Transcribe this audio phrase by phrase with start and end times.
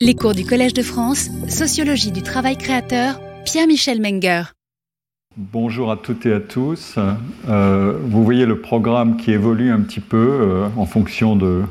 [0.00, 4.44] Les cours du Collège de France, Sociologie du travail créateur, Pierre-Michel Menger.
[5.36, 6.94] Bonjour à toutes et à tous.
[7.48, 11.64] Euh, vous voyez le programme qui évolue un petit peu euh, en fonction de,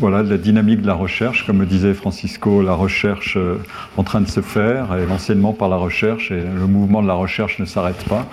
[0.00, 1.46] voilà, de la dynamique de la recherche.
[1.46, 3.56] Comme me disait Francisco, la recherche euh,
[3.96, 7.14] en train de se faire, et l'enseignement par la recherche, et le mouvement de la
[7.14, 8.26] recherche ne s'arrête pas.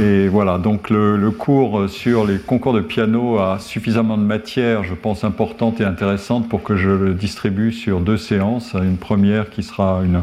[0.00, 4.84] Et voilà, donc le, le, cours sur les concours de piano a suffisamment de matière,
[4.84, 8.74] je pense, importante et intéressante pour que je le distribue sur deux séances.
[8.74, 10.22] Une première qui sera une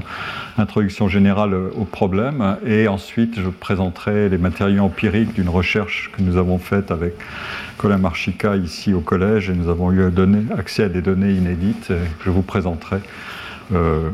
[0.57, 6.37] introduction générale au problème, et ensuite je présenterai les matériaux empiriques d'une recherche que nous
[6.37, 7.13] avons faite avec
[7.77, 10.03] Colin Marchica ici au collège, et nous avons eu
[10.57, 12.97] accès à des données inédites que je vous présenterai.
[13.73, 14.09] Euh,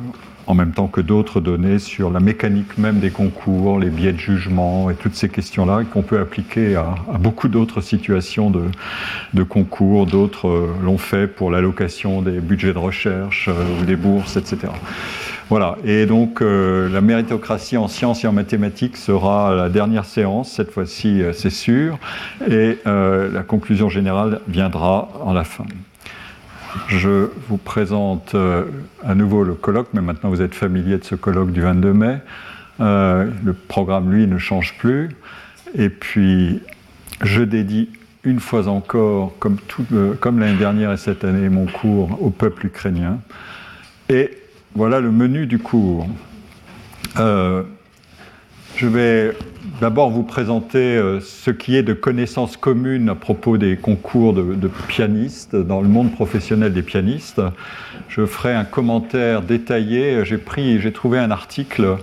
[0.48, 4.18] en même temps que d'autres données sur la mécanique même des concours, les biais de
[4.18, 10.08] jugement et toutes ces questions-là qu'on peut appliquer à, beaucoup d'autres situations de, concours.
[10.08, 14.68] D'autres euh, l'ont fait pour l'allocation des budgets de recherche euh, ou des bourses, etc.
[15.52, 20.50] Voilà, et donc euh, la méritocratie en sciences et en mathématiques sera la dernière séance,
[20.50, 22.00] cette fois-ci c'est sûr,
[22.50, 25.66] et euh, la conclusion générale viendra en la fin.
[26.88, 28.64] Je vous présente euh,
[29.04, 32.20] à nouveau le colloque, mais maintenant vous êtes familier de ce colloque du 22 mai.
[32.80, 35.10] Euh, le programme, lui, ne change plus.
[35.76, 36.62] Et puis,
[37.22, 37.90] je dédie
[38.24, 39.58] une fois encore, comme,
[40.22, 43.20] comme l'année dernière et cette année, mon cours au peuple ukrainien.
[44.08, 44.41] Et
[44.76, 46.08] voilà le menu du cours.
[47.18, 47.64] Euh,
[48.76, 49.36] je vais
[49.80, 54.68] d'abord vous présenter euh, ce qui est de connaissances communes à propos des concours de,
[54.88, 57.42] pianistes dans le monde professionnel des pianistes.
[58.10, 60.26] Je ferai un commentaire détaillé.
[60.26, 61.98] J'ai pris, j'ai trouvé un article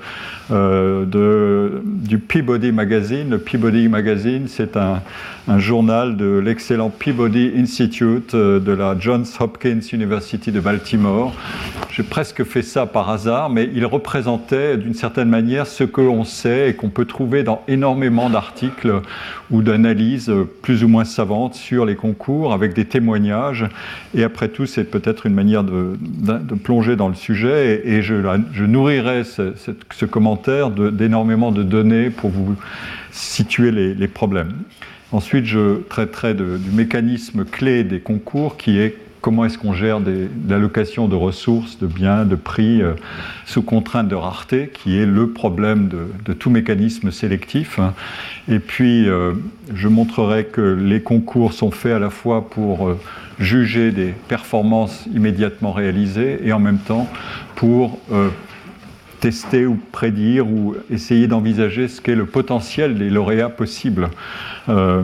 [0.50, 3.28] euh, de, du Peabody Magazine.
[3.28, 5.02] Le Peabody Magazine, c'est un,
[5.46, 11.34] un, journal de l'excellent Peabody Institute euh, de la Johns Hopkins University de Baltimore.
[11.90, 16.24] J'ai presque fait ça par hasard, mais il représentait d'une certaine manière ce que l'on
[16.24, 19.02] sait et qu'on peut trouver dans énormément d'articles
[19.50, 20.32] ou d'analyses
[20.62, 23.66] plus ou moins savantes sur les concours avec des témoignages.
[24.14, 25.96] Et après tout, c'est peut-être une manière de,
[26.62, 32.56] plonger dans le sujet et, je, nourrirai ce, commentaire d'énormément de, données pour vous
[33.10, 34.52] situer les, problèmes.
[35.12, 40.00] Ensuite, je traiterai du mécanisme clé des concours qui est comment est-ce qu'on gère
[40.48, 42.94] l'allocation de ressources, de biens, de prix euh,
[43.46, 47.80] sous contrainte de rareté, qui est le problème de, tout mécanisme sélectif.
[48.48, 49.32] Et puis, euh,
[49.74, 52.98] je montrerai que les concours sont faits à la fois pour euh,
[53.38, 57.08] juger des performances immédiatement réalisées et en même temps
[57.54, 57.98] pour
[59.20, 64.08] tester ou prédire ou essayer d'envisager ce qu'est le potentiel des lauréats possibles.
[64.68, 65.02] Euh,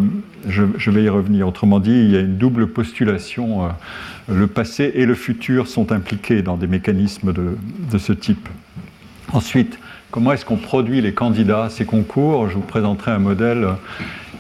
[0.49, 1.49] je, vais y revenir.
[1.49, 3.65] Autrement dit, il y a une double postulation.
[3.65, 3.69] Euh,
[4.29, 7.57] le passé et le futur sont impliqués dans des mécanismes de,
[7.91, 8.49] de ce type.
[9.33, 9.79] Ensuite,
[10.15, 13.71] comment est-ce qu'on produit les candidats à ces concours Je vous présenterai un modèle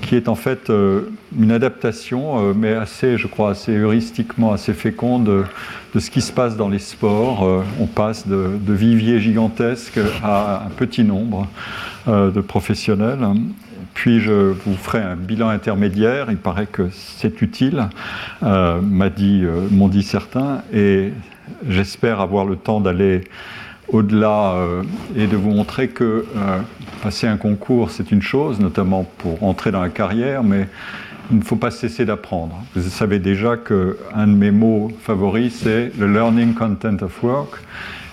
[0.02, 4.72] qui est en fait euh, une adaptation, euh, mais assez, je crois, assez heuristiquement, assez
[4.72, 5.44] féconde de,
[5.92, 7.44] de ce qui se passe dans les sports.
[7.44, 11.48] Euh, on passe de, de, viviers gigantesques à un petit nombre
[12.06, 13.26] de professionnels.
[13.94, 16.26] Puis je vous ferai un bilan intermédiaire.
[16.30, 17.88] Il paraît que c'est utile,
[18.42, 21.12] m'a dit, m'ont dit certains, et
[21.66, 23.22] j'espère avoir le temps d'aller
[23.88, 24.82] au-delà euh,
[25.16, 26.58] et de vous montrer que euh,
[27.02, 30.68] passer un concours, c'est une chose, notamment pour entrer dans la carrière, mais
[31.30, 32.62] il ne faut pas cesser d'apprendre.
[32.74, 37.54] Vous savez déjà qu'un de mes mots favoris, c'est le learning content of work,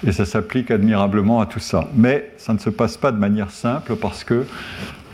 [0.05, 1.87] et ça s'applique admirablement à tout ça.
[1.95, 4.45] Mais ça ne se passe pas de manière simple parce que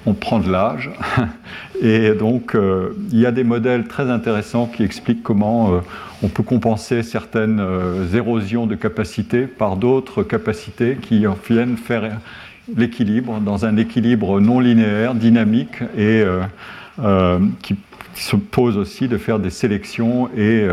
[0.07, 0.89] on prend de l'âge.
[1.81, 5.79] Et donc, euh, il y a des modèles très intéressants qui expliquent comment euh,
[6.23, 12.19] on peut compenser certaines euh, érosions de capacité par d'autres capacités qui viennent faire
[12.75, 16.23] l'équilibre dans un équilibre non linéaire, dynamique et
[17.61, 17.75] qui,
[18.13, 20.67] qui, se pose aussi de faire des sélections et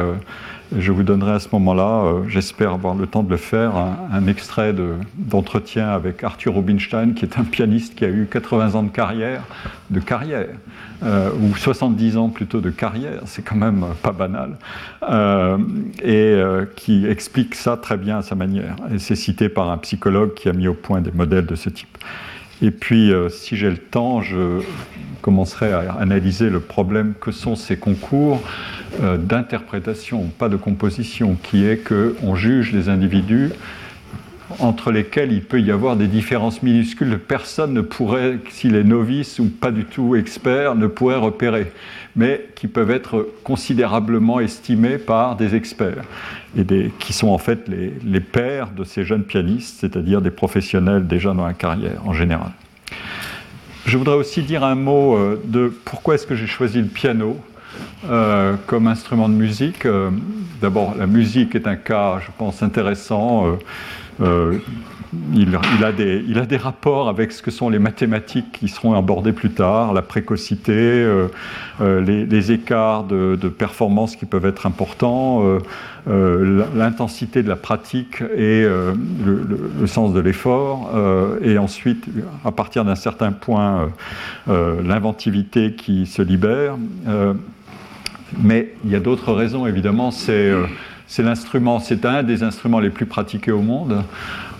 [0.76, 4.26] je vous donnerai à ce moment-là, euh, j'espère avoir le temps de le faire, un,
[4.26, 4.74] extrait
[5.18, 8.90] d'entretien de, avec Arthur Rubinstein, qui est un pianiste qui a eu 80 ans de
[8.90, 9.42] carrière,
[9.90, 10.48] de carrière,
[11.02, 14.56] euh, ou 70 ans plutôt de carrière, c'est quand même pas banal,
[15.08, 15.58] euh,
[16.02, 18.76] et euh, qui explique ça très bien à sa manière.
[18.92, 21.68] Et c'est cité par un psychologue qui a mis au point des modèles de ce
[21.68, 21.98] type.
[22.64, 24.62] Et puis, euh, si j'ai le temps, je
[25.20, 28.40] commencerai à analyser le problème que sont ces concours
[29.02, 33.50] euh, d'interprétation, pas de composition, qui est qu'on juge les individus
[34.58, 37.18] entre lesquels il peut y avoir des différences minuscules.
[37.18, 41.72] Personne ne pourrait, s'il est novice ou pas du tout expert, ne pourrait repérer,
[42.16, 46.04] mais qui peuvent être considérablement estimés par des experts,
[46.56, 46.64] et
[46.98, 51.32] qui sont en fait les, les pères de ces jeunes pianistes, c'est-à-dire des professionnels déjà
[51.32, 52.52] dans la carrière en général.
[53.86, 57.38] Je voudrais aussi dire un mot euh, de pourquoi est-ce que j'ai choisi le piano
[58.08, 59.84] euh, comme instrument de musique.
[59.84, 60.10] Euh,
[60.62, 63.58] d'abord, la musique est un cas, je pense, intéressant.
[64.20, 68.94] Il, a des, il, a des, rapports avec ce que sont les mathématiques qui seront
[68.94, 71.06] abordées plus tard, la précocité,
[71.80, 75.60] les, écarts de, performance qui peuvent être importants,
[76.06, 78.92] euh, l'intensité de la pratique et euh,
[79.24, 82.04] le, sens de l'effort, euh, et ensuite,
[82.44, 83.90] à partir d'un certain point,
[84.46, 86.76] l'inventivité qui se libère.
[88.38, 90.52] mais il y a d'autres raisons, évidemment, c'est
[91.18, 94.04] l'instrument, c'est un des instruments les plus pratiqués au monde.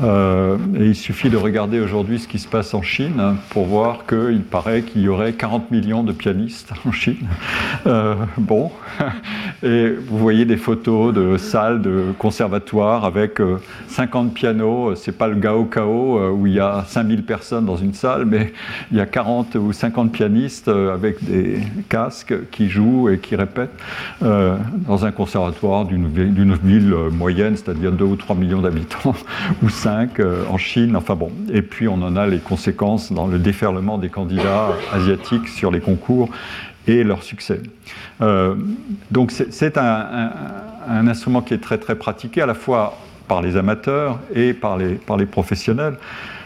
[0.02, 4.43] Euh, il suffit de regarder aujourd'hui ce qui se passe en Chine pour voir qu'il
[4.43, 7.29] paraît qu'il y aurait 40 millions de pianistes en Chine.
[7.87, 8.73] Euh, bon,
[9.62, 13.40] et vous voyez des photos de salles de conservatoires avec
[13.88, 14.94] 50 euh, pianos.
[14.97, 18.52] C'est pas le Gao Kao où il y a 5000 personnes dans une salle, mais
[18.90, 23.79] il y a 40 ou 50 pianistes avec des casques qui jouent et qui répètent
[24.20, 26.33] dans un conservatoire d'une ville
[27.10, 29.14] moyenne, c'est-à-dire 2 ou 3 millions d'habitants,
[29.62, 29.69] ou
[30.20, 30.96] euh, en Chine.
[30.96, 35.48] Enfin bon, et puis on en a les conséquences dans le déferlement des candidats asiatiques
[35.48, 36.31] sur les concours
[36.86, 37.60] et leur succès.
[38.20, 38.54] Euh,
[39.10, 40.31] donc c'est un,
[40.86, 45.26] instrument qui est très très pratiqué à la fois par les amateurs et par les
[45.26, 45.96] professionnels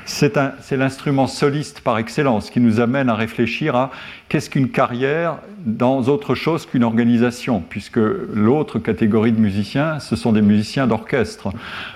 [0.09, 3.91] c'est l'instrument soliste par excellence qui nous amène à réfléchir à
[4.29, 10.33] qu'est-ce qu'une carrière dans autre chose qu'une organisation, puisque l'autre catégorie de musiciens, ce sont
[10.33, 11.51] des musiciens d'orchestre.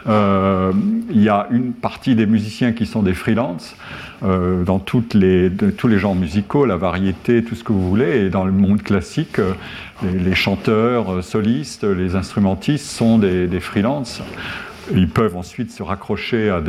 [0.08, 0.72] Euh,
[1.10, 3.76] il y a une partie des musiciens qui sont des freelances,
[4.22, 5.50] euh, dans tous les
[5.98, 9.54] genres musicaux, la variété, tout ce que vous voulez, et dans le monde classique, euh,
[10.02, 14.22] les, chanteurs, solistes, les instrumentistes sont des, des freelances.
[14.94, 16.60] Ils peuvent ensuite se raccrocher à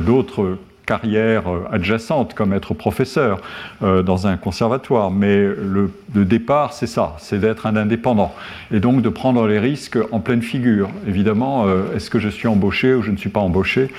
[0.00, 0.58] d'autres
[0.90, 3.40] carrière euh, adjacente comme être professeur
[3.84, 5.12] euh, dans un conservatoire.
[5.12, 5.90] Mais le,
[6.24, 8.34] départ, c'est ça, c'est d'être un indépendant.
[8.72, 10.88] Et donc de prendre les risques en pleine figure.
[11.06, 13.90] Évidemment, euh, est-ce que je suis embauché ou je ne suis pas embauché?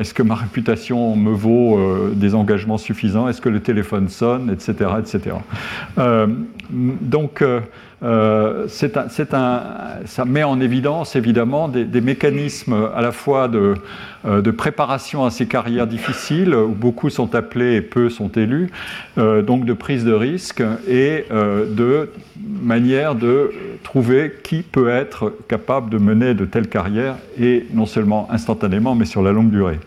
[0.00, 1.78] Est-ce que ma réputation me vaut
[2.14, 3.28] des engagements suffisants?
[3.28, 4.50] Est-ce que le téléphone sonne?
[4.50, 4.72] Etc.
[4.98, 5.36] etc.
[6.70, 7.44] donc,
[8.02, 8.66] euh,
[9.32, 13.74] un, ça met en évidence évidemment des, mécanismes à la fois de,
[14.24, 18.70] euh, de, préparation à ces carrières difficiles, où beaucoup sont appelés et peu sont élus,
[19.18, 22.10] euh, donc de prise de risque et de
[22.62, 23.52] manière de
[23.82, 29.04] trouver qui peut être capable de mener de telles carrières, et non seulement instantanément, mais
[29.04, 29.78] sur la longue durée.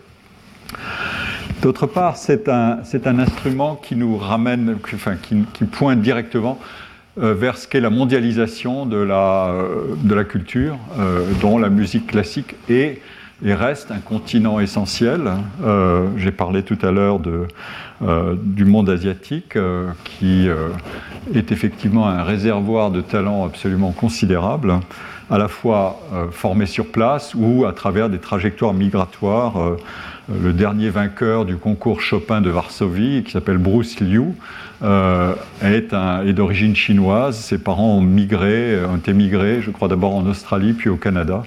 [1.62, 6.83] D'autre part, c'est un, un, instrument qui nous ramène, enfin, qui, qui pointe directement euh,
[7.16, 13.00] vers ce qu'est la mondialisation de la, euh, culture, euh, dont la musique classique est
[13.44, 15.22] et reste un continent essentiel.
[16.16, 19.58] J'ai parlé tout à l'heure du monde asiatique,
[20.04, 20.48] qui
[21.34, 24.74] est effectivement un réservoir de talents absolument considérable,
[25.30, 26.00] à la fois
[26.30, 29.76] formé sur place ou à travers des trajectoires migratoires.
[30.32, 34.36] le dernier vainqueur du concours Chopin de Varsovie, qui s'appelle Bruce Liu,
[34.82, 35.94] euh, est,
[36.32, 37.36] d'origine chinoise.
[37.36, 41.44] Ses parents ont migré, ont émigré, je crois d'abord en Australie puis au Canada.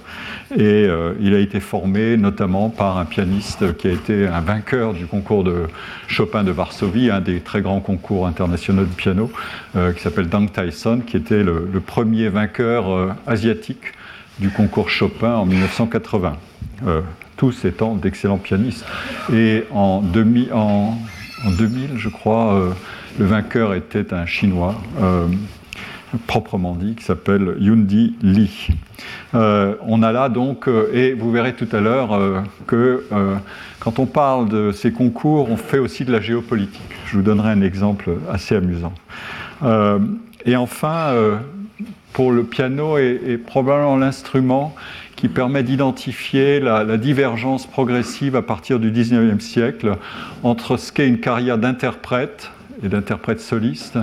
[0.56, 4.94] Et euh, il a été formé notamment par un pianiste qui a été un vainqueur
[4.94, 5.64] du concours de
[6.06, 9.30] Chopin de Varsovie, un des très grands concours internationaux de piano,
[9.76, 13.92] euh, qui s'appelle Deng Tyson, qui était le, premier vainqueur asiatique
[14.40, 16.36] du concours Chopin en 1980.
[17.36, 18.84] tous étant d'excellents pianistes.
[19.32, 20.50] Et en 2000,
[21.96, 22.74] je crois,
[23.18, 25.26] le vainqueur était un Chinois, euh,
[26.26, 28.68] proprement dit, qui s'appelle Yundi Li.
[29.34, 33.04] Euh, on a là donc, euh, et vous verrez tout à l'heure que
[33.80, 36.80] quand on parle de ces concours, on fait aussi de la géopolitique.
[37.06, 38.92] Je vous donnerai un exemple assez amusant.
[40.44, 41.14] et enfin,
[42.12, 44.74] pour le piano est, probablement l'instrument
[45.16, 49.96] qui permet d'identifier la, la, divergence progressive à partir du 19e siècle
[50.44, 53.98] entre ce qu'est une carrière d'interprète et d'interprète soliste,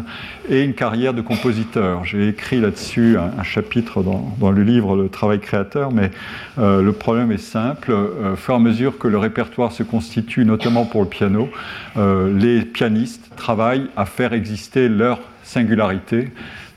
[0.50, 2.04] et une carrière de compositeur.
[2.06, 6.12] J'ai écrit là-dessus un, chapitre dans, le livre Le travail créateur, mais
[6.58, 7.92] euh, le problème est simple.
[7.92, 11.50] Euh, fur et à mesure que le répertoire se constitue, notamment pour le piano,
[11.98, 16.32] euh, les pianistes travaillent à faire exister leur singularité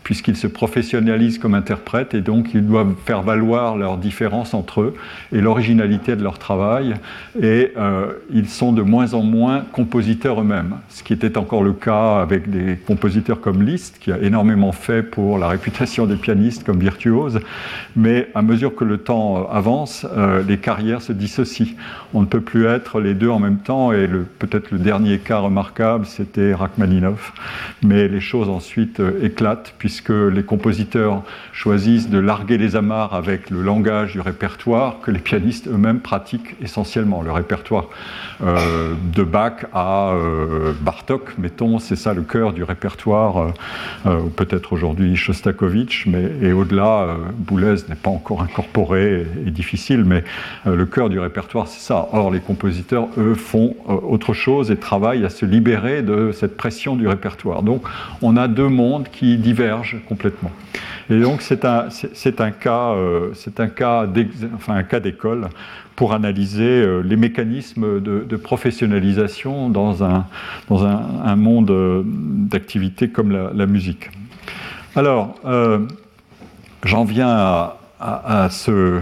[0.08, 4.94] puisqu'ils se professionnalisent comme interprètes et donc ils doivent faire valoir leurs différences entre eux
[5.32, 6.94] et l'originalité de leur travail.
[7.38, 11.74] Et euh, ils sont de moins en moins compositeurs eux-mêmes, ce qui était encore le
[11.74, 16.64] cas avec des compositeurs comme Liszt, qui a énormément fait pour la réputation des pianistes
[16.64, 17.40] comme virtuoses.
[17.94, 21.74] Mais à mesure que le temps avance, euh, les carrières se dissocient.
[22.14, 25.40] On ne peut plus être les deux en même temps et peut-être le dernier cas
[25.40, 27.34] remarquable, c'était Rachmaninoff.
[27.82, 33.50] Mais les choses ensuite euh, éclatent puisque les compositeurs choisissent de larguer les amarres avec
[33.50, 37.22] le langage du répertoire que les pianistes eux-mêmes pratiquent essentiellement.
[37.22, 37.86] Le répertoire
[38.42, 43.52] euh, de Bach à euh, Bartok, mettons, c'est ça le cœur du répertoire,
[44.36, 50.24] peut-être aujourd'hui Shostakovich, mais et au-delà, Boulez n'est pas encore incorporé et, difficile, mais
[50.64, 52.08] le cœur du répertoire, c'est ça.
[52.12, 56.96] Or, les compositeurs, eux, font autre chose et travaillent à se libérer de cette pression
[56.96, 57.62] du répertoire.
[57.62, 57.82] Donc,
[58.22, 60.50] on a deux mondes qui divergent complètement.
[61.10, 63.32] Et donc, c'est un, cas, euh,
[65.02, 65.48] d'école
[65.96, 74.10] pour analyser euh, les mécanismes de, professionnalisation dans un, monde euh, d'activité comme la, musique.
[74.96, 75.34] Alors,
[76.84, 79.00] j'en viens à, ce.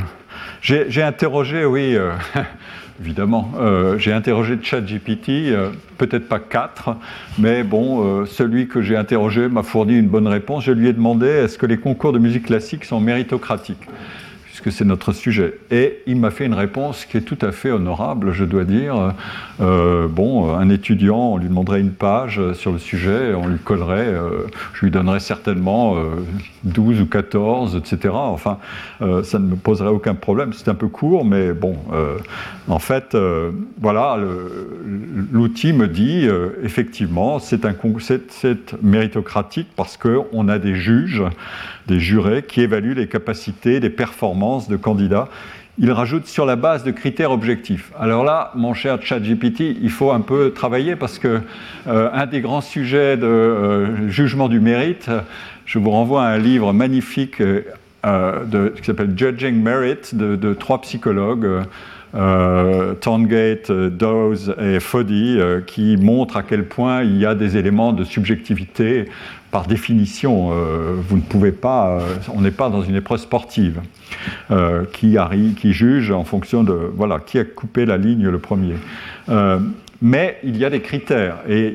[0.61, 1.97] J'ai interrogé, oui.
[3.01, 3.51] évidemment.
[3.59, 6.97] Euh, j'ai interrogé ChatGPT, euh, peut-être pas quatre,
[7.39, 10.65] mais bon, euh, celui que j'ai interrogé m'a fourni une bonne réponse.
[10.65, 13.87] Je lui ai demandé est-ce que les concours de musique classique sont méritocratiques?
[14.71, 15.59] C'est notre sujet.
[15.71, 19.15] Et il m'a fait une réponse qui est tout à fait honorable, je dois dire.
[19.61, 24.07] Euh, bon, un étudiant, on lui demanderait une page sur le sujet, on lui collerait,
[24.07, 25.97] euh, je lui donnerais certainement
[26.65, 28.15] 12 euh, ou 14, etc.
[28.15, 28.59] Enfin,
[29.01, 30.53] ça ne me poserait aucun problème.
[30.53, 31.77] C'est un peu court, mais bon,
[32.69, 33.17] en fait,
[33.81, 34.19] voilà,
[35.33, 36.29] l'outil me dit,
[36.63, 37.65] effectivement, c'est
[38.83, 41.23] méritocratique parce qu'on a des juges
[41.87, 45.29] des jurés qui évaluent les capacités, les performances de candidats.
[45.79, 47.93] Il rajoute sur la base de critères objectifs.
[47.99, 51.41] Alors là, mon cher ChatGPT, il faut un peu travailler parce que
[51.87, 55.11] euh, un des grands sujets de euh, jugement du mérite,
[55.67, 57.43] je vous renvoie à un livre magnifique
[58.07, 61.47] euh, qui s'appelle Judging Merit de, trois psychologues.
[62.15, 62.95] Euh,
[63.91, 69.11] Dawes et Foddy, qui montrent à quel point il y a des éléments de subjectivité
[69.57, 72.01] par définition, euh, vous ne pouvez pas, euh,
[72.35, 73.81] on n'est pas dans une épreuve sportive
[74.51, 78.39] euh, qui, arrive, qui juge en fonction de voilà qui a coupé la ligne le
[78.39, 78.75] premier.
[80.03, 81.75] mais il y a des critères et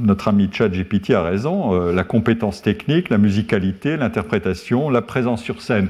[0.00, 1.90] notre ami ChatGPT a raison.
[1.90, 5.88] la compétence technique, la musicalité, l'interprétation, la présence sur scène.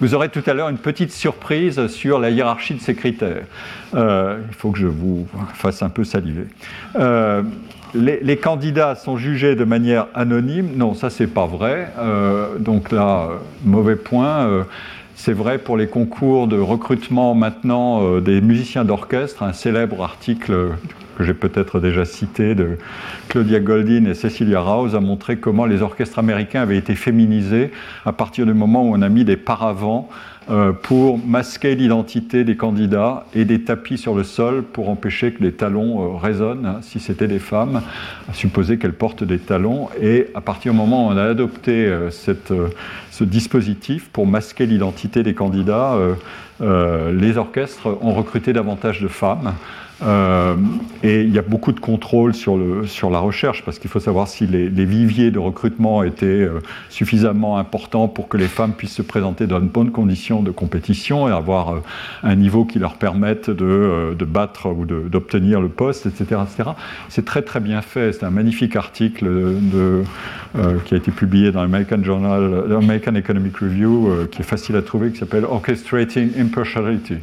[0.00, 3.44] Vous aurez tout à l'heure une petite surprise sur la hiérarchie de ces critères.
[3.94, 6.46] il faut que je vous fasse un peu saliver
[7.94, 10.70] les, candidats sont jugés de manière anonyme.
[10.76, 11.92] Non, ça c'est pas vrai.
[11.98, 14.46] Euh, donc là, euh, mauvais point.
[14.46, 14.62] Euh,
[15.14, 19.42] c'est vrai pour les concours de recrutement maintenant des musiciens d'orchestre.
[19.42, 20.70] Un célèbre article
[21.16, 22.78] que j'ai peut-être déjà cité de
[23.28, 27.70] Claudia Goldin et Cecilia Rouse a montré comment les orchestres américains avaient été féminisés
[28.04, 30.08] à partir du moment où on a mis des paravents
[30.82, 35.52] pour masquer l'identité des candidats et des tapis sur le sol pour empêcher que les
[35.52, 37.82] talons euh, résonnent, hein, si c'était des femmes,
[38.28, 39.88] à supposer qu'elles portent des talons.
[40.00, 45.22] Et à partir du moment où on a adopté euh, ce dispositif pour masquer l'identité
[45.22, 45.96] des candidats,
[46.60, 49.54] les orchestres ont recruté davantage de femmes.
[50.02, 50.56] Euh,
[51.02, 54.46] et il y a beaucoup de contrôle sur, la recherche, parce qu'il faut savoir si
[54.46, 59.46] les, viviers de recrutement étaient euh, suffisamment importants pour que les femmes puissent se présenter
[59.46, 61.78] dans de bonnes conditions de compétition et avoir euh,
[62.22, 66.40] un niveau qui leur permette de, battre ou d'obtenir le poste, etc.
[67.08, 68.12] C'est très très bien fait.
[68.12, 69.28] C'est un magnifique article
[70.86, 75.10] qui a été publié dans l'American Journal, l'American Economic Review, qui est facile à trouver,
[75.10, 77.16] qui s'appelle Orchestrating Impartiality,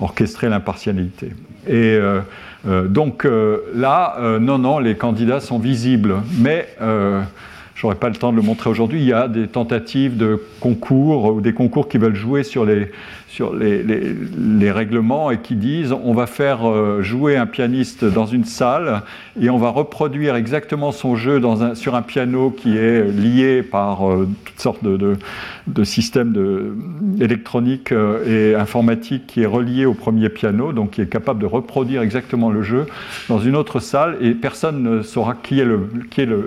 [0.00, 1.30] orchestrer l'impartialité.
[1.66, 2.20] Et euh,
[2.66, 8.16] euh, donc euh, là, non, non, les candidats sont visibles, mais je n'aurai pas le
[8.16, 11.88] temps de le montrer aujourd'hui, il y a des tentatives de concours ou des concours
[11.88, 12.90] qui veulent jouer sur les,
[13.36, 18.46] sur les, règlements et qui disent on va faire euh, jouer un pianiste dans une
[18.46, 19.02] salle
[19.38, 21.40] et on va reproduire exactement son jeu
[21.74, 26.74] sur un piano qui est lié par euh, toutes sortes de, systèmes de,
[27.20, 31.46] électroniques euh, et informatiques qui est relié au premier piano, donc qui est capable de
[31.46, 32.86] reproduire exactement le jeu
[33.28, 35.66] dans une autre salle et personne ne saura qui est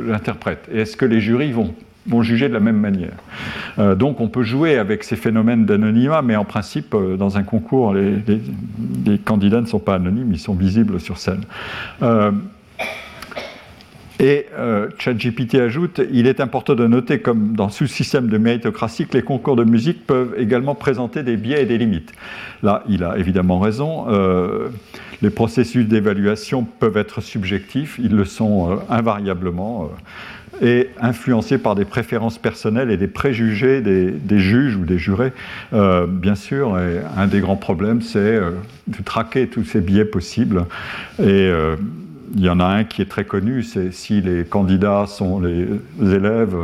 [0.08, 0.68] l'interprète.
[0.74, 1.76] Est-ce que les jurys vont
[2.08, 3.14] vont juger de la même manière.
[3.78, 7.44] Euh, donc on peut jouer avec ces phénomènes d'anonymat, mais en principe, euh, dans un
[7.44, 11.44] concours, les, candidats ne sont pas anonymes, ils sont visibles sur scène.
[12.02, 12.32] Euh,
[14.20, 19.08] Et euh, ChatGPT ajoute, il est important de noter, comme dans ce système de méritocratie,
[19.08, 22.12] que les concours de musique peuvent également présenter des biais et des limites.
[22.62, 24.08] Là, il a évidemment raison.
[25.22, 29.90] Les processus d'évaluation peuvent être subjectifs, ils le sont invariablement,
[30.62, 35.34] et influencés par des préférences personnelles et des préjugés des, juges ou des jurés,
[35.72, 36.78] bien sûr.
[37.18, 38.40] Un des grands problèmes, c'est
[38.88, 40.66] de traquer tous ces biais possibles.
[41.22, 41.52] Et
[42.36, 45.68] il y en a un qui est très connu, c'est si les candidats sont les
[46.02, 46.56] élèves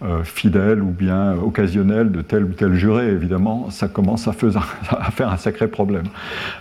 [0.00, 5.28] euh, fidèles ou bien occasionnels de tel ou tel juré, évidemment, ça commence à, faire
[5.28, 6.04] un sacré problème.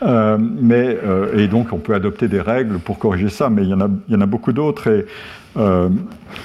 [0.01, 3.69] Euh, mais, euh, et donc, on peut adopter des règles pour corriger ça, mais il
[3.69, 5.05] y en a, y en a beaucoup d'autres.
[5.55, 5.89] Euh,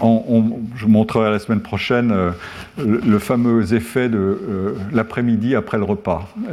[0.00, 2.30] je vous montrerai la semaine prochaine euh,
[2.78, 6.28] le, fameux effet de euh, l'après-midi après le repas.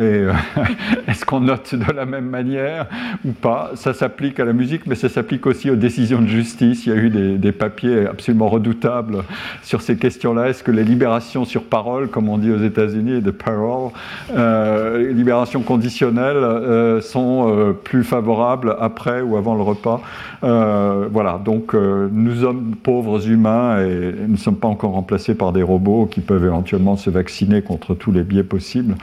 [1.08, 2.88] Est-ce qu'on note de la même manière
[3.26, 3.72] ou pas?
[3.76, 6.86] Ça s'applique à la musique, mais ça s'applique aussi aux décisions de justice.
[6.86, 9.24] Il y a eu des, papiers absolument redoutables
[9.64, 10.50] sur ces questions-là.
[10.50, 13.92] Est-ce que les libérations sur parole, comme on dit aux États-Unis, de parole,
[14.36, 20.02] les libérations conditionnelles, sont plus favorables après ou avant le repas?
[20.42, 21.40] Voilà.
[21.44, 22.46] Donc nous
[22.84, 26.98] pauvres humains et nous ne sommes pas encore remplacés par des robots qui peuvent éventuellement
[26.98, 28.96] se vacciner contre tous les biais possibles,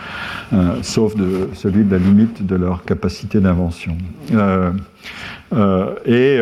[0.53, 1.15] euh, sauf
[1.55, 3.97] celui de la limite de leur capacité d'invention.
[4.33, 4.71] Euh,
[5.55, 6.39] euh, et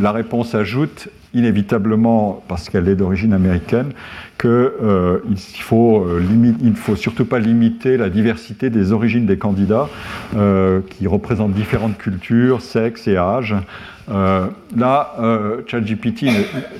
[0.00, 3.92] la réponse ajoute inévitablement, parce qu'elle est d'origine américaine,
[4.38, 5.18] qu'il euh,
[5.64, 9.88] faut surtout pas limiter la diversité des origines des candidats,
[10.90, 13.54] qui représentent différentes cultures, sexes et âges.
[14.10, 14.46] Euh,
[14.76, 16.26] là, euh, ChatGPT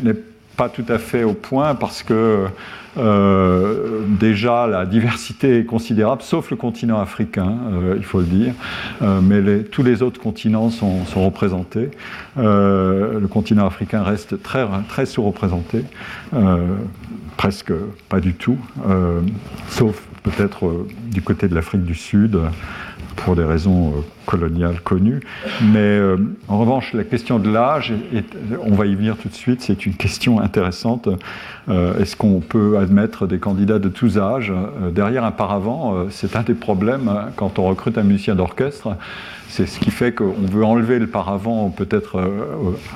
[0.02, 0.14] n'est
[0.56, 2.46] pas tout à fait au point parce que
[2.96, 7.54] euh, déjà la diversité est considérable, sauf le continent africain,
[7.96, 8.54] il faut le dire,
[9.22, 11.90] mais tous les autres continents sont, représentés.
[12.36, 15.84] le continent africain reste très, très sous-représenté,
[17.36, 17.72] presque
[18.08, 18.58] pas du tout,
[19.68, 22.36] sauf peut-être du côté de l'Afrique du Sud
[23.24, 25.20] pour des raisons euh, coloniales connues.
[25.62, 26.16] Mais euh,
[26.48, 27.92] en revanche, la question de l'âge,
[28.62, 31.08] on va y venir tout de suite, c'est une question intéressante.
[31.68, 34.52] Euh, est-ce qu'on peut admettre des candidats de tous âges?
[34.92, 38.96] Derrière un paravent, c'est un des problèmes hein, quand on recrute un musicien d'orchestre.
[39.48, 42.20] C'est ce qui fait qu'on veut enlever le paravent peut-être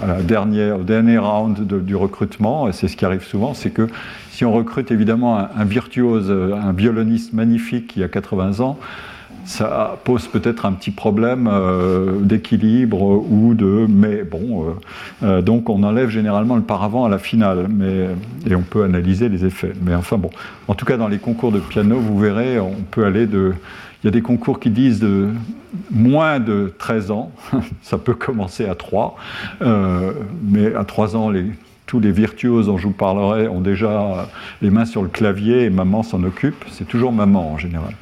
[0.03, 2.69] à la dernière, au dernier round du recrutement.
[2.69, 3.87] Et c'est ce qui arrive souvent, c'est que
[4.31, 8.79] si on recrute évidemment un, un virtuose, un violoniste magnifique qui a 80 ans,
[9.45, 13.87] ça pose peut-être un petit problème euh, d'équilibre ou de.
[13.89, 14.73] Mais bon, euh,
[15.23, 18.09] euh, donc on enlève généralement le paravent à la finale, mais,
[18.49, 19.73] et on peut analyser les effets.
[19.83, 20.31] Mais enfin bon,
[20.69, 23.55] en tout cas dans les concours de piano, vous verrez, on peut aller de.
[24.03, 25.29] Il y a des concours qui disent de
[25.93, 27.31] moins de 13 ans,
[27.83, 29.17] ça peut commencer à 3,
[29.61, 31.45] mais à 3 ans, les,
[31.87, 34.29] tous les virtuoses dont je vous parlerai ont déjà
[34.61, 36.65] les mains sur le clavier et maman s'en occupe.
[36.71, 37.95] C'est toujours maman en général,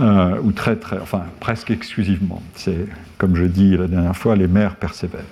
[0.00, 2.42] euh, ou très très, enfin presque exclusivement.
[2.54, 2.86] C'est
[3.18, 5.24] comme je dis la dernière fois, les mères persévèrent.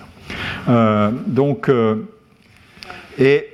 [0.68, 1.96] Euh, donc, euh,
[3.18, 3.48] et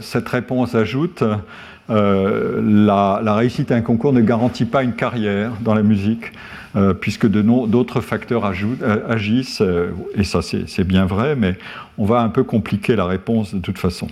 [0.00, 1.22] cette réponse ajoute
[1.88, 6.32] la, la, réussite à un concours ne garantit pas une carrière dans la musique.
[6.74, 11.58] Euh, puisque d'autres facteurs euh, agissent, euh, et ça c'est bien vrai, mais
[11.98, 14.08] on va un peu compliquer la réponse de toute façon.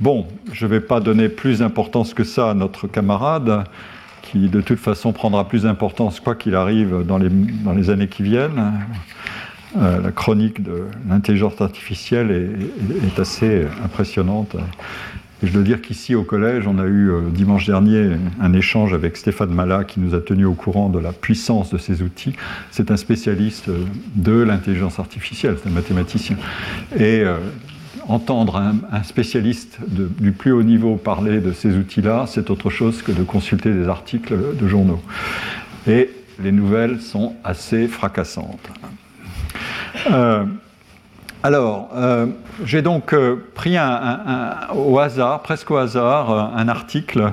[0.00, 3.64] bon, je ne vais pas donner plus d'importance que ça à notre camarade,
[4.20, 8.74] qui de toute façon prendra plus d'importance quoi qu'il arrive dans les, années qui viennent.
[9.76, 12.30] la chronique de l'intelligence artificielle
[13.06, 14.56] est, assez impressionnante
[15.42, 19.16] je dois dire qu'ici au collège, on a eu euh, dimanche dernier un échange avec
[19.16, 22.34] Stéphane Mala qui nous a tenu au courant de la puissance de ces outils.
[22.72, 23.84] C'est un spécialiste euh,
[24.16, 26.36] de l'intelligence artificielle, c'est un mathématicien.
[26.96, 27.36] Et euh,
[28.08, 33.12] entendre un, spécialiste du plus haut niveau parler de ces outils-là, c'est autre chose que
[33.12, 35.00] de consulter des articles de journaux.
[35.86, 36.10] Et
[36.42, 38.70] les nouvelles sont assez fracassantes.
[41.44, 42.26] Alors, euh,
[42.64, 43.76] j'ai donc euh, pris
[44.74, 47.30] au hasard, presque au hasard, euh, un article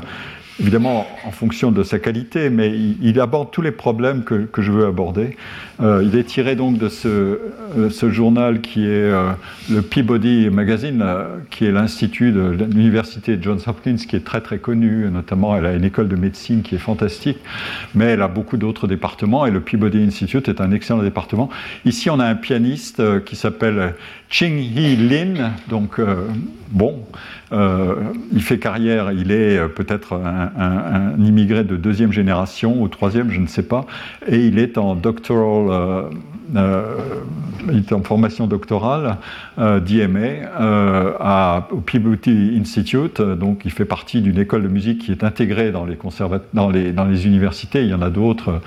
[0.59, 4.85] évidemment en fonction de sa qualité, mais il, aborde tous les problèmes que, je veux
[4.85, 5.35] aborder.
[5.81, 7.07] Euh, il est tiré donc de ce,
[7.77, 9.31] euh, journal qui est euh,
[9.69, 11.03] le Peabody Magazine,
[11.49, 15.73] qui est l'institut de l'université Johns Hopkins, qui est très très connu, notamment elle a
[15.73, 17.39] une école de médecine qui est fantastique,
[17.93, 21.49] mais elle a beaucoup d'autres départements, et le Peabody Institute est un excellent département.
[21.83, 23.95] Ici, on a un pianiste qui s'appelle
[24.29, 25.99] Ching Hee Lin, donc
[26.71, 27.03] bon,
[27.51, 33.47] il fait carrière, il est peut-être un immigré de deuxième génération ou troisième, je ne
[33.47, 33.85] sais pas,
[34.27, 36.09] et il est en doctoral
[36.55, 36.83] euh,
[37.71, 39.17] il est en formation doctorale
[39.57, 40.19] euh, d'IMA
[40.59, 45.71] euh, au Peabody Institute, donc il fait partie d'une école de musique qui est intégrée
[45.71, 45.97] dans les,
[46.53, 47.81] dans les, universités.
[47.83, 48.61] Il y en a d'autres,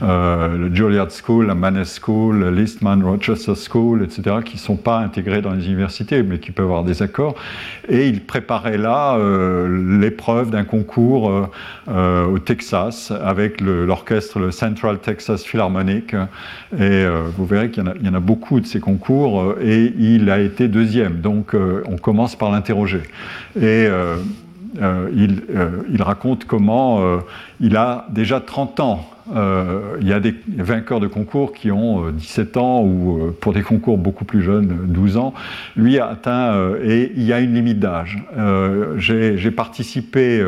[0.00, 5.42] le Juilliard School, la Mannes School, l'Eastman Rochester School, etc., qui ne sont pas intégrés
[5.42, 7.36] dans les universités, mais qui peuvent avoir des accords.
[7.88, 9.18] Et il préparait là
[9.68, 11.48] l'épreuve d'un concours
[11.88, 16.14] au Texas avec l'orchestre, Central Texas Philharmonic.
[16.14, 20.30] Et euh, vous verrez qu'il y, en a beaucoup de ces concours euh, et il
[20.30, 21.20] a été deuxième.
[21.20, 23.02] Donc euh, on commence par l'interroger.
[23.60, 23.88] Et
[25.12, 25.42] il,
[25.92, 27.18] il, raconte comment
[27.60, 29.19] il a déjà 30 ans euh,
[30.00, 33.52] il y a des vainqueurs de concours qui ont 17 euh, ans ou euh, pour
[33.52, 35.34] des concours beaucoup plus jeunes, 12 ans.
[35.76, 38.18] Lui a atteint et il y a une limite d'âge.
[38.96, 40.44] J'ai participé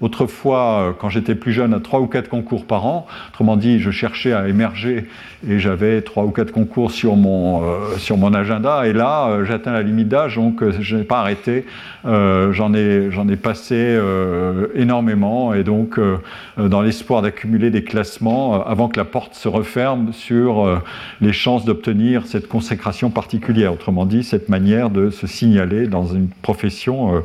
[0.00, 3.06] autrefois, quand j'étais plus jeune, à trois ou quatre concours par an.
[3.30, 5.06] Autrement dit, je cherchais à émerger
[5.48, 7.62] et j'avais trois ou quatre concours sur mon,
[7.98, 8.86] sur mon agenda.
[8.86, 11.64] Et là, j'ai atteint la limite d'âge, donc je n'ai pas arrêté.
[12.04, 13.98] J'en ai, ai passé
[14.74, 15.98] énormément et donc
[16.56, 20.78] dans l'espoir d'accumuler des classements euh, avant que la porte se referme sur euh,
[21.20, 23.72] les chances d'obtenir cette consécration particulière.
[23.72, 27.22] Autrement dit, cette manière de se signaler dans une profession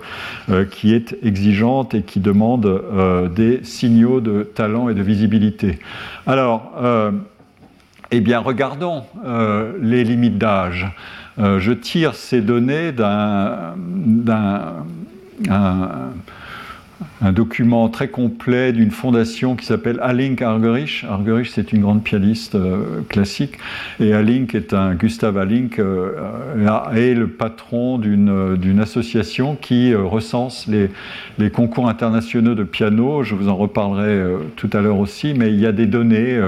[0.49, 5.79] euh, qui est exigeante et qui demande des signaux de talent et de visibilité.
[6.27, 6.71] Alors,
[8.11, 9.03] eh bien, regardons
[9.81, 10.87] les limites d'âge.
[11.37, 13.75] je tire ces données d'un
[17.21, 21.05] un document très complet d'une fondation qui s'appelle Alink Argerich.
[21.07, 23.57] Argerich, c'est une grande pianiste euh, classique,
[23.99, 26.11] et Alink est un Gustav Alink euh,
[26.95, 30.89] est le patron d'une association qui euh, recense les,
[31.37, 33.23] les, concours internationaux de piano.
[33.23, 34.23] Je vous en reparlerai
[34.55, 36.39] tout à l'heure aussi, mais il y a des données.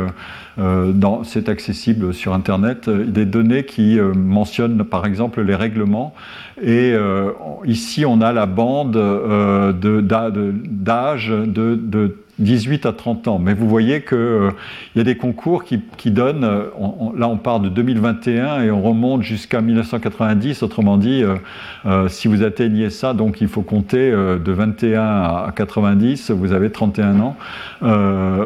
[1.24, 6.13] C'est accessible sur Internet, des données qui mentionnent par exemple les règlements.
[6.62, 7.32] Et euh,
[7.66, 13.39] ici, on a la bande euh, d'âge de 18 à 30 ans.
[13.39, 14.52] Mais vous voyez qu'il euh,
[14.96, 16.65] y a des concours qui, donnent, euh,
[17.15, 21.24] là on part de 2021 et on remonte jusqu'à 1990, autrement dit,
[21.86, 26.72] euh, si vous atteignez ça, donc il faut compter de 21 à 90, vous avez
[26.72, 27.36] 31 ans.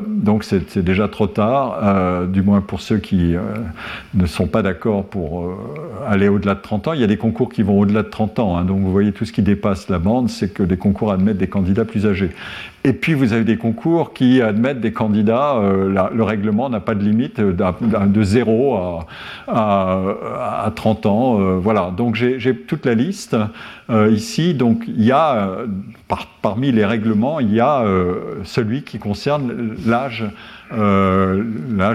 [0.08, 3.36] donc c'est déjà trop tard, du moins pour ceux qui
[4.14, 5.58] ne sont pas d'accord pour
[6.08, 6.94] aller au-delà de 30 ans.
[6.94, 8.66] Il y a des concours qui vont au-delà de 30 ans, hein.
[8.66, 11.48] donc vous voyez tout ce qui dépasse la bande, c'est que les concours admettent des
[11.48, 12.32] candidats plus âgés.
[12.88, 16.96] Et puis vous avez des concours qui admettent des candidats, euh, le règlement n'a pas
[16.96, 19.02] de limite, euh, de 0
[19.50, 21.42] à, 30 ans.
[21.42, 23.36] Euh, voilà, donc j'ai toute la liste
[24.10, 24.54] ici.
[24.54, 25.50] Donc il y a,
[26.42, 27.84] parmi les règlements, il y a
[28.46, 30.24] celui qui concerne l'âge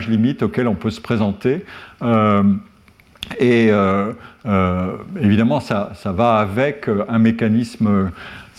[0.09, 1.65] limite auquel on peut se présenter.
[3.41, 3.71] et
[5.19, 8.11] évidemment, ça, va avec un mécanisme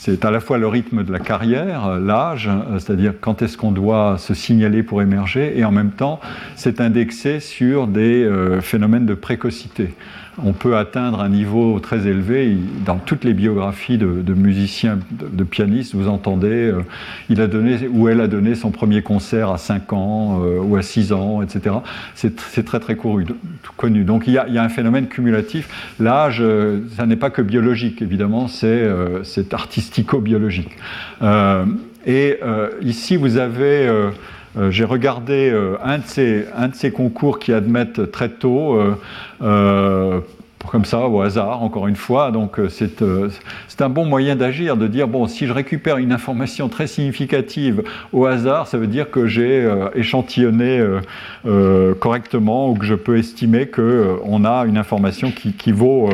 [0.06, 3.72] c'est à la fois le rythme de la carrière, l'âge, euh, c'est-à-dire quand est-ce qu'on
[3.72, 6.20] doit se signaler pour émerger, et en même temps,
[6.58, 9.94] c'est indexé sur des euh, phénomènes de précocité
[10.42, 12.58] on peut atteindre un niveau très élevé.
[12.86, 16.82] Dans toutes les biographies de, musiciens, de, pianistes, vous entendez, euh,
[17.30, 20.76] il a donné ou elle a donné son premier concert à 5 ans euh, ou
[20.76, 21.76] à 6 ans, etc.
[22.16, 22.36] C'est
[22.66, 23.26] très très couru,
[23.78, 24.04] connu.
[24.04, 25.94] Donc il y, a, un phénomène cumulatif.
[26.00, 28.88] L'âge, euh, ça n'est pas que biologique, évidemment, c'est
[29.94, 30.72] artistico-biologique.
[32.06, 32.40] et
[32.82, 34.10] ici, vous avez
[34.70, 35.52] j'ai regardé
[35.84, 38.80] un, de ces, un, de ces, concours qui admettent très tôt
[39.42, 40.22] euh,
[40.68, 42.32] comme ça, au hasard, encore une fois.
[42.32, 42.70] Donc euh,
[43.02, 43.30] euh,
[43.68, 47.84] c'est un bon moyen d'agir, de dire, bon, si je récupère une information très significative
[48.12, 50.84] au hasard, ça veut dire que j'ai échantillonné
[52.00, 56.10] correctement ou que je peux estimer qu'on a une information qui, qui, vaut,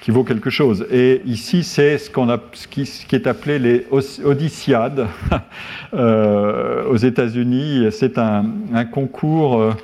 [0.00, 0.86] qui vaut quelque chose.
[0.90, 3.86] Et ici, c'est ce, qu'on a, ce, qui, ce qui est appelé les
[4.24, 5.06] Odysseades
[5.92, 7.88] aux États-Unis.
[7.90, 9.74] C'est un, un, concours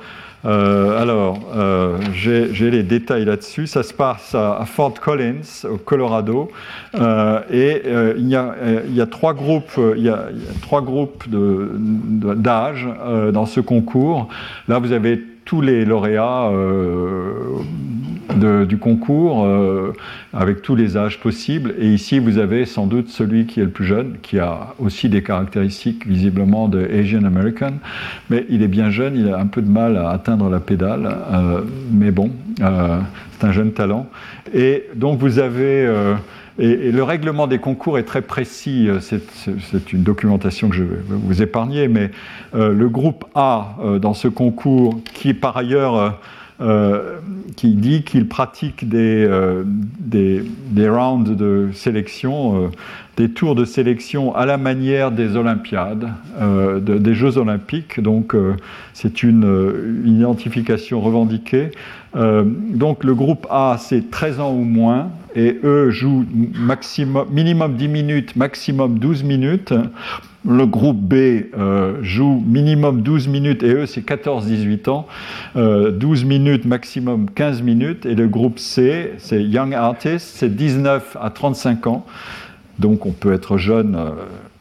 [0.45, 3.67] euh, alors, euh, j'ai les détails là-dessus.
[3.67, 6.49] Ça se passe à, Fort Collins, au Colorado,
[6.95, 7.83] euh, et
[8.17, 10.27] il y, a, trois groupes, il y a,
[10.61, 12.87] trois groupes d'âge
[13.33, 14.29] dans ce concours.
[14.67, 16.51] Là, vous avez tous les lauréats
[18.35, 19.93] du concours euh,
[20.33, 21.73] avec tous les âges possibles.
[21.79, 25.09] Et ici, vous avez sans doute celui qui est le plus jeune, qui a aussi
[25.09, 27.73] des caractéristiques visiblement de Asian American,
[28.29, 31.09] mais il est bien jeune, il a un peu de mal à atteindre la pédale,
[31.31, 31.61] euh,
[31.91, 32.99] mais bon, euh,
[33.31, 34.07] c'est un jeune talent.
[34.53, 35.87] Et donc vous avez
[36.59, 38.89] et, le règlement des concours est très précis.
[38.99, 42.11] C'est une documentation que je vais vous épargner, mais
[42.53, 46.09] le groupe A dans ce concours, qui par ailleurs euh,
[47.59, 52.67] qui dit qu'il pratique des, euh, des, rounds de sélection, euh,
[53.19, 56.09] des tours de sélection à la manière des Olympiades,
[56.81, 57.99] des Jeux olympiques.
[57.99, 58.33] Donc
[58.93, 61.71] c'est une, identification revendiquée.
[62.15, 67.87] donc le groupe A, c'est 13 ans ou moins, et eux jouent maximum, minimum 10
[67.89, 69.73] minutes, maximum 12 minutes.
[70.47, 75.05] Le groupe B euh, joue minimum 12 minutes, et eux c'est 14-18 ans,
[75.55, 81.17] 12 euh, minutes, maximum 15 minutes, et le groupe C, c'est Young Artist, c'est 19
[81.19, 82.05] à 35 ans,
[82.79, 84.11] donc on peut être jeune euh,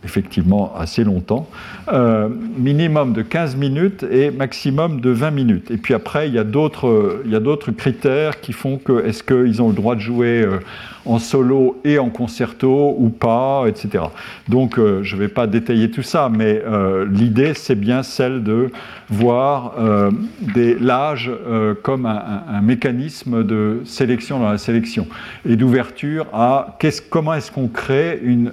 [0.05, 1.49] effectivement assez longtemps,
[1.93, 5.71] euh, minimum de 15 minutes et maximum de 20 minutes.
[5.73, 9.75] Et puis après, il y a d'autres critères qui font que est-ce qu'ils ont le
[9.75, 10.61] droit de jouer euh,
[11.05, 14.05] en solo et en concerto ou pas, etc.
[14.49, 16.63] Donc euh, je ne vais pas détailler tout ça, mais
[17.11, 18.71] l'idée c'est bien celle de
[19.09, 19.75] voir
[20.81, 21.31] l'âge
[21.83, 25.07] comme un, un, mécanisme de sélection dans la sélection
[25.49, 26.79] et d'ouverture à
[27.11, 28.53] comment est-ce qu'on crée une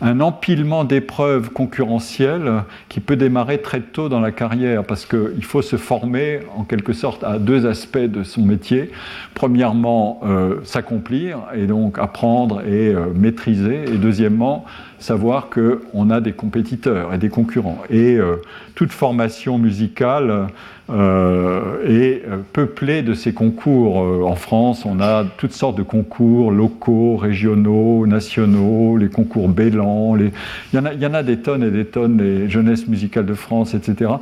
[0.00, 5.62] un empilement d'épreuves concurrentielles qui peut démarrer très tôt dans la carrière parce qu'il faut
[5.62, 8.90] se former en quelque sorte à deux aspects de son métier.
[9.34, 13.84] Premièrement, euh, s'accomplir et donc apprendre et euh, maîtriser.
[13.84, 14.64] Et deuxièmement,
[14.98, 17.78] savoir qu'on a des compétiteurs et des concurrents.
[17.90, 18.36] Et euh,
[18.74, 20.48] toute formation musicale
[20.90, 23.98] euh, est euh, peuplée de ces concours.
[23.98, 30.16] en France, on a toutes sortes de concours locaux, régionaux, nationaux, les concours Bélan.
[30.16, 30.32] Il,
[30.74, 33.26] y en a, il y en a des tonnes et des tonnes, les jeunesses musicales
[33.26, 34.12] de France, etc.,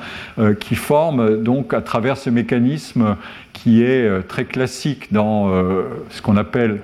[0.61, 3.17] qui forment donc à travers ce mécanisme
[3.53, 5.51] qui est très classique dans
[6.11, 6.81] ce qu'on appelle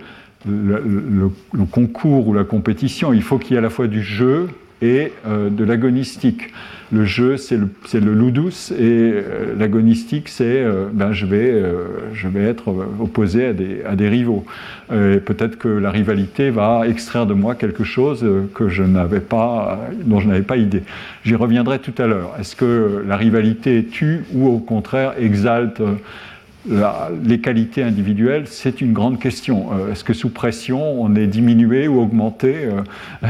[0.47, 1.31] le,
[1.71, 4.49] concours ou la compétition, il faut qu'il y ait à la fois du jeu
[4.81, 6.53] et euh, de l'agonistique.
[6.91, 11.63] Le jeu, c'est le, le ludus, et euh, l'agonistique, c'est euh, ben, je, vais,
[12.13, 12.69] je vais être
[13.01, 14.45] opposé à des, à des rivaux.
[14.91, 18.83] peut-être que la rivalité va extraire de moi quelque chose que je
[19.21, 20.83] pas, dont je n'avais pas idée.
[21.25, 22.35] J'y reviendrai tout à l'heure.
[22.39, 25.81] Est-ce que la rivalité tue ou au contraire exalte
[26.67, 29.73] les qualités individuelles, c'est une grande question.
[29.73, 32.67] Euh, est-ce que sous pression, on est diminué ou augmenté?
[32.67, 32.83] Euh,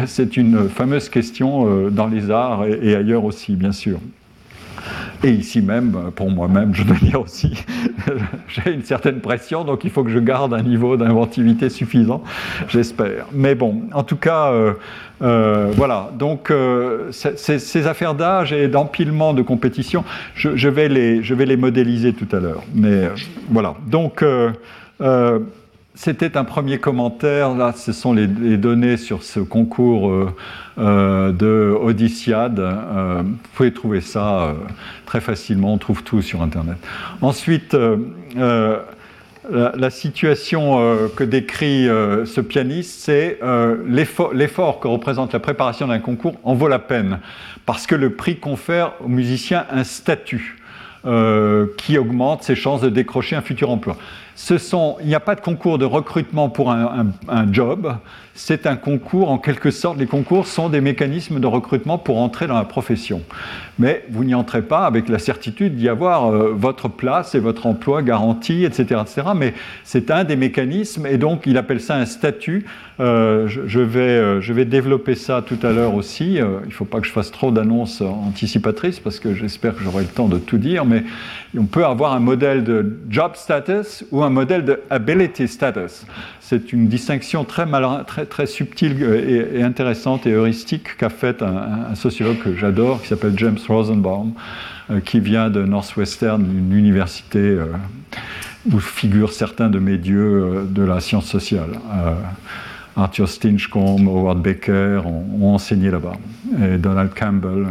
[0.07, 3.99] C'est une fameuse question euh, dans les arts et ailleurs aussi, bien sûr.
[5.25, 7.65] Et ici même, pour moi-même, je dois dire aussi,
[8.49, 12.23] j'ai une certaine pression, donc il faut que je garde un niveau d'inventivité suffisant,
[12.69, 13.27] j'espère.
[13.33, 14.75] Mais bon, en tout cas, euh,
[15.23, 16.11] euh, voilà.
[16.19, 21.57] Donc, euh, ces, affaires d'âge et d'empilement de compétition, je, vais les, je vais les
[21.57, 22.63] modéliser tout à l'heure.
[22.75, 23.09] Mais
[23.51, 23.75] voilà.
[23.87, 24.25] Donc,
[25.95, 27.55] c'était un premier commentaire.
[27.55, 30.13] Là, ce sont les, données sur ce concours
[30.79, 32.59] de Odysseade.
[32.59, 34.55] Euh, vous pouvez trouver ça
[35.07, 35.75] très facilement.
[35.75, 36.77] On trouve tout sur Internet.
[37.21, 37.77] Ensuite,
[39.51, 40.79] la, situation
[41.17, 43.39] que décrit ce pianiste, c'est
[43.87, 47.19] l'effort que représente la préparation d'un concours en vaut la peine,
[47.67, 50.59] parce que le prix confère aux musiciens un statut.
[51.77, 53.97] qui augmente ses chances de décrocher un futur emploi
[55.01, 57.13] il n'y a pas de concours de recrutement pour un,
[57.53, 57.97] job,
[58.35, 62.47] c'est un concours, en quelque sorte, les concours sont des mécanismes de recrutement pour entrer
[62.47, 63.21] dans la profession.
[63.79, 67.67] Mais vous n'y entrez pas avec la certitude d'y avoir euh, votre place et votre
[67.67, 69.01] emploi garanti, etc.
[69.03, 69.29] etc.
[69.37, 69.53] Mais
[69.85, 72.65] c'est un des mécanismes, et donc il appelle ça un statut.
[73.01, 76.35] Euh, je, vais, euh, je vais développer ça tout à l'heure aussi.
[76.35, 80.05] il ne faut pas que je fasse trop d'annonces anticipatrices, parce que j'espère que j'aurai
[80.05, 81.05] le temps de tout dire, mais
[81.59, 86.07] on peut avoir un modèle de job status ou un modèle de ability status.
[86.53, 87.65] C'est une distinction très,
[88.27, 93.57] très, subtile et, intéressante et heuristique qu'a faite un, sociologue que j'adore, qui s'appelle James
[93.67, 94.35] Rosenbaum,
[94.91, 97.69] euh, qui vient de Northwestern, une université euh,
[98.71, 101.71] où figurent certains de mes dieux euh, de la science sociale.
[102.97, 106.13] Arthur Stinchcombe, Howard Baker ont, enseigné là-bas.
[106.63, 107.67] Et Donald Campbell,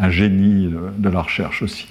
[0.00, 1.88] un, génie de, la recherche aussi.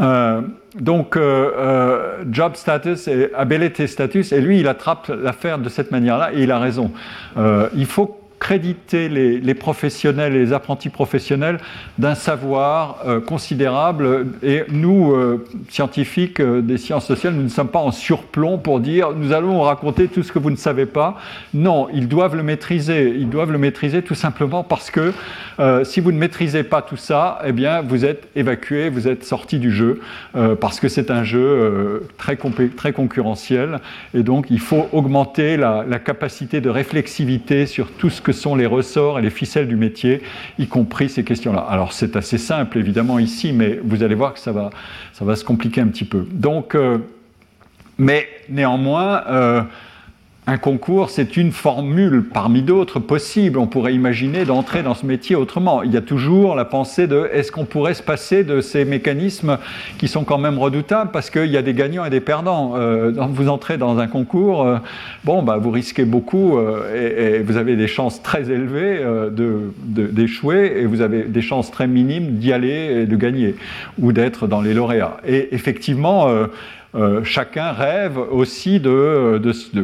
[0.00, 0.40] Euh,
[0.78, 5.90] donc, euh, euh, job status et ability status, et lui, il attrape l'affaire de cette
[5.90, 6.92] manière-là, et il a raison.
[7.74, 11.58] il faut créditer les, professionnels et les apprentis professionnels
[11.98, 14.26] d'un savoir euh, considérable.
[14.42, 18.80] Et nous, euh, scientifiques euh, des sciences sociales, nous ne sommes pas en surplomb pour
[18.80, 21.18] dire nous allons raconter tout ce que vous ne savez pas.
[21.54, 23.14] Non, ils doivent le maîtriser.
[23.16, 25.12] Ils doivent le maîtriser tout simplement parce que
[25.82, 29.58] si vous ne maîtrisez pas tout ça, eh bien, vous êtes évacué, vous êtes sorti
[29.58, 30.00] du jeu
[30.60, 32.38] parce que c'est un jeu très,
[32.76, 33.80] très concurrentiel.
[34.14, 38.54] Et donc, il faut augmenter la, la capacité de réflexivité sur tout ce que sont
[38.54, 40.22] les ressorts et les ficelles du métier,
[40.58, 41.60] y compris ces questions-là.
[41.60, 44.70] Alors c'est assez simple évidemment ici, mais vous allez voir que ça va,
[45.12, 46.26] ça va se compliquer un petit peu.
[46.30, 46.98] Donc, euh,
[47.98, 49.62] mais néanmoins, euh,
[50.48, 53.58] un concours, c'est une formule parmi d'autres possibles.
[53.58, 55.82] On pourrait imaginer d'entrer dans ce métier autrement.
[55.82, 59.58] Il y a toujours la pensée de est-ce qu'on pourrait se passer de ces mécanismes
[59.98, 62.76] qui sont quand même redoutables parce qu'il y a des gagnants et des perdants.
[62.76, 64.78] Euh, vous entrez dans un concours, euh,
[65.24, 69.04] bon, bah, vous risquez beaucoup euh, et, vous avez des chances très élevées
[69.86, 73.54] d'échouer et vous avez des chances très minimes d'y aller et de gagner
[73.98, 75.18] ou d'être dans les lauréats.
[75.26, 76.26] Et effectivement,
[76.94, 79.38] euh, chacun rêve aussi de,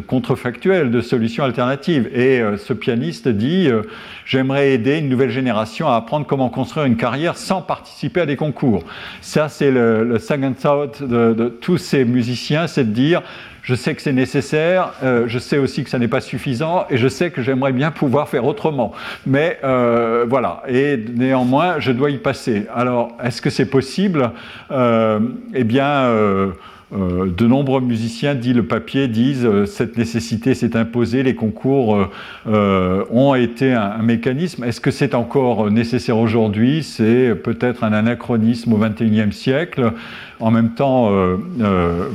[0.06, 2.08] contrefactuels, de solutions alternatives.
[2.14, 3.82] Et euh, ce pianiste dit euh,
[4.24, 8.36] J'aimerais aider une nouvelle génération à apprendre comment construire une carrière sans participer à des
[8.36, 8.84] concours.
[9.20, 13.22] Ça, c'est le, le second thought de, tous ces musiciens c'est de dire
[13.62, 17.08] je sais que c'est nécessaire, je sais aussi que ça n'est pas suffisant, et je
[17.08, 18.92] sais que j'aimerais bien pouvoir faire autrement.
[19.26, 22.66] Mais voilà, et néanmoins, je dois y passer.
[22.74, 24.32] Alors, est-ce que c'est possible?
[24.70, 26.52] Eh bien,
[26.94, 32.08] euh, de nombreux musiciens, dit le papier, disent euh, cette nécessité s'est imposée, les concours
[32.46, 34.64] euh, ont été un, mécanisme.
[34.64, 36.82] Est-ce que c'est encore nécessaire aujourd'hui?
[36.82, 39.92] C'est peut-être un anachronisme au XXIe siècle.
[40.40, 41.10] En même temps,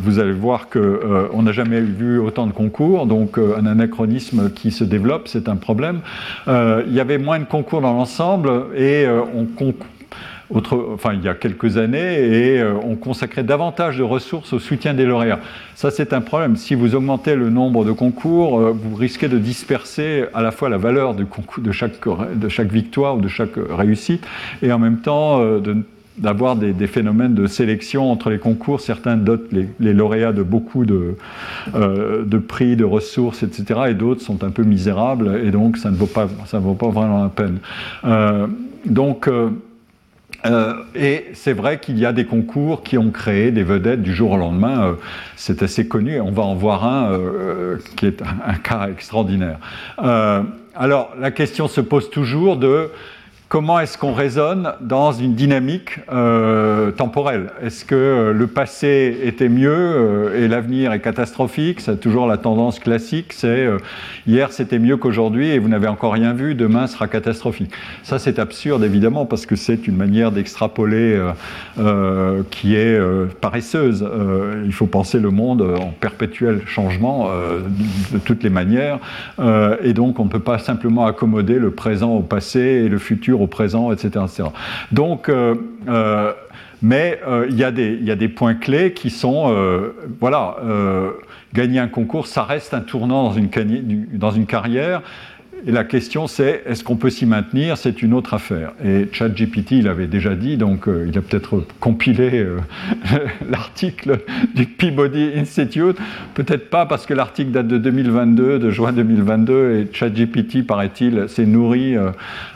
[0.04, 4.84] vous allez voir qu'on n'a jamais vu autant de concours, donc un anachronisme qui se
[4.84, 6.02] développe, c'est un problème.
[6.48, 9.88] il y avait moins de concours dans l'ensemble et on concourt
[10.54, 14.94] enfin, il y a quelques années, et euh, on consacrait davantage de ressources au soutien
[14.94, 15.40] des lauréats.
[15.76, 16.56] Ça, c'est un problème.
[16.56, 20.70] Si vous augmentez le nombre de concours, euh, vous risquez de disperser à la fois
[20.70, 21.26] la valeur de,
[21.72, 24.26] chaque, victoire ou de chaque réussite,
[24.62, 25.62] et en même temps euh,
[26.18, 28.82] d'avoir des, phénomènes de sélection entre les concours.
[28.82, 31.16] Certains dotent les, lauréats de beaucoup de,
[32.48, 33.82] prix, de ressources, etc.
[33.90, 36.74] Et d'autres sont un peu misérables, et donc ça ne vaut pas, ça ne vaut
[36.74, 37.60] pas vraiment la peine.
[38.86, 39.50] donc, euh,
[40.96, 44.32] et c'est vrai qu'il y a des concours qui ont créé des vedettes du jour
[44.32, 44.84] au lendemain.
[44.84, 44.94] Euh,
[45.36, 46.20] c'est assez connu.
[46.22, 49.60] On va en voir un euh, qui est un, cas extraordinaire.
[50.76, 52.90] alors la question se pose toujours de
[53.50, 57.50] comment est-ce qu'on raisonne dans une dynamique euh, temporelle?
[57.64, 61.82] Est-ce que euh, le passé était mieux euh, et l'avenir est catastrophique?
[61.82, 63.68] C'est toujours la tendance classique, c'est
[64.28, 67.72] hier c'était mieux qu'aujourd'hui et vous n'avez encore rien vu, demain sera catastrophique.
[68.04, 71.20] Ça c'est absurde évidemment parce que c'est une manière d'extrapoler
[72.52, 73.00] qui est
[73.42, 74.08] paresseuse.
[74.64, 79.00] il faut penser le monde en perpétuel changement de, de, toutes les manières
[79.82, 83.39] et donc on ne peut pas simplement accommoder le présent au passé et le futur
[83.42, 84.26] au présent, etc.
[84.92, 85.56] Donc, euh,
[85.88, 86.34] euh,
[86.82, 89.54] mais euh, il y, a des points clés qui sont,
[90.20, 90.58] voilà,
[91.54, 93.34] gagner un concours, ça reste un tournant
[94.14, 95.02] dans une carrière.
[95.68, 97.78] Et la question c'est, est-ce qu'on peut s'y maintenir?
[97.78, 98.72] C'est une autre affaire.
[98.84, 102.60] Et ChatGPT, il avait déjà dit, donc euh, il a peut-être compilé euh,
[103.50, 104.20] l'article
[104.56, 105.98] du Peabody Institute.
[106.34, 111.46] Peut-être pas parce que l'article date de 2022, de juin 2022, et ChatGPT, paraît-il, s'est
[111.46, 112.12] nourri euh,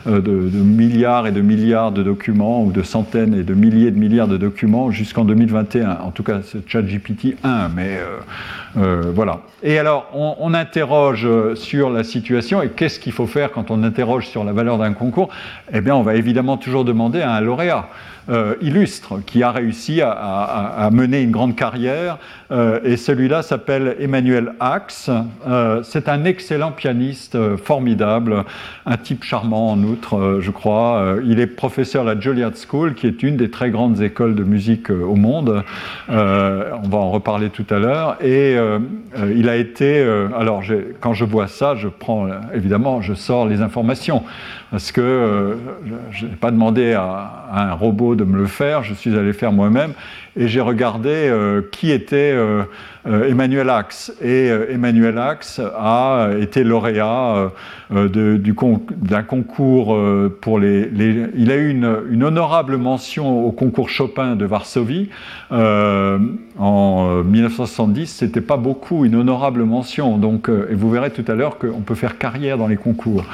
[0.06, 4.28] de, milliards et de milliards de documents, ou de centaines et de milliers de milliards
[4.28, 5.98] de documents jusqu'en 2021.
[6.02, 7.98] En tout cas, c'est ChatGPT 1, mais
[8.74, 9.42] voilà.
[9.62, 13.72] Et alors, on, on interroge sur la situation et qu'est-ce qu'est-ce qu'il faut faire quand
[13.72, 15.28] on interroge sur la valeur d'un concours?
[15.72, 17.88] Eh bien, on va évidemment toujours demander à un lauréat.
[18.30, 22.16] Euh, illustre, qui a réussi à, mener une grande carrière.
[22.50, 25.10] Euh, et celui-là s'appelle Emmanuel Axe.
[25.46, 28.44] Euh, c'est un excellent pianiste, formidable,
[28.86, 31.16] un type charmant en outre, je crois.
[31.22, 34.44] il est professeur à la Juilliard School, qui est une des très grandes écoles de
[34.44, 35.62] musique au monde.
[36.08, 38.16] on va en reparler tout à l'heure.
[38.22, 38.56] Et
[39.34, 40.00] il a été.
[40.38, 40.62] alors,
[41.00, 44.22] quand je vois ça, je prends évidemment, je sors les informations
[44.74, 45.54] parce que euh,
[46.10, 49.52] je n'ai pas demandé à, un robot de me le faire, je suis allé faire
[49.52, 49.92] moi-même
[50.36, 52.64] et j'ai regardé euh, qui était euh,
[53.06, 54.12] Emmanuel Axe.
[54.22, 57.52] Et Emmanuel Axe a été lauréat
[57.90, 59.98] d'un concours
[60.40, 60.90] pour les,
[61.36, 65.10] Il a eu une, honorable mention au concours Chopin de Varsovie
[65.50, 70.16] en 1970, c'était pas beaucoup, une honorable mention.
[70.16, 73.26] Donc, et vous verrez tout à l'heure qu'on peut faire carrière dans les concours.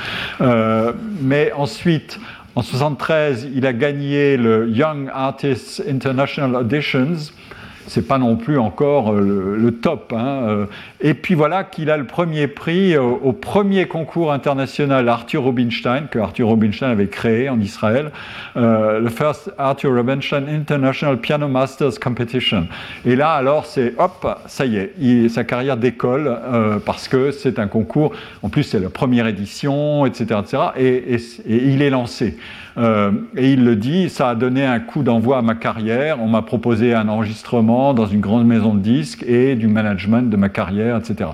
[1.22, 2.18] mais ensuite,
[2.56, 7.32] en 73, il a gagné le Young Artists International Auditions
[7.90, 10.14] c'est pas non plus encore euh, le, top.
[10.16, 10.66] Hein, euh.
[11.00, 16.07] Et puis voilà qu'il a le premier prix euh, au, premier concours international Arthur Rubinstein,
[16.09, 18.12] que Arthur Rubinstein avait créé en Israël,
[18.54, 22.69] le First Arthur Rubinstein International Piano Masters Competition.
[23.04, 26.38] Et là, alors, c'est hop, ça y est, sa carrière décolle
[26.85, 28.12] parce que c'est un concours,
[28.42, 30.40] en plus, c'est la première édition, etc.
[30.77, 32.37] et il est lancé.
[32.79, 36.21] Et il le dit, ça a donné un coup d'envoi à ma carrière.
[36.21, 40.37] On m'a proposé un enregistrement dans une grande maison de disques et du management de
[40.37, 41.31] ma carrière, etc.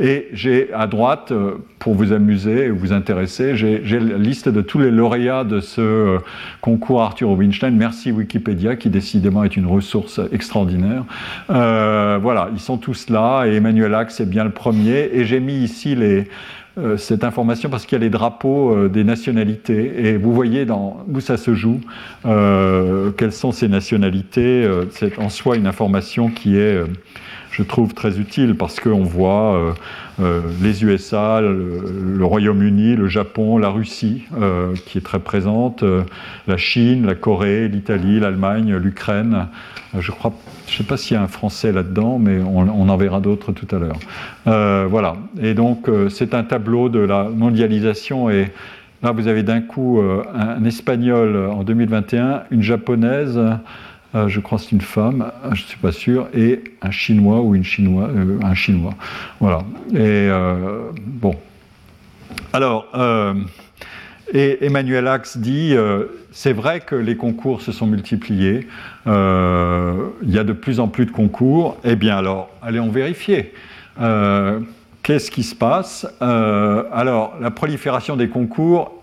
[0.00, 4.60] Et j'ai à droite, euh, pour vous amuser et vous intéresser, j'ai la liste de
[4.60, 6.18] tous les lauréats de ce euh,
[6.60, 7.70] concours Arthur Rubinstein.
[7.70, 11.04] Merci Wikipédia, qui décidément est une ressource extraordinaire.
[11.48, 15.10] voilà, ils sont tous là et Emmanuel Axe est bien le premier.
[15.12, 16.24] Et j'ai mis ici les euh,
[16.96, 21.04] cette information parce qu'il y a les drapeaux euh, des nationalités et vous voyez dans,
[21.12, 21.80] où ça se joue,
[22.26, 24.68] euh, quelles sont ces nationalités.
[24.90, 26.82] c'est en soi une information qui est,
[27.50, 29.74] je trouve, très utile parce qu'on voit
[30.62, 34.24] les USA, le, Royaume-Uni, le Japon, la Russie
[34.86, 35.84] qui est très présente,
[36.46, 39.48] la Chine, la Corée, l'Italie, l'Allemagne, l'Ukraine.
[39.98, 40.32] je crois
[40.70, 43.50] je ne sais pas s'il y a un français là-dedans, mais on, en verra d'autres
[43.50, 43.98] tout à l'heure.
[44.46, 45.16] Euh, voilà.
[45.42, 48.30] Et donc, euh, c'est un tableau de la mondialisation.
[48.30, 48.52] Et
[49.02, 53.40] là, vous avez d'un coup euh, un, espagnol en 2021, une japonaise,
[54.14, 57.54] je crois que c'est une femme, je ne suis pas sûr, et un chinois ou
[57.54, 58.10] une chinoise,
[58.42, 58.94] un chinois.
[59.40, 59.62] Voilà.
[59.94, 60.28] Et
[60.96, 61.34] bon.
[62.52, 62.86] Alors.
[64.32, 68.68] Et Emmanuel Axe dit, euh, c'est vrai que les concours se sont multipliés,
[69.08, 73.52] euh, il y a de plus en plus de concours, eh bien alors, en vérifier.
[74.00, 74.60] Euh,
[75.02, 76.06] qu'est-ce qui se passe?
[76.20, 78.99] Alors, la prolifération des concours,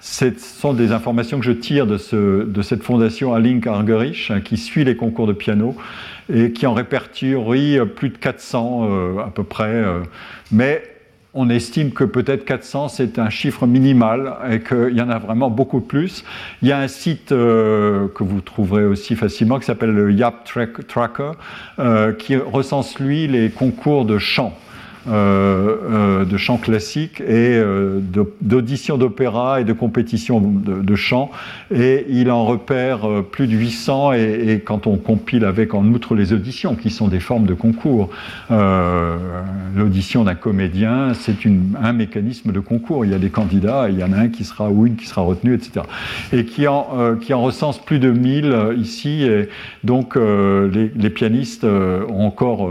[0.00, 4.40] ce sont des informations que je tire de, ce, de cette fondation Alink Argerich, hein,
[4.40, 5.76] qui suit les concours de piano
[6.32, 9.84] et qui en répertorie plus de 400 à peu près.
[10.50, 10.82] mais
[11.34, 15.50] on estime que peut-être 400 c'est un chiffre minimal et qu'il y en a vraiment
[15.50, 16.24] beaucoup plus.
[16.60, 20.44] Il y a un site euh, que vous trouverez aussi facilement qui s'appelle le YAP
[20.88, 21.32] Tracker
[21.78, 24.56] euh, qui recense lui les concours de chant.
[25.08, 27.98] Euh, euh, de chant classique et euh,
[28.40, 31.32] d'audition d'opéra et de compétition de, chant.
[31.74, 36.32] Et il en repère plus de 800 et, quand on compile avec en outre les
[36.32, 38.10] auditions qui sont des formes de concours,
[39.74, 41.36] l'audition d'un comédien, c'est
[41.82, 43.04] un mécanisme de concours.
[43.04, 45.06] Il y a des candidats, il y en a un qui sera ou une qui
[45.06, 45.86] sera retenu, etc.
[46.32, 49.24] Et qui en, en recense plus de 1000 ici.
[49.24, 49.48] Et
[49.82, 52.70] donc les, pianistes ont encore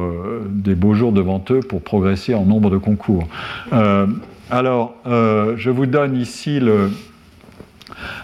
[0.49, 3.27] des beaux jours devant eux pour progresser en nombre de concours.
[3.73, 4.05] Euh,
[4.49, 6.91] alors, euh, je vous donne ici le,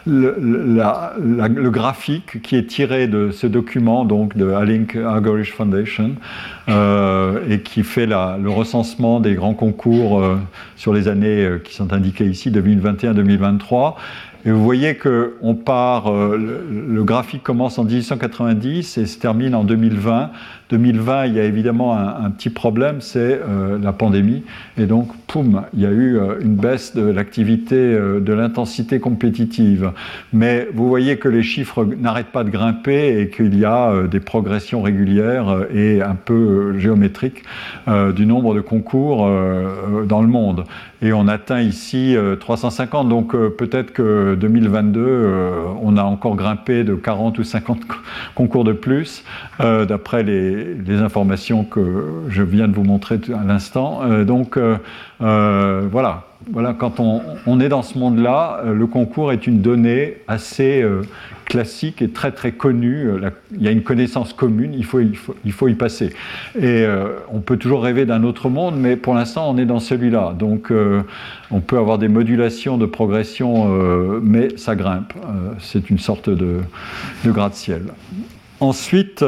[0.05, 6.11] le, graphique qui est tiré de ce document donc de Alink Algorish Foundation
[6.69, 10.23] euh, et qui fait le recensement des grands concours
[10.75, 13.95] sur les années qui sont indiquées ici, 2021-2023.
[14.45, 19.63] Et vous voyez que on part, le, graphique commence en 1890 et se termine en
[19.63, 20.31] 2020
[20.69, 24.43] 2020, il y a évidemment un, petit problème, c'est euh, la pandémie.
[24.77, 28.99] Et donc, poum, il y a eu euh, une baisse de l'activité, euh, de l'intensité
[28.99, 29.91] compétitive.
[30.33, 34.19] Mais vous voyez que les chiffres n'arrêtent pas de grimper et qu'il y a des
[34.19, 37.43] progressions régulières et un peu géométriques
[38.15, 39.29] du nombre de concours
[40.07, 40.65] dans le monde.
[41.01, 43.07] Et on atteint ici 350.
[43.07, 45.29] Donc, peut-être que 2022,
[45.81, 47.79] on a encore grimpé de 40 ou 50
[48.35, 49.23] concours de plus,
[49.59, 54.01] d'après les les, informations que je viens de vous montrer à l'instant.
[54.03, 54.77] Euh, donc euh,
[55.21, 60.85] euh, voilà, voilà, quand on, est dans ce monde-là, le concours est une donnée assez
[61.45, 63.09] classique et très très connue.
[63.53, 66.13] il y a une connaissance commune, il faut, il faut, y passer.
[66.61, 66.85] Et
[67.33, 70.35] on peut toujours rêver d'un autre monde, mais pour l'instant on est dans celui-là.
[70.37, 70.71] Donc
[71.51, 73.67] on peut avoir des modulations de progression,
[74.21, 75.13] mais ça grimpe.
[75.59, 76.59] C'est une sorte de,
[77.25, 77.81] de gratte-ciel.
[78.59, 79.23] Ensuite,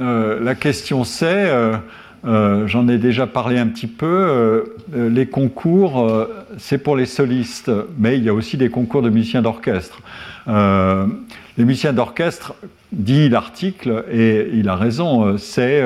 [0.00, 1.76] la question c'est, euh,
[2.24, 6.10] euh, j'en ai déjà parlé un petit peu, les concours,
[6.56, 10.00] c'est pour les solistes, mais il y a aussi des concours de musiciens d'orchestre.
[10.46, 12.54] les musiciens d'orchestre,
[12.92, 15.82] dit l'article, et il a raison, c'est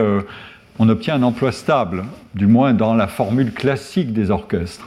[0.78, 2.04] on obtient un emploi stable,
[2.34, 4.86] du moins dans la formule classique des orchestres.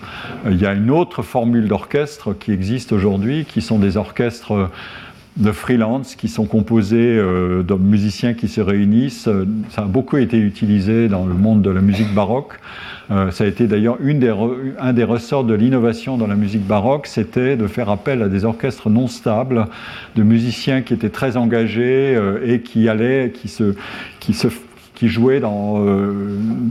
[0.49, 4.69] Il y a une autre formule d'orchestre qui existe aujourd'hui, qui sont des orchestres
[5.37, 9.29] de freelance qui sont composés euh, de musiciens qui se réunissent.
[9.69, 12.53] Ça a beaucoup été utilisé dans le monde de la musique baroque.
[13.11, 13.97] Euh, ça a été d'ailleurs
[14.79, 18.45] un des ressorts de l'innovation dans la musique baroque, c'était de faire appel à des
[18.45, 19.67] orchestres non stables,
[20.15, 23.75] de musiciens qui étaient très engagés euh, et qui allaient, qui se,
[24.19, 24.47] qui se
[24.95, 26.13] qui jouait dans euh,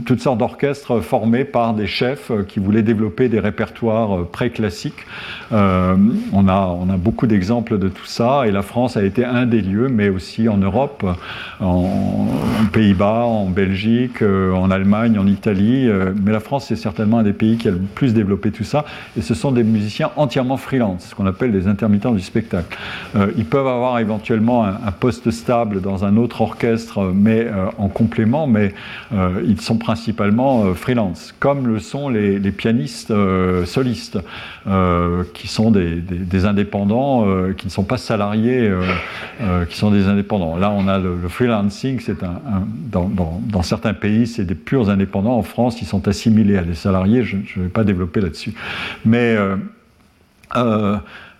[0.05, 5.05] toutes sortes d'orchestres formés par des chefs euh, qui voulaient développer des répertoires euh, pré-classiques.
[5.51, 9.45] on, a, on a beaucoup d'exemples de tout ça, et la France a été un
[9.45, 11.05] des lieux, mais aussi en Europe,
[11.61, 12.27] en,
[12.73, 15.87] Pays-Bas, en Belgique, en Allemagne, en Italie.
[16.23, 18.85] mais la France, c'est certainement un des pays qui a le plus développé tout ça,
[19.15, 22.75] et ce sont des musiciens entièrement freelance, ce qu'on appelle des intermittents du spectacle.
[23.37, 27.47] ils peuvent avoir éventuellement un, poste stable dans un autre orchestre, mais
[27.77, 28.14] en complément
[28.47, 28.73] mais
[29.13, 34.19] euh, ils sont principalement euh, freelance, comme le sont les, pianistes euh, solistes,
[35.33, 38.71] qui sont des, indépendants, qui ne sont pas salariés,
[39.69, 40.57] qui sont des indépendants.
[40.57, 42.17] Là, on a le, freelancing, c'est
[42.91, 45.37] dans, certains pays, c'est des purs indépendants.
[45.37, 47.23] En France, ils sont assimilés à des salariés.
[47.23, 48.53] Je ne vais pas développer là-dessus,
[49.05, 49.37] mais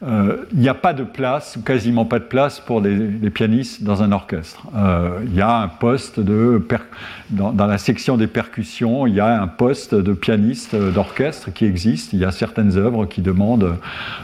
[0.01, 4.03] il n'y a pas de place, ou quasiment pas de place pour les, pianistes dans
[4.03, 4.61] un orchestre.
[4.75, 6.61] Euh, il y a un poste de
[7.29, 12.13] dans, la section des percussions, il y a un poste de pianiste d'orchestre qui existe.
[12.13, 13.77] Il y a certaines œuvres qui demandent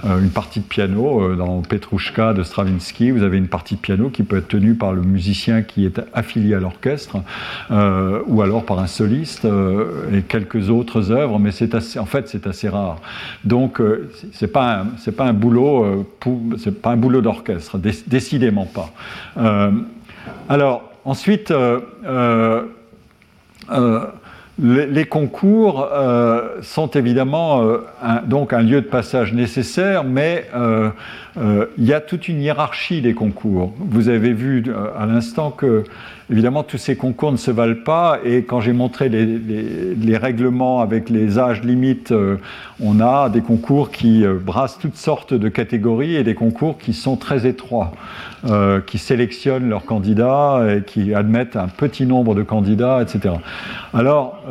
[0.06, 1.36] euh, une partie de piano.
[1.36, 4.93] Dans Petrushka de Stravinsky, vous avez une partie de piano qui peut être tenue par
[4.93, 7.18] le musicien qui est affilié à l'orchestre,
[7.70, 9.47] ou alors par un soliste
[10.14, 11.39] et quelques autres œuvres.
[11.39, 11.52] Mais
[11.97, 12.97] en fait, c'est assez rare.
[13.43, 13.82] Donc,
[14.34, 14.86] c'est pas
[15.18, 16.06] pas un boulot euh,
[16.58, 17.78] c'est pas un boulot d'orchestre,
[18.08, 18.91] décidément pas.
[19.38, 19.72] Euh,
[20.49, 21.54] alors, ensuite,
[23.70, 24.05] euh,
[24.62, 25.88] les, concours
[26.62, 27.64] sont évidemment
[28.03, 30.47] un, donc un lieu de passage nécessaire, mais
[31.36, 33.74] il y a toute une hiérarchie des concours.
[33.80, 34.64] Vous avez vu
[34.95, 35.84] à l'instant que
[36.32, 41.10] Évidemment, tous ces concours ne se valent pas et quand j'ai montré les, règlements avec
[41.10, 42.38] les âges limites, euh,
[42.80, 46.94] on a des concours qui euh, brassent toutes sortes de catégories et des concours qui
[46.94, 47.92] sont très étroits,
[48.46, 53.36] euh, qui sélectionnent leurs candidats et qui admettent un petit nombre de candidats, etc.
[53.94, 54.42] Alors,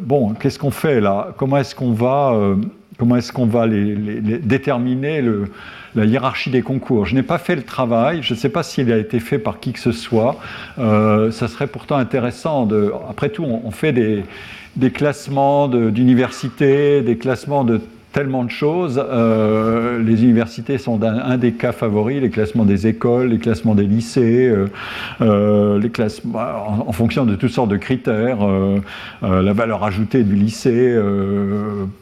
[0.00, 1.34] bon, qu'est-ce qu'on fait là?
[1.36, 2.34] Comment est-ce qu'on va,
[2.98, 5.50] comment est-ce qu'on va déterminer le
[5.94, 7.06] la hiérarchie des concours.
[7.06, 9.60] Je n'ai pas fait le travail, je ne sais pas s'il a été fait par
[9.60, 10.38] qui que ce soit.
[10.78, 12.68] Euh, ça serait pourtant intéressant.
[13.08, 17.80] Après tout, on, fait des classements d'universités, des classements de
[18.12, 19.02] tellement de choses.
[19.02, 23.86] Euh, les universités sont un, des cas favoris, les classements des écoles, les classements des
[23.86, 24.66] lycées, euh,
[25.20, 28.38] euh, les classements en, fonction de toutes sortes de critères,
[29.22, 30.98] la valeur ajoutée du lycée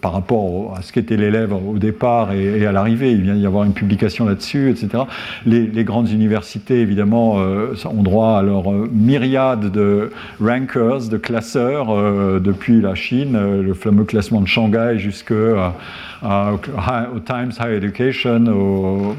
[0.00, 3.12] par rapport à ce qu'était l'élève au départ et, à l'arrivée.
[3.12, 5.04] Il vient d'y avoir une publication là-dessus, etc.
[5.44, 12.80] Les, les, grandes universités, évidemment, ont droit à leur myriade de rankers, de classeurs, depuis
[12.80, 15.74] la Chine, le fameux classement de Shanghai jusqu'à
[16.22, 19.16] au Times Higher Education, au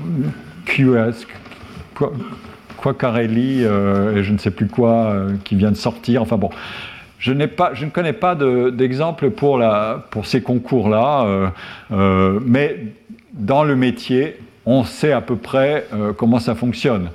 [0.65, 1.25] QS,
[2.77, 6.21] Quaccarelli, euh, et je ne sais plus quoi, euh, qui vient de sortir.
[6.21, 6.49] Enfin bon,
[7.19, 9.61] je, pas, je ne connais pas d'exemple pour,
[10.11, 11.51] pour ces concours-là,
[11.91, 12.85] euh, mais
[13.33, 17.09] dans le métier, on sait à peu près comment ça fonctionne.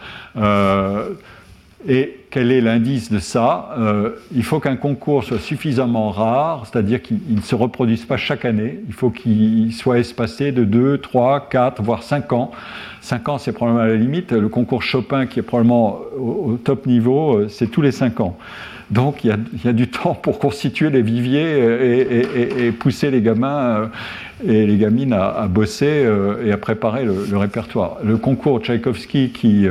[1.86, 7.02] Et quel est l'indice de ça euh, Il faut qu'un concours soit suffisamment rare, c'est-à-dire
[7.02, 8.80] qu'il ne se reproduise pas chaque année.
[8.88, 12.50] Il faut qu'il soit espacé de 2, 3, 4, voire 5 ans.
[13.02, 14.32] 5 ans, c'est probablement à la limite.
[14.32, 18.38] Le concours Chopin, qui est probablement au, top niveau, euh, c'est tous les 5 ans.
[18.90, 23.86] Donc il y, a, du temps pour constituer les viviers et, pousser les gamins euh,
[24.46, 26.06] et les gamines à, bosser
[26.44, 27.98] et à préparer le, le, répertoire.
[28.04, 29.66] Le concours Tchaïkovski qui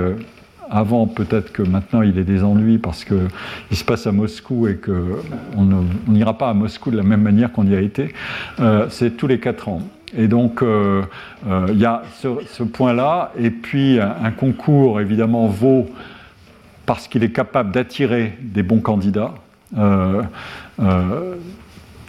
[0.72, 4.78] avant, peut-être que maintenant il est des ennuis parce qu'il se passe à Moscou et
[4.78, 8.14] qu'on n'ira pas à Moscou de la même manière qu'on y a été,
[8.60, 9.82] euh, c'est tous les quatre ans.
[10.18, 11.04] Et donc, euh,
[11.48, 13.32] euh, il y a ce, point-là.
[13.38, 15.90] Et puis, un, concours, évidemment, vaut
[16.86, 19.34] parce qu'il est capable d'attirer des bons candidats.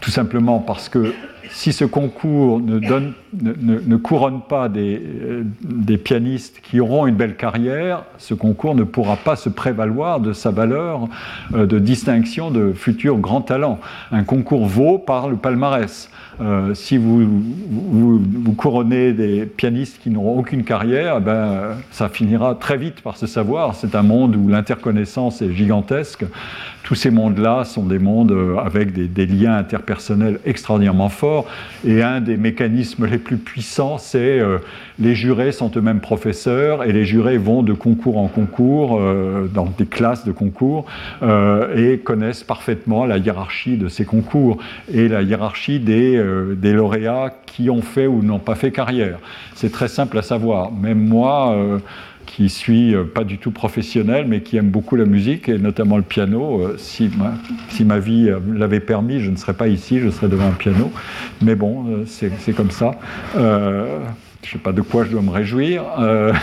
[0.00, 1.14] tout simplement parce que
[1.52, 8.34] si ce concours ne, couronne pas euh, des, pianistes qui auront une belle carrière, ce
[8.34, 11.08] concours ne pourra pas se prévaloir de sa valeur
[11.54, 13.80] euh, de distinction de futurs grands talents.
[14.10, 16.10] Un concours vaut par le palmarès.
[16.40, 17.26] Euh, si vous,
[17.70, 23.16] vous, couronnez des pianistes qui n'auront aucune carrière, eh ben, ça finira très vite par
[23.16, 23.74] se savoir.
[23.74, 26.24] C'est un monde où l'interconnaissance est gigantesque.
[26.84, 31.46] Tous ces mondes-là sont des mondes avec des, des liens interpersonnels personnel extraordinairement fort.
[31.86, 34.40] Et un des mécanismes les plus puissants, c'est
[34.98, 39.00] les jurés sont eux-mêmes professeurs et les jurés vont de concours en concours,
[39.52, 40.86] dans des classes de concours,
[41.22, 44.58] et connaissent parfaitement la hiérarchie de ces concours
[44.92, 46.21] et la hiérarchie des,
[46.56, 49.18] des lauréats qui ont fait ou n'ont pas fait carrière.
[49.54, 50.72] C'est très simple à savoir.
[50.72, 51.80] Même moi,
[52.32, 55.98] qui suis euh, pas du tout professionnel, mais qui aime beaucoup la musique et notamment
[55.98, 56.62] le piano.
[56.62, 57.10] Euh, si
[57.84, 60.90] ma, vie euh, l'avait permis, je ne serais pas ici, je serais devant un piano.
[61.42, 62.92] Mais bon, c'est comme ça.
[63.34, 65.84] je ne sais pas de quoi je dois me réjouir.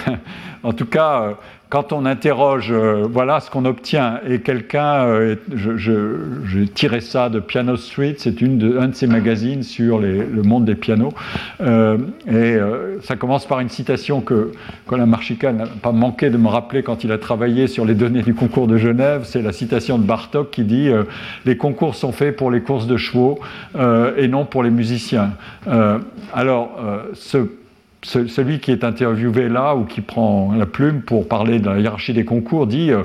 [0.63, 1.37] en tout cas,
[1.69, 7.39] quand on interroge, euh, voilà ce qu'on obtient, et quelqu'un, euh, j'ai tiré ça de
[7.39, 8.47] Piano Street, c'est un
[8.87, 11.13] de ces magazines sur le monde des pianos,
[11.61, 11.97] euh,
[12.27, 12.57] et
[13.03, 14.51] ça commence par une citation que
[14.87, 18.23] Colin Marchica n'a pas manqué de me rappeler quand il a travaillé sur les données
[18.23, 20.89] du concours de Genève, c'est la citation de Bartok qui dit
[21.45, 23.39] Les concours sont faits pour les courses de chevaux
[24.17, 25.33] et non pour les musiciens».
[26.33, 26.79] alors,
[27.13, 27.45] ce
[28.01, 32.13] celui qui est interviewé là ou qui prend la plume pour parler de la hiérarchie
[32.13, 33.03] des concours dit euh,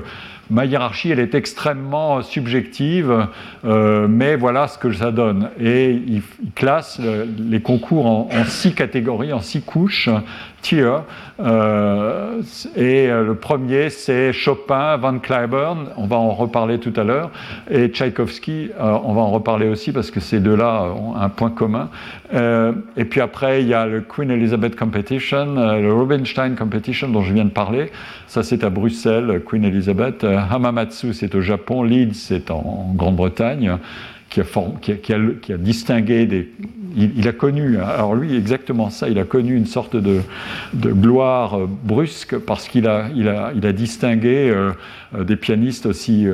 [0.49, 3.27] ma hiérarchie elle est extrêmement subjective,
[3.65, 5.49] euh, mais voilà ce que ça donne.
[5.59, 6.21] Et il,
[6.53, 7.01] classe
[7.37, 10.09] les concours en, six catégories, en six couches,
[10.73, 12.41] euh,
[12.75, 17.31] et euh, le premier, c'est Chopin, Van Cliburn, on va en reparler tout à l'heure,
[17.69, 21.49] et Tchaïkovski, euh, on va en reparler aussi parce que ces deux-là ont un point
[21.49, 21.89] commun.
[22.33, 27.33] et puis après, il y a le Queen Elizabeth Competition, le Rubinstein Competition dont je
[27.33, 27.91] viens de parler.
[28.27, 30.23] Ça, c'est à Bruxelles, Queen Elizabeth.
[30.23, 31.83] Hamamatsu, c'est au Japon.
[31.83, 33.77] Leeds, c'est en Grande-Bretagne
[34.29, 36.51] qui a, distingué des.
[36.97, 40.21] Il, a connu, alors lui, exactement ça, il a connu une sorte de,
[40.73, 44.71] gloire euh, brusque parce qu'il a, il a, il a distingué euh,
[45.23, 46.25] des pianistes aussi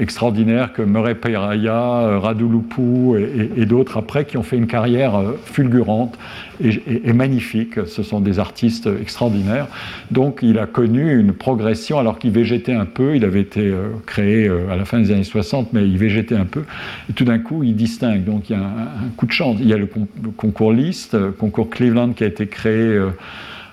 [0.00, 3.20] extraordinaires que Murray Peiraya, Radu Lupu
[3.56, 6.18] et, d'autres après qui ont fait une carrière fulgurante
[6.62, 7.86] et, magnifique.
[7.86, 9.66] Ce sont des artistes extraordinaires.
[10.10, 13.16] Donc il a connu une progression alors qu'il végétait un peu.
[13.16, 13.72] Il avait été
[14.06, 16.64] créé à la fin des années 60, mais il végétait un peu.
[17.10, 18.24] Et tout d'un coup, il distingue.
[18.24, 19.56] Donc il y a un, coup de chance.
[19.60, 19.88] Il y a le,
[20.36, 23.00] concours Liszt, le concours Cleveland qui a été créé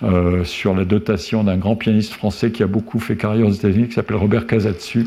[0.02, 3.52] euh, euh, sur la dotation d'un grand pianiste français qui a beaucoup fait carrière aux
[3.52, 5.06] États-Unis, qui s'appelle Robert Casatsu.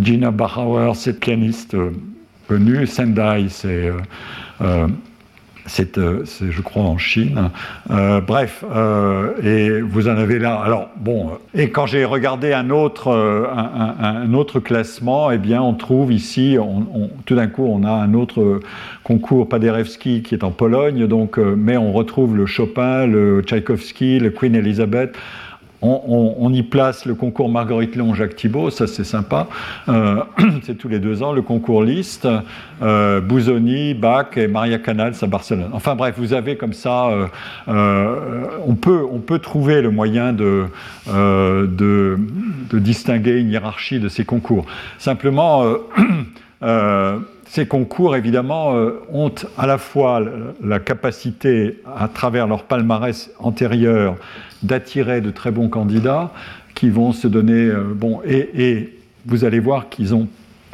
[0.00, 1.92] Gina Bauer, c'est pianiste euh,
[2.48, 2.86] connu.
[2.86, 3.92] Sendai, c'est
[4.60, 4.88] euh,
[5.66, 7.50] c'est, je crois, en Chine.
[7.90, 10.60] Euh, bref, euh, et vous en avez là.
[10.64, 16.12] Alors, bon, et quand j'ai regardé un autre, un, autre classement, eh bien, on trouve
[16.12, 16.56] ici,
[17.24, 18.60] tout d'un coup, on a un autre
[19.04, 24.30] concours Paderewski qui est en Pologne, donc, mais on retrouve le Chopin, le Tchaïkovski, le
[24.30, 25.16] Queen Elizabeth
[25.86, 29.46] on, y place le concours Marguerite Long, Jacques Thibault, ça c'est sympa.
[29.88, 30.22] Euh,
[30.62, 31.32] c'est tous les deux ans.
[31.32, 32.26] Le concours Liszt,
[32.82, 35.70] euh, Bouzoni, Bach et Maria Canals à Barcelone.
[35.72, 37.08] Enfin bref, vous avez comme ça,
[37.68, 40.66] euh, on, peut, on peut trouver le moyen de,
[41.06, 42.18] de,
[42.72, 44.66] distinguer une hiérarchie de ces concours.
[44.98, 45.64] Simplement,
[47.46, 48.74] ces concours, évidemment,
[49.12, 50.22] ont à la fois
[50.62, 54.16] la capacité, à travers leur palmarès antérieur,
[54.66, 56.32] d'attirer de très bons candidats
[56.76, 57.64] qui vont se donner.
[57.64, 58.92] Euh, bon, et,
[59.28, 60.28] vous allez voir qu'ils ont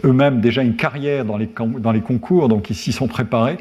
[0.05, 3.57] eux-mêmes déjà une carrière dans les, dans les concours, donc ils s'y sont préparés.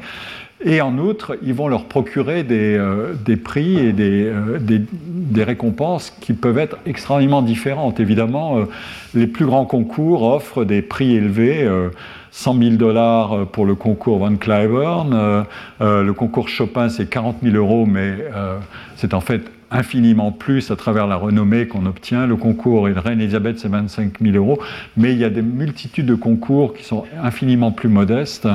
[0.62, 4.82] Et en outre, ils vont leur procurer des, euh, des prix et des, euh, des,
[4.92, 8.00] des, récompenses qui peuvent être extrêmement différentes.
[8.00, 8.58] Évidemment,
[9.14, 11.66] les plus grands concours offrent des prix élevés.
[12.32, 15.44] 100 000 dollars pour le concours Van Cliburn.
[15.80, 18.14] le concours Chopin, c'est 40 000 euros, mais
[18.96, 19.42] c'est en fait
[19.72, 22.26] infiniment plus à travers la renommée qu'on obtient.
[22.26, 24.60] Le concours et le Reine Elisabeth, c'est 25 000 euros,
[24.96, 28.48] mais il y a des multitudes de concours qui sont infiniment plus modestes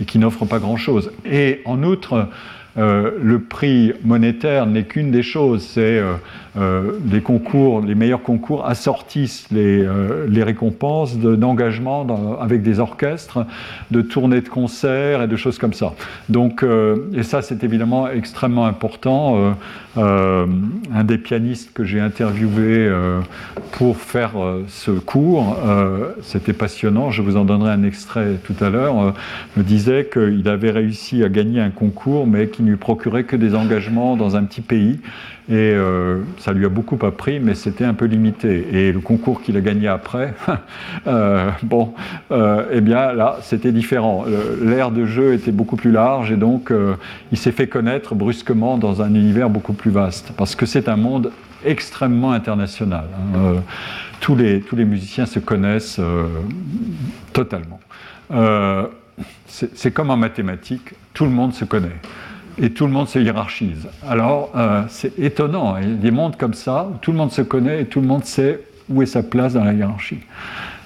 [0.00, 1.12] et qui n'offrent pas grand-chose.
[1.24, 2.28] Et en outre,
[2.76, 5.62] euh, le prix monétaire n'est qu'une des choses.
[5.62, 6.14] C'est euh,
[6.56, 9.86] les concours, les meilleurs concours assortissent les,
[10.28, 12.06] les récompenses d'engagement
[12.40, 13.44] avec des orchestres,
[13.90, 15.94] de tournées de concerts et de choses comme ça.
[16.28, 16.64] Donc,
[17.12, 19.56] et ça, c'est évidemment extrêmement important.
[19.96, 22.90] un des pianistes que j'ai interviewé
[23.72, 24.32] pour faire
[24.68, 25.56] ce cours,
[26.22, 27.10] c'était passionnant.
[27.10, 29.14] Je vous en donnerai un extrait tout à l'heure.
[29.56, 33.54] me disait qu'il avait réussi à gagner un concours, mais qui lui procurait que des
[33.54, 35.00] engagements dans un petit pays.
[35.50, 38.66] Et euh, ça lui a beaucoup appris, mais c'était un peu limité.
[38.72, 40.32] Et le concours qu'il a gagné après,
[41.06, 41.92] euh, bon,
[42.30, 44.24] euh, eh bien là, c'était différent.
[44.62, 46.72] L'aire de jeu était beaucoup plus large et donc
[47.30, 50.32] il s'est fait connaître brusquement dans un univers beaucoup plus vaste.
[50.36, 51.30] Parce que c'est un monde
[51.64, 53.04] extrêmement international.
[53.14, 53.56] Hein.
[54.20, 56.00] tous, les, tous les musiciens se connaissent
[57.32, 57.80] totalement
[59.46, 62.00] c'est comme en mathématiques, tout le monde se connaît
[62.60, 63.88] et tout le monde se hiérarchise.
[64.08, 67.32] Alors, euh, c'est étonnant, il y a des mondes comme ça, où tout le monde
[67.32, 70.20] se connaît et tout le monde sait où est sa place dans la hiérarchie.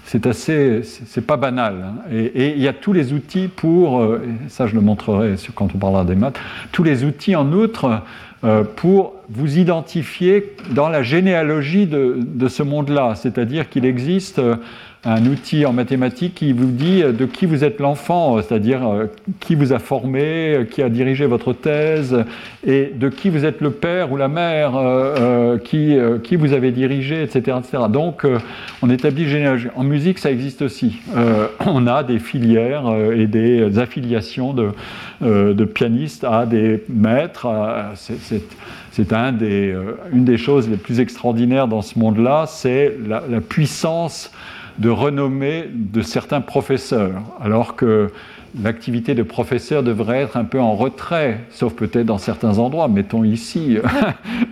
[0.05, 1.85] C'est assez, c'est pas banal.
[1.85, 2.11] Hein.
[2.11, 5.79] Et, il y a tous les outils pour, euh, ça je le montrerai quand on
[5.79, 6.39] parlera des maths,
[6.73, 8.03] tous les outils en outre
[8.45, 13.15] euh, pour vous identifier dans la généalogie de ce monde-là.
[13.17, 14.41] C'est-à-dire qu'il existe
[15.05, 19.07] un outil en mathématiques qui vous dit de qui vous êtes l'enfant, c'est-à-dire euh,
[19.39, 22.25] qui vous a formé, qui a dirigé votre thèse,
[22.67, 26.53] et de qui vous êtes le père ou la mère, euh, euh, qui, qui vous
[26.53, 27.59] avez dirigé, etc.
[27.61, 27.85] etc.
[27.89, 28.27] Donc,
[28.83, 29.69] on établit généalogie.
[29.77, 30.97] En musique, ça existe aussi.
[31.67, 34.71] on a des filières et des affiliations de,
[35.21, 37.47] de pianistes à des maîtres.
[37.95, 39.75] c'est un des,
[40.13, 44.33] une des choses les plus extraordinaires dans ce monde-là, c'est la puissance
[44.79, 48.11] de renommée de certains professeurs, alors que
[48.63, 53.25] l'activité de professeur devrait être un peu en retrait, sauf peut-être dans certains endroits, mettons
[53.25, 53.79] ici.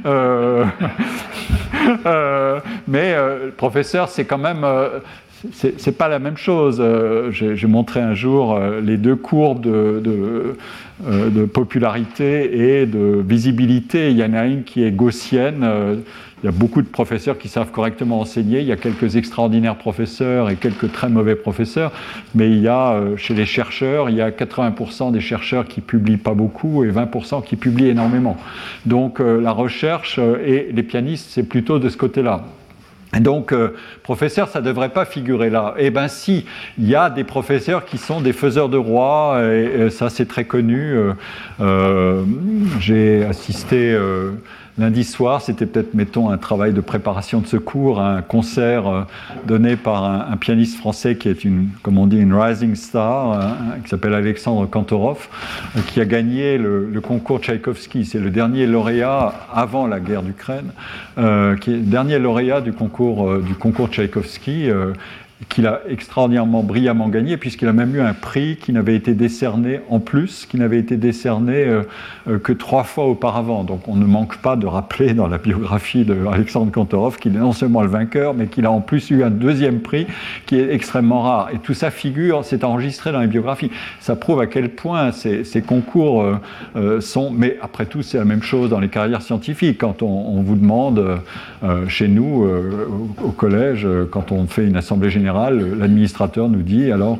[0.04, 0.64] Euh,
[2.06, 4.64] euh, mais euh, professeur, c'est quand même
[5.52, 6.82] c'est pas la même chose.
[7.30, 10.56] J'ai montré un jour les deux courbes de,
[11.04, 14.10] de, popularité et de visibilité.
[14.10, 15.66] Il y en a une qui est gaussienne,
[16.42, 19.76] il y a beaucoup de professeurs qui savent correctement enseigner, il y a quelques extraordinaires
[19.76, 21.92] professeurs et quelques très mauvais professeurs,
[22.34, 25.80] mais il y a euh, chez les chercheurs, il y a 80% des chercheurs qui
[25.80, 28.36] publient pas beaucoup et 20% qui publient énormément.
[28.84, 32.44] Donc euh, la recherche euh, et les pianistes, c'est plutôt de ce côté-là.
[33.20, 33.54] Donc,
[34.02, 35.74] professeur, ça ne devrait pas figurer là.
[35.78, 36.44] Eh bien, si,
[36.76, 40.44] il y a des professeurs qui sont des faiseurs de rois, et, ça c'est très
[40.44, 40.96] connu.
[42.80, 43.96] J'ai assisté
[44.78, 49.02] lundi soir, c'était peut-être, mettons, un travail de préparation de secours, un concert euh,
[49.46, 53.48] donné par un, pianiste français qui est une, comme on dit, une rising star, euh,
[53.82, 55.28] qui s'appelle Alexandre Kantorov,
[55.76, 58.04] euh, qui a gagné le, concours Tchaïkovski.
[58.04, 60.72] C'est le dernier lauréat avant la guerre d'Ukraine,
[61.16, 64.70] qui est le dernier lauréat du concours, du concours Tchaïkovski
[65.50, 69.80] qu'il a extraordinairement brillamment gagné, puisqu'il a même eu un prix qui n'avait été décerné
[69.90, 71.82] en plus, qui n'avait été décerné euh,
[72.26, 73.62] euh, que trois fois auparavant.
[73.62, 77.52] Donc on ne manque pas de rappeler dans la biographie d'Alexandre Kantorov qu'il est non
[77.52, 80.06] seulement le vainqueur, mais qu'il a en plus eu un deuxième prix
[80.46, 81.50] qui est extrêmement rare.
[81.52, 83.70] Et tout ça figure, c'est enregistré dans les biographies.
[84.00, 86.24] Ça prouve à quel point ces, concours
[86.76, 87.30] euh, sont...
[87.30, 89.78] Mais après tout, c'est la même chose dans les carrières scientifiques.
[89.78, 91.20] Quand on, vous demande,
[91.88, 92.46] chez nous,
[93.22, 97.18] au collège, quand on fait une assemblée générale, l'administrateur nous dit, alors,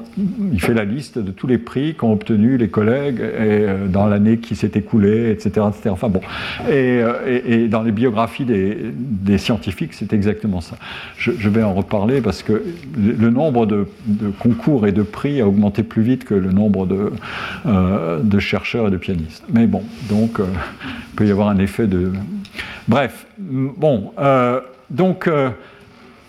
[0.53, 4.39] il fait la liste de tous les prix qu'ont obtenus les collègues euh, dans l'année
[4.39, 5.91] qui s'est écoulée, etc., etc.
[5.91, 6.21] Enfin bon.
[6.69, 10.77] Euh, et, dans les biographies des, scientifiques, c'est exactement ça.
[11.19, 12.63] Je, vais en reparler parce que
[12.97, 13.87] le, nombre de,
[14.39, 17.13] concours et de prix a augmenté plus vite que le nombre de,
[17.67, 19.45] euh, chercheurs et de pianistes.
[19.53, 22.13] Mais bon, donc, il peut y avoir un effet de.
[22.89, 24.13] Bref, bon,
[24.91, 25.29] donc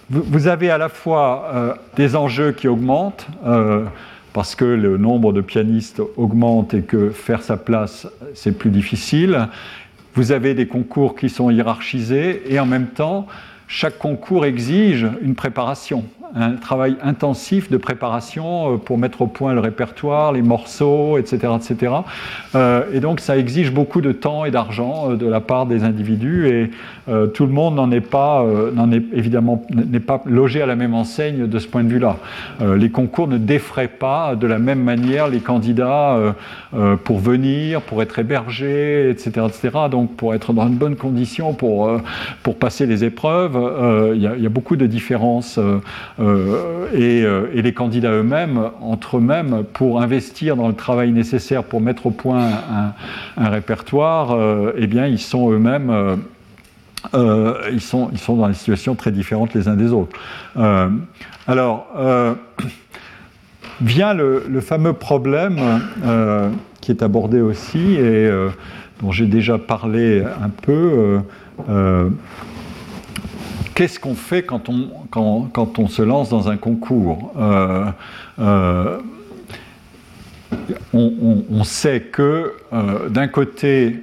[0.10, 3.86] vous avez à la fois euh, des enjeux qui augmentent, euh,
[4.34, 9.50] parce que le nombre de pianistes augmente et que faire sa place, c'est plus difficile.
[10.14, 13.28] Vous avez des concours qui sont hiérarchisés, et en même temps,
[13.68, 16.06] chaque concours exige une préparation
[16.36, 21.54] un travail intensif de préparation euh, pour mettre au point le répertoire, les morceaux, etc.
[21.56, 21.94] etc.
[22.56, 25.84] Euh, et donc ça exige beaucoup de temps et d'argent euh, de la part des
[25.84, 26.72] individus et
[27.34, 30.94] tout le monde n'en est pas, n'en est évidemment n'est pas logé à la même
[30.94, 32.18] enseigne de ce point de vue-là.
[32.76, 36.20] les concours ne défraient pas de la même manière les candidats
[37.06, 39.70] pour venir, pour être hébergés, etc., etc.
[39.90, 41.90] Donc pour être dans une bonne condition pour,
[42.44, 43.58] pour passer les épreuves,
[44.14, 45.58] il y, a beaucoup de différences
[46.20, 51.82] euh, euh, et, les candidats eux-mêmes, entre eux-mêmes, pour investir dans le travail nécessaire pour
[51.82, 52.50] mettre au point
[53.38, 56.18] un, répertoire, euh, eh bien, ils sont eux-mêmes
[57.14, 60.18] ils, sont, ils sont dans des situations très différentes les uns des autres.
[61.48, 61.88] alors,
[63.80, 65.60] vient le, le, fameux problème
[66.82, 68.30] qui est abordé aussi et
[69.02, 71.22] dont j'ai déjà parlé un peu
[73.78, 77.86] qu'est-ce qu'on fait quand on, quand, on, se lance dans un concours euh,
[78.40, 78.98] euh,
[80.94, 84.02] on, sait que euh, d'un côté,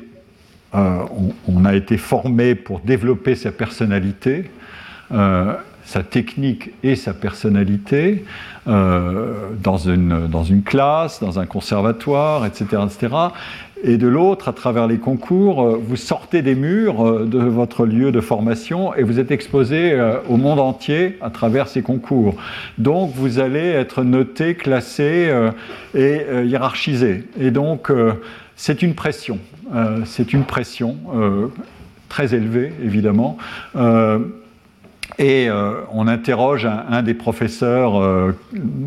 [0.72, 4.49] on, a été formé pour développer sa personnalité,
[5.11, 8.25] sa technique et sa personnalité
[8.66, 12.83] dans, une, dans une classe, dans un conservatoire, etc
[13.87, 18.20] et de l'autre, à travers les concours, vous sortez des murs de votre lieu de
[18.20, 19.95] formation et vous êtes exposé
[20.28, 22.35] au monde entier à travers ces concours.
[22.78, 25.30] Donc vous allez être noté, classé
[25.95, 27.24] et hiérarchisé.
[27.39, 27.93] Et donc
[28.57, 29.39] c'est une pression.
[30.07, 30.97] c'est une pression
[32.09, 33.37] très élevée, évidemment.
[35.19, 38.33] Et euh, on interroge un, des professeurs euh,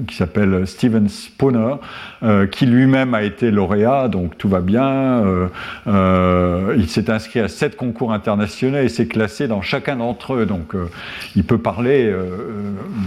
[0.08, 1.76] qui s'appelle Steven Spooner,
[2.24, 5.24] euh, qui lui-même a été lauréat, donc tout va bien.
[5.86, 10.74] il s'est inscrit à sept concours internationaux et s'est classé dans chacun d'entre eux, donc
[11.36, 12.14] il peut parler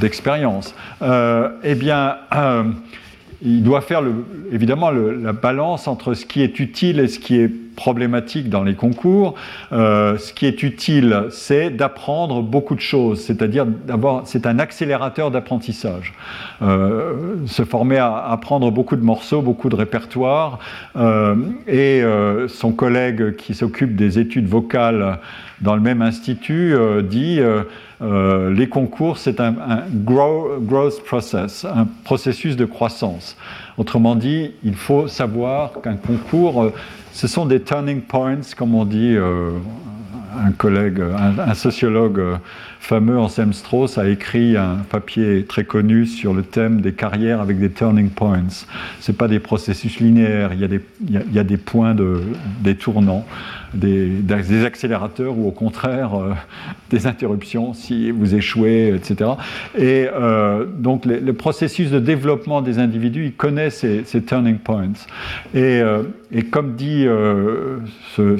[0.00, 0.74] d'expérience.
[1.02, 2.16] eh bien,
[3.42, 4.02] il doit faire
[4.50, 8.74] évidemment la balance entre ce qui est utile et ce qui est problématique dans les
[8.74, 9.34] concours.
[9.72, 15.30] Euh, ce qui est utile, c'est d'apprendre beaucoup de choses, c'est-à-dire d'avoir, c'est un accélérateur
[15.30, 16.12] d'apprentissage.
[16.62, 20.58] Euh, se former à apprendre beaucoup de morceaux, beaucoup de répertoires.
[20.96, 21.34] Euh,
[21.66, 22.02] et
[22.48, 25.18] son collègue qui s'occupe des études vocales
[25.60, 27.40] dans le même institut dit
[28.00, 29.54] les concours, c'est un,
[29.92, 33.36] growth process, un processus de croissance.
[33.78, 36.72] Autrement dit, il faut savoir qu'un concours,
[37.12, 39.52] ce sont des turning points, comme on dit, euh,
[40.38, 42.22] un collègue, un, sociologue
[42.80, 47.58] fameux, Anselm Strauss, a écrit un papier très connu sur le thème des carrières avec
[47.58, 48.64] des turning points.
[49.00, 52.22] Ce pas des processus linéaires, il y a des, points de,
[52.62, 53.26] des tournants
[53.74, 56.34] des, accélérateurs ou au contraire euh,
[56.90, 59.30] des interruptions si vous échouez, etc.
[59.76, 64.92] Et euh, donc le processus de développement des individus, il connaît ces, turning points.
[65.54, 66.02] Et, euh,
[66.50, 67.06] comme dit
[68.16, 68.38] ce,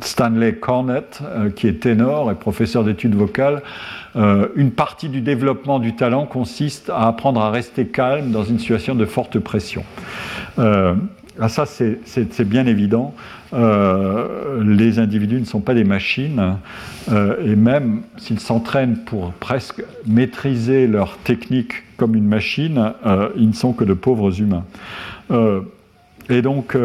[0.00, 1.20] Stanley Cornett,
[1.56, 3.62] qui est ténor et professeur d'études vocales,
[4.14, 8.94] une partie du développement du talent consiste à apprendre à rester calme dans une situation
[8.94, 9.84] de forte pression.
[11.40, 13.14] Ah, ça, c'est bien évident.
[13.52, 16.56] Euh, les individus ne sont pas des machines,
[17.10, 23.48] euh, et même s'ils s'entraînent pour presque maîtriser leur technique comme une machine, euh, ils
[23.48, 24.64] ne sont que de pauvres humains.
[26.28, 26.76] et donc,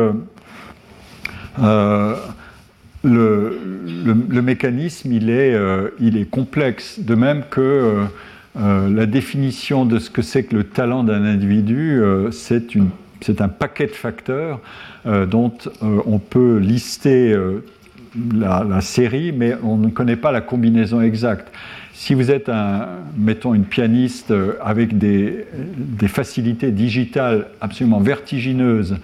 [3.03, 5.57] le, mécanisme, il est,
[5.99, 8.05] il est, complexe, de même que
[8.55, 12.01] la définition de ce que c'est que le talent d'un individu,
[12.31, 12.89] c'est une
[13.23, 14.59] c'est un paquet de facteurs
[15.05, 17.63] euh, dont euh, on peut lister euh,
[18.33, 21.51] la, série, mais on ne connaît pas la combinaison exacte.
[21.95, 22.49] Si vous êtes,
[23.17, 25.45] mettons, une pianiste avec des,
[26.07, 28.97] facilités digitales absolument vertigineuses,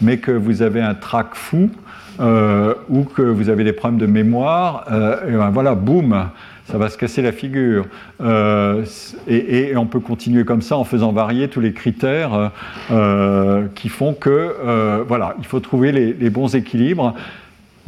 [0.00, 1.70] mais que vous avez un trac fou,
[2.18, 4.84] ou que vous avez des problèmes de mémoire,
[5.26, 6.28] et ben voilà, boum,
[6.64, 7.86] ça va se casser la figure.
[8.20, 8.84] Euh,
[9.26, 12.50] et, on peut continuer comme ça en faisant varier tous les critères
[12.90, 17.14] euh, qui font que, voilà, il faut trouver les bons équilibres.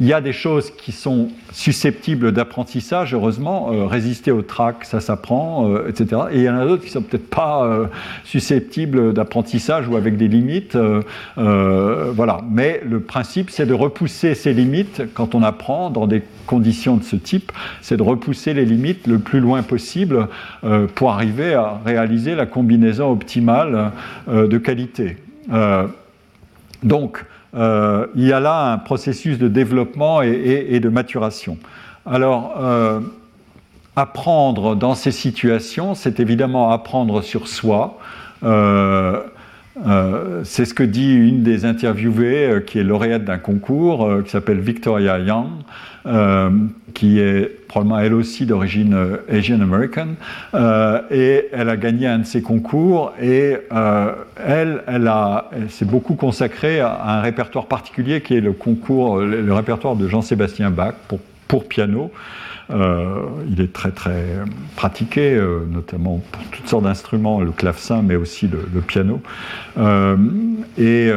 [0.01, 3.71] Il y a des choses qui sont susceptibles d'apprentissage, heureusement.
[3.71, 6.23] Euh, résister au trac, ça s'apprend, euh, etc.
[6.31, 7.85] Et il y en a d'autres qui sont peut-être pas euh,
[8.23, 10.75] susceptibles d'apprentissage ou avec des limites.
[11.35, 12.41] voilà.
[12.49, 17.03] Mais le principe, c'est de repousser ces limites quand on apprend dans des conditions de
[17.03, 17.51] ce type.
[17.83, 20.29] C'est de repousser les limites le plus loin possible
[20.95, 23.91] pour arriver à réaliser la combinaison optimale
[24.27, 25.17] de qualité.
[26.81, 27.23] donc,
[27.53, 31.57] euh, il y a là un processus de développement et, de maturation.
[32.05, 33.01] Alors, euh,
[33.95, 37.99] apprendre dans ces situations, c'est évidemment apprendre sur soi.
[38.43, 39.21] Euh,
[40.43, 45.19] c'est ce que dit une des interviewées qui est lauréate d'un concours qui s'appelle Victoria
[45.19, 45.47] Young.
[46.07, 46.49] Euh,
[46.95, 50.07] qui est probablement elle aussi d'origine euh, Asian American,
[50.55, 55.11] euh, et elle a gagné un de ses concours, et elle, elle,
[55.51, 60.07] elle s'est beaucoup consacrée à un répertoire particulier qui est le concours, le, répertoire de
[60.07, 62.11] Jean-Sébastien Bach pour, pour piano.
[62.71, 64.25] il est très très
[64.75, 65.39] pratiqué,
[65.71, 69.21] notamment pour toutes sortes d'instruments, le clavecin, mais aussi le, piano.
[70.77, 71.11] et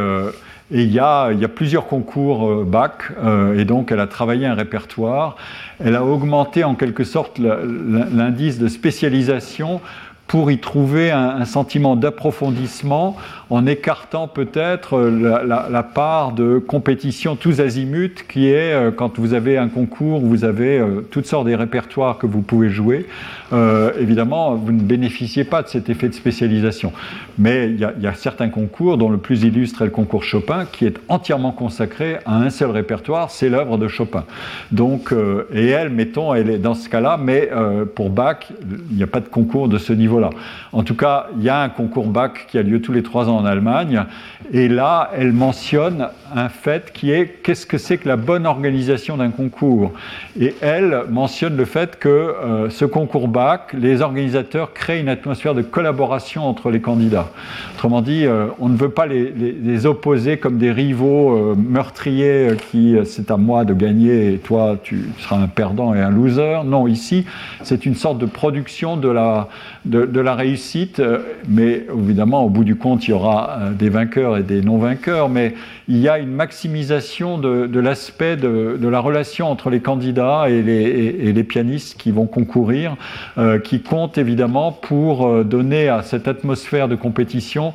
[0.71, 4.01] et il y a, il y a plusieurs concours euh, bac, euh, et donc elle
[4.01, 5.37] a travaillé un répertoire.
[5.79, 9.81] Elle a augmenté en quelque sorte l'indice de spécialisation
[10.27, 13.17] pour y trouver un, sentiment d'approfondissement
[13.51, 19.59] en écartant peut-être la, part de compétition tous azimuts qui est euh, quand vous avez
[19.59, 23.07] un concours, vous avez euh, toutes sortes de répertoires que vous pouvez jouer.
[23.53, 26.93] Euh, évidemment, vous ne bénéficiez pas de cet effet de spécialisation.
[27.39, 30.87] Mais il y, a, certains concours, dont le plus illustre est le concours Chopin, qui
[30.87, 34.25] est entièrement consacré à un seul répertoire, c'est l'œuvre de Chopin.
[34.71, 35.13] Donc,
[35.53, 37.51] et elle, mettons, elle est dans ce cas-là, mais
[37.97, 38.53] pour Bach,
[38.91, 40.31] il n'y a pas de concours de ce niveau niveau-là.
[40.73, 43.29] En tout cas, il y a un concours bac qui a lieu tous les trois
[43.29, 44.05] ans en Allemagne,
[44.53, 49.17] et là, elle mentionne un fait qui est qu'est-ce que c'est que la bonne organisation
[49.17, 49.93] d'un concours?
[50.39, 55.55] Et elle mentionne le fait que euh, ce concours bac, les organisateurs créent une atmosphère
[55.55, 57.29] de collaboration entre les candidats.
[57.75, 62.97] Autrement dit, euh, on ne veut pas les, opposer comme des rivaux euh, meurtriers qui
[63.05, 66.63] c'est à moi de gagner et toi tu seras un perdant et un loser.
[66.65, 67.27] Non, ici,
[67.63, 69.49] c'est une sorte de production de la,
[69.85, 71.03] de, la réussite,
[71.49, 75.55] mais évidemment, au bout du compte, il y aura des vainqueurs et des non-vainqueurs, mais
[75.89, 81.45] il y a une maximisation de, l'aspect de, la relation entre les candidats et les,
[81.45, 82.97] pianistes qui vont concourir,
[83.37, 87.75] euh, qui compte évidemment pour euh, donner à cette atmosphère de compétition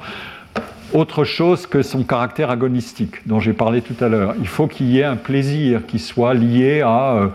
[0.94, 4.34] autre chose que son caractère agonistique dont j'ai parlé tout à l'heure.
[4.40, 7.28] Il faut qu'il y ait un plaisir qui soit lié à euh,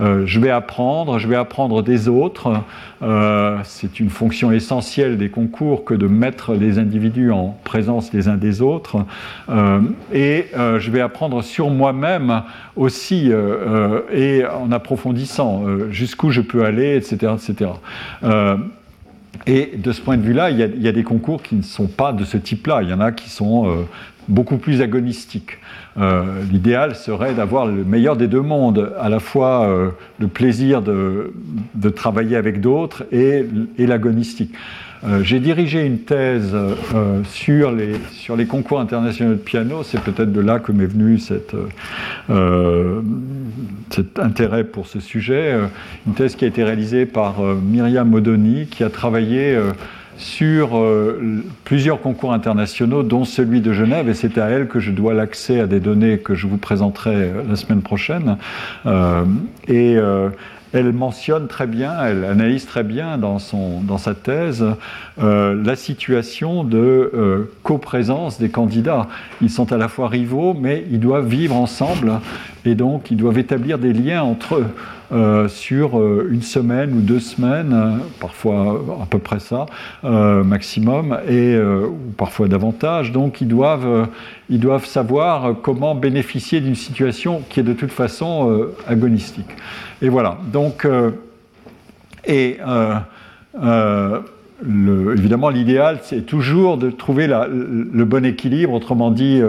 [0.00, 2.62] euh, je vais apprendre, je vais apprendre des autres.
[3.02, 8.28] Euh, c'est une fonction essentielle des concours que de mettre les individus en présence les
[8.28, 9.04] uns des autres.
[10.12, 12.42] et je vais apprendre sur moi-même
[12.76, 13.30] aussi
[14.12, 17.32] et en approfondissant jusqu'où je peux aller, etc.
[17.36, 17.70] etc.
[19.46, 22.12] Et de ce point de vue-là, il, y a des concours qui ne sont pas
[22.12, 22.82] de ce type-là.
[22.82, 23.84] Il y en a qui sont euh,
[24.28, 25.58] beaucoup plus agonistiques.
[25.96, 30.82] Euh, l'idéal serait d'avoir le meilleur des deux mondes, à la fois euh, le plaisir
[30.82, 31.32] de,
[31.94, 33.46] travailler avec d'autres et
[33.78, 34.54] l'agonistique.
[35.04, 39.82] Euh, j'ai dirigé une thèse euh, sur, les, concours internationaux de piano.
[39.82, 41.18] C'est peut-être de là que m'est venu
[42.30, 43.00] euh,
[43.90, 45.54] cet intérêt pour ce sujet.
[46.06, 49.58] Une thèse qui a été réalisée par Myriam Modoni, qui a travaillé
[50.16, 50.82] sur
[51.64, 55.60] plusieurs concours internationaux, dont celui de Genève, et c'est à elle que je dois l'accès
[55.60, 58.36] à des données que je vous présenterai la semaine prochaine.
[59.68, 59.96] et
[60.72, 64.64] elle mentionne très bien, elle analyse très bien dans, son, dans sa thèse
[65.22, 69.08] euh, la situation de euh, coprésence des candidats.
[69.40, 72.20] Ils sont à la fois rivaux, mais ils doivent vivre ensemble
[72.64, 74.66] et donc ils doivent établir des liens entre eux.
[75.10, 79.64] Euh, sur euh, une semaine ou deux semaines, parfois à peu près ça,
[80.04, 83.10] euh, maximum, et, ou parfois davantage.
[83.12, 84.08] Donc ils doivent,
[84.50, 89.48] ils doivent savoir comment bénéficier d'une situation qui est de toute façon agonistique.
[90.02, 90.36] Et voilà.
[90.52, 90.86] Donc,
[92.26, 92.58] et
[94.62, 99.40] évidemment, l'idéal, c'est toujours de trouver le bon équilibre, autrement dit,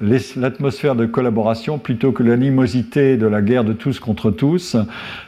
[0.00, 4.76] l'atmosphère de collaboration plutôt que l'animosité de la guerre de tous contre tous,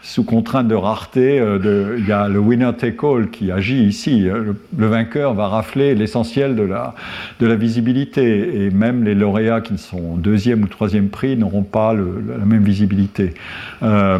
[0.02, 1.40] sous contrainte de rareté.
[1.40, 4.20] Euh, il y a le winner take all qui agit ici.
[4.20, 6.94] Le, vainqueur va rafler l'essentiel de la,
[7.40, 8.64] de la visibilité.
[8.64, 13.34] Et même les lauréats qui sont deuxième ou troisième prix n'auront pas la même visibilité.
[13.82, 14.18] Euh,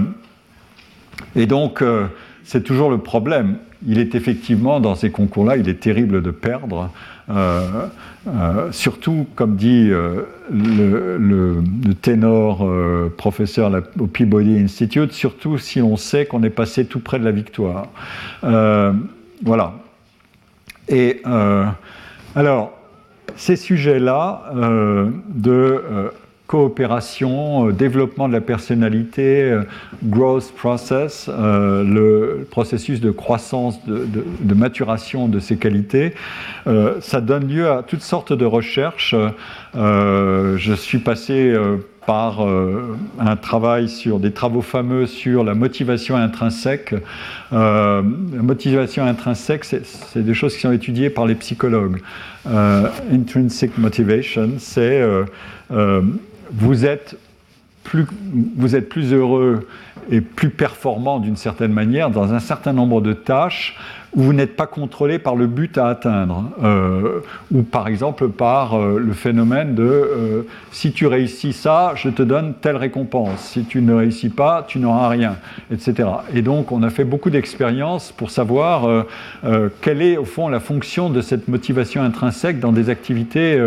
[1.36, 2.06] et donc, euh,
[2.42, 3.58] c'est toujours le problème.
[3.86, 6.90] Il est effectivement, dans ces concours-là, il est terrible de perdre.
[7.30, 11.62] Euh, surtout, comme dit euh, le,
[12.02, 17.18] ténor euh, professeur au Peabody Institute, surtout si on sait qu'on est passé tout près
[17.18, 17.86] de la victoire.
[19.42, 19.74] voilà.
[20.88, 21.22] Et
[22.34, 22.72] alors,
[23.36, 24.52] ces sujets-là
[25.28, 26.10] de
[26.50, 29.62] coopération, euh, développement de la personnalité, euh,
[30.02, 36.12] growth process, euh, le processus de croissance, de, maturation de ces qualités,
[37.00, 39.14] ça donne lieu à toutes sortes de recherches.
[39.74, 41.56] je suis passé
[42.06, 42.46] par
[43.18, 46.94] un travail sur des travaux fameux sur la motivation intrinsèque.
[47.52, 52.00] la motivation intrinsèque, c'est des choses qui sont étudiées par les psychologues.
[52.44, 55.00] intrinsic motivation, c'est
[56.52, 57.16] vous êtes
[57.84, 59.68] plus, heureux
[60.10, 63.76] et plus performant d'une certaine manière dans un certain nombre de tâches
[64.14, 67.20] vous n'êtes pas contrôlé par le but à atteindre, euh,
[67.52, 70.42] ou par exemple par euh, le phénomène de euh,
[70.72, 74.80] si tu réussis ça, je te donne telle récompense, si tu ne réussis pas, tu
[74.80, 75.36] n'auras rien,
[75.72, 76.08] etc.
[76.34, 79.04] Et donc on a fait beaucoup d'expériences pour savoir
[79.80, 83.58] quelle est au fond la fonction de cette motivation intrinsèque dans des activités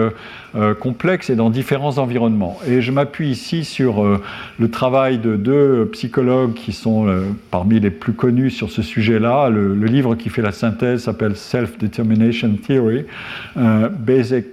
[0.79, 2.59] complexes et dans différents environnements.
[2.67, 7.07] Et je m'appuie ici sur le travail de deux psychologues qui sont
[7.51, 11.35] parmi les plus connus sur ce sujet-là, le, le livre qui fait la synthèse s'appelle
[11.35, 13.05] Self-Determination Theory,
[13.57, 14.45] euh, Basic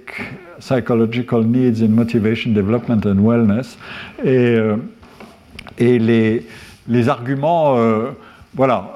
[0.59, 3.77] Psychological Needs in Motivation, Development and Wellness.
[4.23, 4.77] Et, euh,
[5.77, 6.45] et les,
[6.87, 8.11] les arguments euh,
[8.53, 8.91] voilà,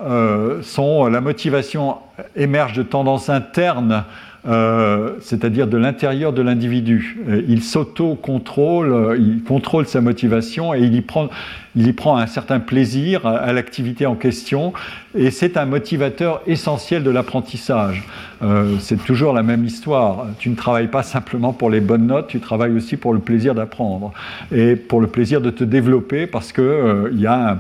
[0.64, 1.96] sont la motivation
[2.36, 4.04] émerge de tendances internes
[4.46, 7.18] c'est-à-dire de l'intérieur de l'individu.
[7.48, 11.30] Il s'auto-contrôle, il contrôle sa motivation et il y prend,
[11.76, 14.74] il y prend un certain plaisir à, l'activité en question
[15.16, 18.04] et c'est un motivateur essentiel de l'apprentissage.
[18.44, 20.28] Euh, c'est toujours la même histoire.
[20.40, 23.56] Tu ne travailles pas simplement pour les bonnes notes, tu travailles aussi pour le plaisir
[23.56, 24.14] d'apprendre
[24.52, 27.60] et pour le plaisir de te développer parce qu'il euh, y a un,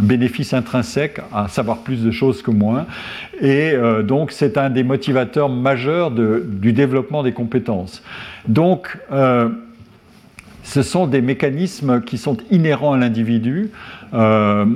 [0.00, 2.86] bénéfice intrinsèque à savoir plus de choses que moins.
[3.40, 8.02] Et euh, donc c'est un des motivateurs majeurs du développement des compétences.
[8.48, 8.98] Donc
[10.66, 13.70] ce sont des mécanismes qui sont inhérents à l'individu.
[14.14, 14.66] Euh,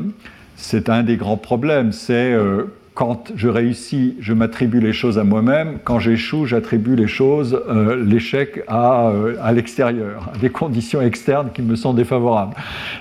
[0.54, 5.24] c'est un des grands problèmes, c'est euh, quand je réussis, je m'attribue les choses à
[5.24, 5.78] moi-même.
[5.84, 11.48] Quand j'échoue, j'attribue les choses, euh, l'échec à, euh, à l'extérieur, à des conditions externes
[11.54, 12.54] qui me sont défavorables.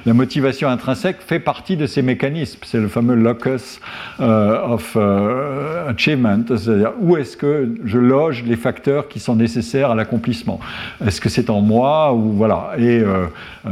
[0.05, 2.59] La motivation intrinsèque fait partie de ces mécanismes.
[2.63, 3.81] C'est le fameux locus
[4.21, 9.95] euh, of achievement, c'est-à-dire où est-ce que je loge les facteurs qui sont nécessaires à
[9.95, 10.61] l'accomplissement?
[11.05, 12.71] Est-ce que c'est en moi ou voilà.
[12.77, 13.03] Et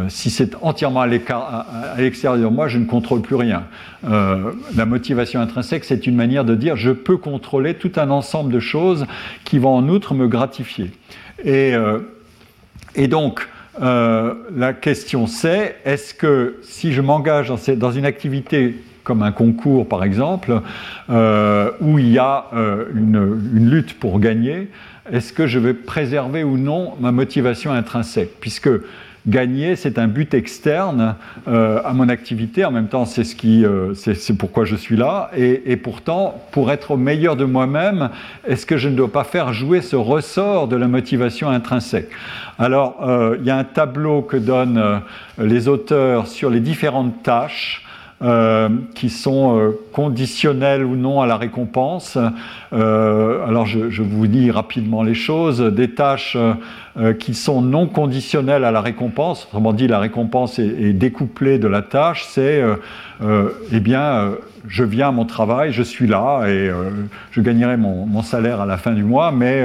[0.10, 3.64] si c'est entièrement à l'extérieur de moi, je ne contrôle plus rien.
[4.04, 8.60] La motivation intrinsèque, c'est une manière de dire je peux contrôler tout un ensemble de
[8.60, 9.06] choses
[9.44, 10.92] qui vont en outre me gratifier.
[11.44, 12.00] Et, euh,
[12.96, 13.48] et donc,
[13.82, 19.88] euh, la question c'est, est-ce que si je m'engage dans, une activité comme un concours
[19.88, 20.62] par exemple,
[21.10, 22.46] euh, où il y a
[22.94, 24.70] une, une, lutte pour gagner,
[25.12, 28.40] est-ce que je vais préserver ou non ma motivation intrinsèque?
[28.42, 28.70] Puisque
[29.28, 31.16] gagner, c'est un but externe
[31.48, 32.66] euh, à mon activité.
[32.66, 35.30] En même temps, c'est ce qui, euh, c'est pourquoi je suis là.
[35.36, 38.10] Et, pourtant, pour être au meilleur de moi-même,
[38.48, 42.10] est-ce que je ne dois pas faire jouer ce ressort de la motivation intrinsèque?
[42.60, 45.02] Alors, euh, il y a un tableau que donnent
[45.38, 47.87] les auteurs sur les différentes tâches.
[48.96, 52.18] Qui sont conditionnelles ou non à la récompense.
[52.72, 55.62] alors je, vous dis rapidement les choses.
[55.62, 56.38] Des tâches
[57.00, 59.46] euh, qui sont non conditionnels à la récompense.
[59.46, 62.26] Autrement dit, la récompense est, découplée de la tâche.
[62.28, 62.78] C'est, euh,
[63.22, 64.32] euh, eh bien,
[64.68, 66.70] je viens à mon travail, je suis là et
[67.32, 69.64] je gagnerai mon, salaire à la fin du mois, mais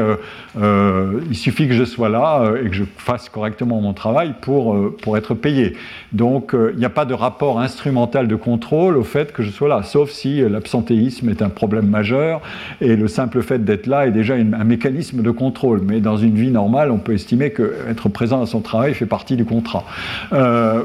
[0.56, 5.16] il suffit que je sois là et que je fasse correctement mon travail pour, pour
[5.16, 5.76] être payé.
[6.12, 9.68] Donc, il n'y a pas de rapport instrumental de contrôle au fait que je sois
[9.68, 12.40] là, sauf si l'absentéisme est un problème majeur
[12.80, 15.80] et le simple fait d'être là est déjà un mécanisme de contrôle.
[15.84, 19.36] Mais dans une vie normale, on peut estimer qu'être présent à son travail fait partie
[19.36, 19.84] du contrat.
[20.32, 20.84] Euh,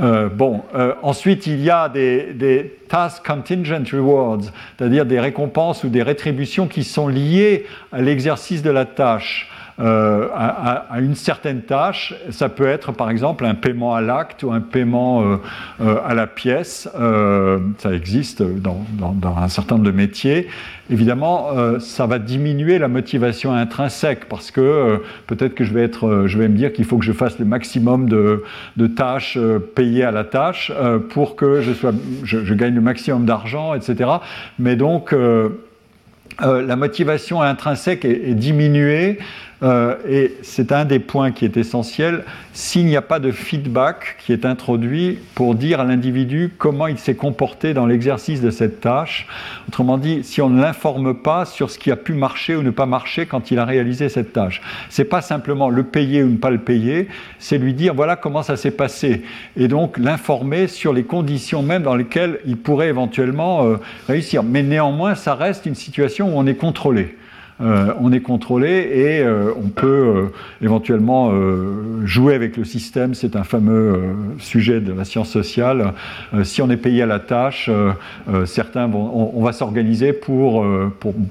[0.00, 4.42] euh, bon, euh, ensuite il y a des, des, task contingent rewards,
[4.76, 9.50] c'est-à-dire des récompenses ou des rétributions qui sont liées à l'exercice de la tâche.
[9.80, 12.14] Euh, à, une certaine tâche.
[12.30, 15.36] Ça peut être par exemple un paiement à l'acte ou un paiement euh,
[15.80, 16.88] euh, à la pièce.
[17.78, 18.84] ça existe dans,
[19.36, 20.48] un certain nombre de métiers.
[20.90, 21.48] Évidemment,
[21.78, 26.84] ça va diminuer la motivation intrinsèque parce que peut-être que je vais, me dire qu'il
[26.84, 28.42] faut que je fasse le maximum de,
[28.94, 29.38] tâches
[29.74, 30.70] payées à la tâche
[31.10, 34.10] pour que je, gagne le maximum d'argent, etc.
[34.58, 35.14] Mais donc,
[36.40, 39.18] la motivation intrinsèque est diminuée
[39.62, 42.24] euh, et c'est un des points qui est essentiel.
[42.52, 46.98] S'il n'y a pas de feedback qui est introduit pour dire à l'individu comment il
[46.98, 49.26] s'est comporté dans l'exercice de cette tâche,
[49.68, 52.70] autrement dit, si on ne l'informe pas sur ce qui a pu marcher ou ne
[52.70, 54.60] pas marcher quand il a réalisé cette tâche,
[54.90, 57.08] c'est pas simplement le payer ou ne pas le payer,
[57.38, 59.22] c'est lui dire voilà comment ça s'est passé
[59.56, 63.76] et donc l'informer sur les conditions même dans lesquelles il pourrait éventuellement euh,
[64.08, 64.42] réussir.
[64.42, 67.16] Mais néanmoins, ça reste une situation où on est contrôlé.
[67.62, 70.22] Euh, on est contrôlé et euh, on peut euh,
[70.62, 71.32] éventuellement
[72.04, 73.14] jouer avec le système.
[73.14, 74.00] C'est un fameux
[74.38, 75.92] sujet de la science sociale.
[76.42, 77.70] si on est payé à la tâche,
[78.44, 80.64] certains vont, on, va s'organiser pour,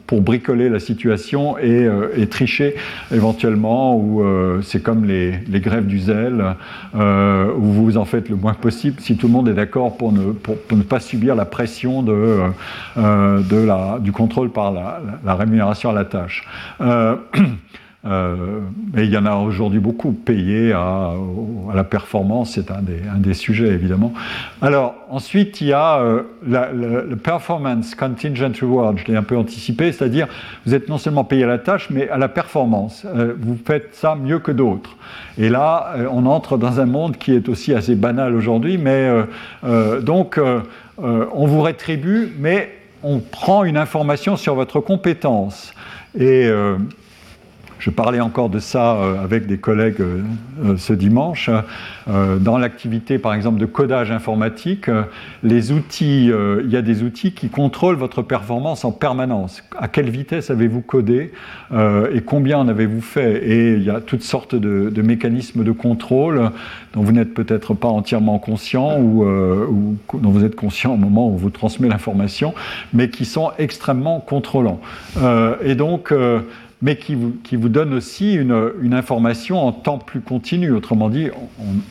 [0.08, 1.88] pour, bricoler la situation et,
[2.30, 2.76] tricher
[3.14, 3.98] éventuellement.
[3.98, 4.24] Ou
[4.62, 6.44] c'est comme les, grèves du zèle,
[6.94, 10.32] où vous en faites le moins possible si tout le monde est d'accord pour ne,
[10.32, 12.40] pour, ne pas subir la pression de,
[12.98, 16.21] de la, du contrôle par la, la rémunération à la tâche.
[16.82, 17.16] Euh,
[18.06, 18.60] euh,
[18.94, 20.12] mais il y en a aujourd'hui beaucoup.
[20.12, 21.14] payés à,
[21.74, 24.14] la performance, c'est un des, un des, sujets évidemment.
[24.62, 29.92] Alors ensuite, il y a euh, le performance contingent reward, je l'ai un peu anticipé,
[29.92, 30.28] c'est-à-dire
[30.66, 33.06] vous êtes non seulement payé à la tâche, mais à la performance.
[33.40, 34.98] vous faites ça mieux que d'autres.
[35.38, 39.10] Et là, on entre dans un monde qui est aussi assez banal aujourd'hui, mais
[40.02, 40.40] donc
[41.02, 45.74] on vous rétribue, mais on prend une information sur votre compétence.
[46.18, 46.78] Et euh,
[47.82, 50.04] Je parlais encore de ça avec des collègues
[50.78, 51.50] ce dimanche.
[52.08, 54.86] Dans l'activité, par exemple, de codage informatique,
[55.42, 59.64] les outils, il y a des outils qui contrôlent votre performance en permanence.
[59.76, 61.32] À quelle vitesse avez-vous codé
[61.74, 63.44] et combien en avez-vous fait?
[63.44, 66.52] Et il y a toutes sortes de, mécanismes de contrôle
[66.94, 69.26] dont vous n'êtes peut-être pas entièrement conscient ou,
[70.14, 72.54] dont vous êtes conscient au moment où on vous transmet l'information,
[72.94, 74.80] mais qui sont extrêmement contrôlants.
[75.18, 76.42] Euh, et donc, euh,
[76.82, 80.72] mais qui vous, qui vous donnent aussi une, une, information en temps plus continu.
[80.72, 81.30] Autrement dit,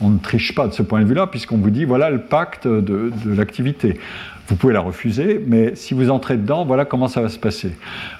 [0.01, 2.67] on, ne triche pas de ce point de vue-là, puisqu'on vous dit voilà le pacte
[2.67, 3.99] de, l'activité.
[4.47, 7.71] Vous pouvez la refuser, mais si vous entrez dedans, voilà comment ça va se passer.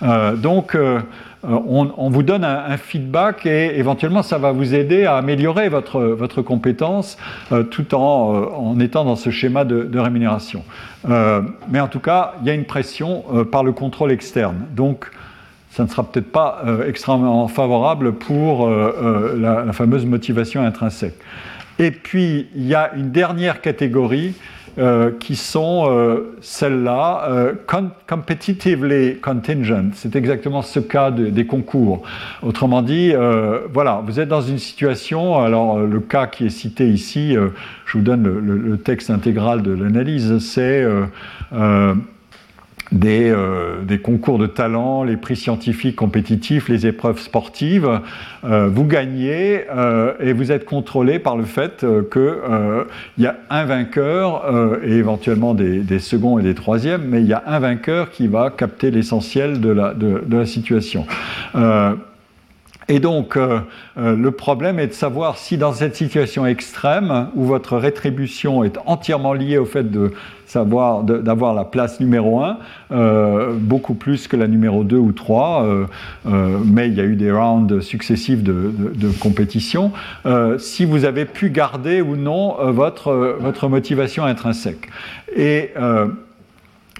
[0.02, 1.02] Euh, donc, euh,
[1.44, 6.02] on, on, vous donne un, feedback et éventuellement ça va vous aider à améliorer votre,
[6.02, 7.18] votre compétence
[7.52, 10.64] euh, tout en, en, étant dans ce schéma de, de rémunération.
[11.04, 14.68] Mais en tout cas, il y a une pression par le contrôle externe.
[14.74, 15.10] Donc,
[15.72, 21.16] ça ne sera peut-être pas extrêmement favorable pour la, la fameuse motivation intrinsèque.
[21.80, 24.36] Et puis, il y a une dernière catégorie
[24.78, 27.54] euh, qui sont euh, celles-là, euh,
[28.08, 29.92] competitively contingent.
[29.96, 32.04] C'est exactement ce cas de, des concours.
[32.44, 36.88] Autrement dit, euh, voilà, vous êtes dans une situation, alors le cas qui est cité
[36.88, 37.36] ici,
[37.86, 40.86] je vous donne le, le texte intégral de l'analyse, c'est
[42.92, 48.02] des, euh, des, concours de talent, les prix scientifiques compétitifs, les épreuves sportives.
[48.44, 53.66] Euh, vous gagnez euh, et vous êtes contrôlé par le fait qu'il y a un
[53.66, 54.44] vainqueur
[54.84, 58.28] et éventuellement des, des, seconds et des troisièmes, mais il y a un vainqueur qui
[58.28, 61.06] va capter l'essentiel de la, de, de la situation.
[62.92, 63.60] Et donc, euh,
[63.98, 68.78] euh, le problème est de savoir si dans cette situation extrême, où votre rétribution est
[68.86, 70.12] entièrement liée au fait de
[70.52, 72.58] savoir d'avoir la place numéro 1,
[72.92, 75.86] euh, beaucoup plus que la numéro 2 ou 3, euh,
[76.28, 78.72] euh, mais il y a eu des rounds successifs de,
[79.20, 79.92] compétition,
[80.58, 84.90] si vous avez pu garder ou non votre, motivation intrinsèque.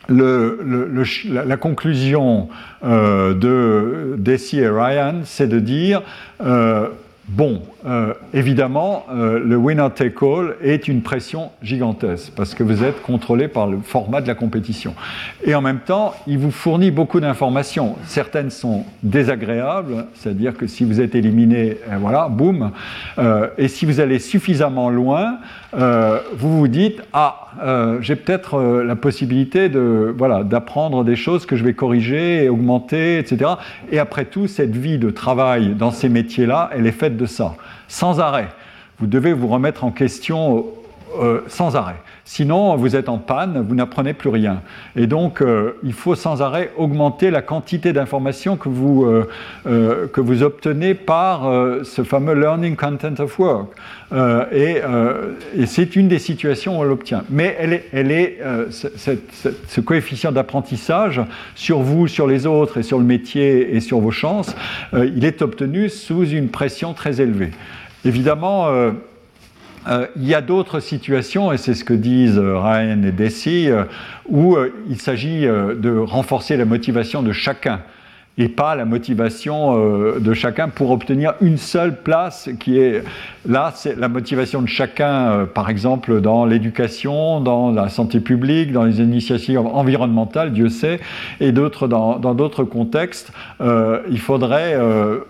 [0.10, 2.50] La, conclusion
[2.84, 6.02] euh, de Desi et Ryan, c'est de dire
[6.44, 6.88] euh,
[7.28, 12.84] Bon, euh, évidemment, euh, le winner take all est une pression gigantesque parce que vous
[12.84, 14.94] êtes contrôlé par le format de la compétition.
[15.44, 17.96] Et en même temps, il vous fournit beaucoup d'informations.
[18.06, 22.72] Certaines sont désagréables, c'est-à-dire que si vous êtes éliminé, euh, voilà, boum.
[23.18, 25.40] Euh, et si vous allez suffisamment loin,
[25.74, 27.48] vous vous dites ah,
[28.02, 33.18] j'ai peut-être la possibilité de voilà d'apprendre des choses que je vais corriger et augmenter,
[33.18, 33.52] etc.
[33.90, 37.56] Et après tout, cette vie de travail dans ces métiers-là, elle est faite de ça,
[37.92, 38.48] sans arrêt.
[39.00, 40.66] Vous devez vous remettre en question
[41.20, 41.98] euh, sans arrêt.
[42.24, 44.62] Sinon, vous êtes en panne, vous n'apprenez plus rien.
[44.96, 49.28] Et donc, euh, il faut sans arrêt augmenter la quantité d'informations que, vous, euh,
[49.66, 53.68] euh que vous obtenez par euh, ce fameux Learning Content of Work.
[54.14, 57.24] Euh, et, c'est une des situations où on l'obtient.
[57.30, 58.40] Mais elle est, elle est
[58.70, 61.22] ce coefficient d'apprentissage
[61.56, 64.56] sur vous, sur les autres et sur le métier et sur vos chances,
[64.94, 67.52] il est obtenu sous une pression très élevée.
[68.04, 68.68] Évidemment,
[69.88, 73.12] euh, il y a d'autres situations, et c'est ce que disent euh, Ryan et
[73.70, 73.84] euh,
[74.28, 77.82] où euh, il s'agit euh, de renforcer la motivation de chacun
[78.38, 83.04] et pas la motivation euh, de chacun pour obtenir une seule place qui est
[83.46, 88.72] là, c'est la motivation de chacun, euh, par exemple dans l'éducation, dans la santé publique,
[88.72, 91.02] dans les initiatives environnementales, Dieu sait,
[91.42, 94.78] et d'autres dans d'autres contextes, euh, il faudrait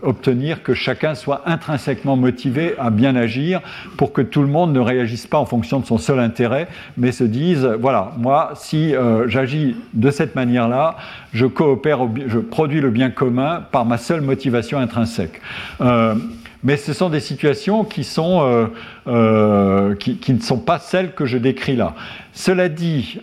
[0.04, 3.62] obtenir que chacun soit intrinsèquement motivé à bien agir
[3.98, 6.68] pour que tout le monde ne réagisse pas en fonction de son seul intérêt,
[6.98, 8.94] mais se dise voilà, moi, si
[9.28, 10.98] j'agis de cette manière-là,
[11.34, 15.42] je coopère, je produis le bien commun par ma seule motivation intrinsèque.
[15.82, 16.16] Euh,
[16.64, 18.68] mais ce sont des situations qui, sont, euh,
[19.08, 21.96] euh, qui, ne sont pas celles que je décris là.
[22.34, 23.20] Cela dit,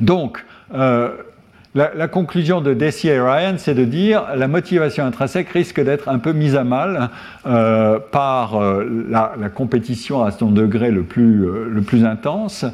[0.00, 6.10] donc, la, conclusion de Desi et Ryan, c'est de dire la motivation intrinsèque risque d'être
[6.10, 7.08] un peu mise à mal
[7.44, 12.66] par la, la, compétition à son degré le plus, le plus intense,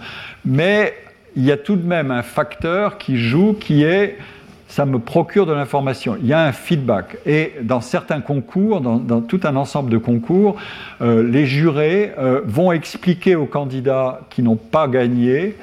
[0.45, 0.93] mais
[1.37, 4.19] il y a tout de même un facteur qui joue qui est
[4.71, 6.17] ça me procure de l'information.
[6.21, 7.19] Il y a un feedback.
[7.27, 10.57] Et dans certains concours, dans, tout un ensemble de concours,
[11.03, 15.57] euh, les jurés euh, vont expliquer aux candidats qui n'ont pas gagné,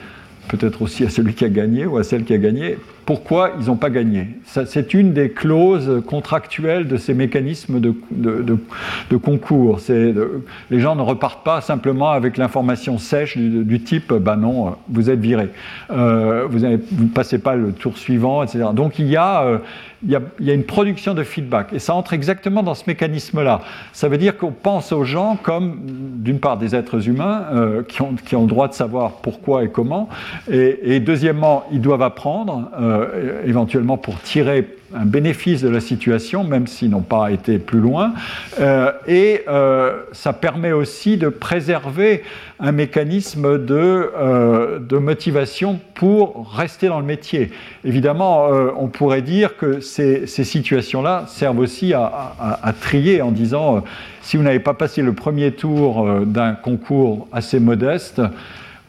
[0.49, 2.77] peut-être aussi à celui qui a gagné ou à celle qui a gagné,
[3.07, 4.27] pourquoi ils n'ont pas gagné.
[4.43, 9.79] C'est une des clauses contractuelles de ces mécanismes de, concours.
[9.87, 15.21] les gens ne repartent pas simplement avec l'information sèche du, type ben non, vous êtes
[15.21, 15.47] viré,
[15.89, 18.65] euh, vous ne passez pas le tour suivant, etc.
[18.73, 19.59] Donc il y a euh,
[20.03, 21.73] il y, a, une production de feedback.
[21.73, 23.61] Et ça entre exactement dans ce mécanisme-là.
[23.93, 25.79] Ça veut dire qu'on pense aux gens comme,
[26.17, 29.63] d'une part, des êtres humains euh, qui, ont, qui, ont, le droit de savoir pourquoi
[29.63, 30.07] et comment.
[30.51, 36.65] Et, deuxièmement, ils doivent apprendre, euh, éventuellement pour tirer un bénéfice de la situation, même
[36.67, 38.13] s'ils n'ont pas été plus loin.
[38.59, 42.23] Euh, et euh, ça permet aussi de préserver
[42.59, 47.51] un mécanisme de, motivation pour rester dans le métier.
[47.83, 48.47] Évidemment,
[48.77, 53.83] on pourrait dire que ces, situations-là servent aussi à, trier en disant,
[54.21, 58.21] si vous n'avez pas passé le premier tour d'un concours assez modeste,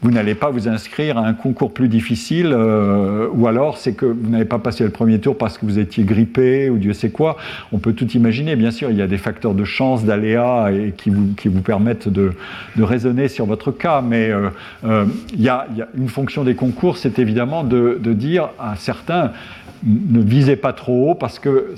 [0.01, 4.05] vous n'allez pas vous inscrire à un concours plus difficile, euh, ou alors c'est que
[4.05, 7.09] vous n'avez pas passé le premier tour parce que vous étiez grippé, ou Dieu sait
[7.09, 7.35] quoi.
[7.71, 10.93] On peut tout imaginer, bien sûr, il y a des facteurs de chance, d'aléa, et
[10.95, 12.31] qui vous, qui vous permettent de,
[12.77, 14.49] de, raisonner sur votre cas, mais euh,
[14.85, 18.13] euh, il, y a, il, y a, une fonction des concours, c'est évidemment de, de
[18.13, 19.31] dire à certains,
[19.85, 21.73] ne visez pas trop haut parce que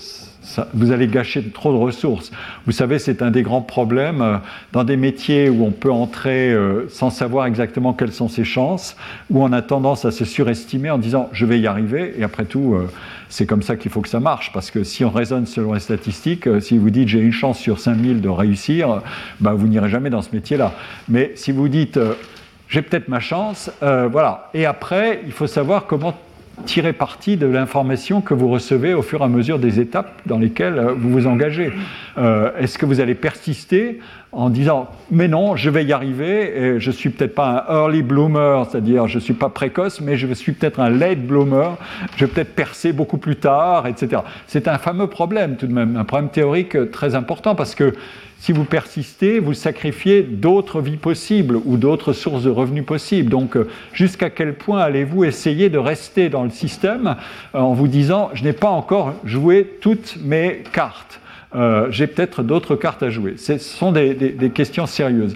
[0.74, 2.32] vous allez gâcher trop de ressources.
[2.66, 4.38] Vous savez, c'est un des grands problèmes euh,
[4.74, 8.96] dans des métiers où on peut entrer euh, sans savoir exactement quelles sont ses chances,
[9.30, 12.46] où on a tendance à se surestimer en disant je vais y arriver, et après
[12.46, 12.90] tout, euh,
[13.30, 15.80] c'est comme ça qu'il faut que ça marche, parce que si on raisonne selon les
[15.80, 19.02] statistiques, si vous dites j'ai une chance sur 5000 de réussir,
[19.40, 20.74] bah, vous n'irez jamais dans ce métier-là.
[21.08, 22.00] Mais si vous dites
[22.68, 24.50] j'ai peut-être ma chance, voilà.
[24.54, 26.14] Et après, il faut savoir comment
[26.62, 30.38] tirer parti de l'information que vous recevez au fur et à mesure des étapes dans
[30.38, 31.72] lesquelles euh, vous vous engagez.
[32.18, 34.00] Euh, est-ce que vous allez persister
[34.32, 38.02] en disant mais non, je vais y arriver, et je suis peut-être pas un early
[38.02, 41.78] bloomer, c'est-à-dire je suis pas précoce, mais je suis peut-être un late bloomer,
[42.16, 44.22] je vais peut-être percer beaucoup plus tard, etc.
[44.48, 47.94] C'est un fameux problème tout de même, un problème théorique très important parce que
[48.42, 53.30] si vous persistez, vous sacrifiez d'autres vies possibles ou d'autres sources de revenus possibles.
[53.30, 53.56] Donc,
[53.94, 57.18] jusqu'à quel point allez-vous essayer de rester dans le système
[57.54, 61.21] euh, en vous disant, je n'ai pas encore joué toutes mes cartes?
[61.54, 63.36] Euh, j'ai peut-être d'autres cartes à jouer.
[63.38, 65.36] Ce sont des, questions sérieuses.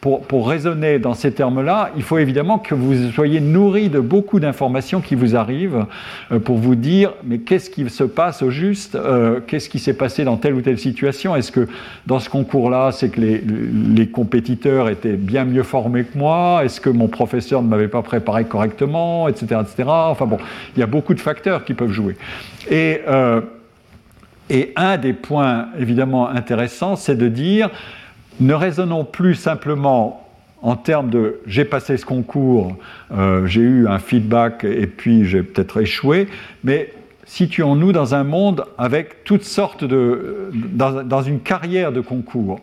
[0.00, 5.00] pour, raisonner dans ces termes-là, il faut évidemment que vous soyez nourri de beaucoup d'informations
[5.00, 5.86] qui vous arrivent
[6.30, 9.94] euh, pour vous dire mais qu'est-ce qui se passe au juste euh, Qu'est-ce qui s'est
[9.94, 11.34] passé dans telle ou telle situation?
[11.34, 11.66] Est-ce que
[12.06, 16.64] dans ce concours-là, c'est que les, compétiteurs étaient bien mieux formés que moi?
[16.64, 19.26] Est-ce que mon professeur ne m'avait pas préparé correctement?
[19.28, 19.46] Etc.
[19.60, 19.88] etc.
[19.88, 20.38] Enfin bon,
[20.76, 22.16] il y a beaucoup de facteurs qui peuvent jouer.
[22.70, 23.00] Et,
[24.52, 27.70] et un des points évidemment intéressants, c'est de dire
[28.38, 30.28] ne raisonnons plus simplement
[30.60, 32.76] en termes de j'ai passé ce concours,
[33.12, 36.28] euh, j'ai eu un feedback et puis j'ai peut-être échoué,
[36.62, 36.92] mais
[37.24, 40.50] situons-nous dans un monde avec toutes sortes de.
[40.52, 42.60] dans, une carrière de concours.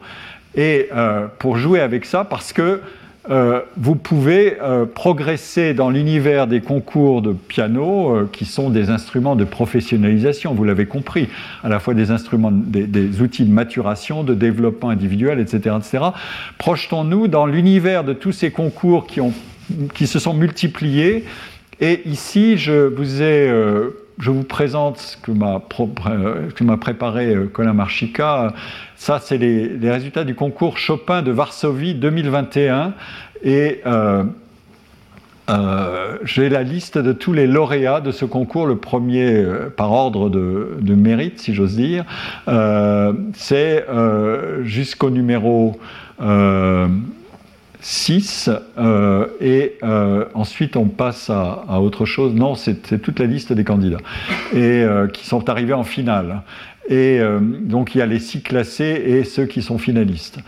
[0.55, 2.81] Et euh, pour jouer avec ça, parce que
[3.29, 8.89] euh, vous pouvez euh, progresser dans l'univers des concours de piano, euh, qui sont des
[8.89, 11.29] instruments de professionnalisation, vous l'avez compris,
[11.63, 15.75] à la fois des instruments, des, outils de maturation, de développement individuel, etc.
[15.77, 16.05] etc.
[16.57, 19.21] Projetons-nous dans l'univers de tous ces concours qui,
[19.93, 21.25] qui se sont multipliés.
[21.81, 23.49] Et ici, je vous ai
[24.19, 28.53] je vous présente ce que m'a préparé Colin Marchica.
[28.95, 32.93] Ça, c'est les, résultats du concours Chopin de Varsovie 2021.
[33.43, 34.25] Et euh,
[35.49, 39.93] euh, j'ai la liste de tous les lauréats de ce concours, le premier euh, par
[39.93, 42.03] ordre de, mérite, si j'ose dire.
[43.33, 43.85] c'est
[44.63, 45.79] jusqu'au numéro
[47.81, 48.49] 6,
[49.41, 49.77] et
[50.33, 52.33] ensuite on passe à, autre chose.
[52.33, 53.99] Non, c'est toute la liste des candidats,
[54.53, 56.43] et qui sont arrivés en finale.
[56.89, 60.39] Et euh, donc il y a les six classés et ceux qui sont finalistes.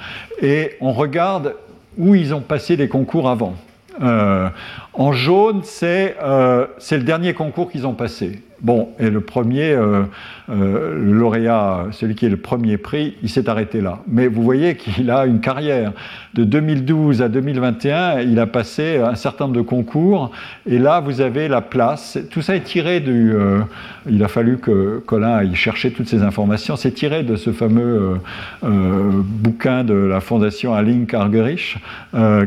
[0.41, 1.55] Et on regarde
[1.97, 3.55] où ils ont passé les concours avant.
[4.01, 4.49] Euh,
[4.93, 8.41] en jaune, c'est euh, le dernier concours qu'ils ont passé.
[8.61, 10.03] Bon, et le premier, euh,
[10.51, 13.99] euh, lauréat, celui qui est le premier prix, il s'est arrêté là.
[14.07, 15.93] Mais vous voyez qu'il a une carrière.
[16.35, 20.31] De 2012 à 2021, il a passé un certain nombre de concours.
[20.67, 22.19] Et là, vous avez la place.
[22.29, 23.33] Tout ça est tiré du.
[23.33, 23.61] Euh,
[24.07, 26.75] il a fallu que Colin aille chercher toutes ces informations.
[26.75, 28.19] C'est tiré de ce fameux
[28.63, 31.77] bouquin de la fondation Aline Argerich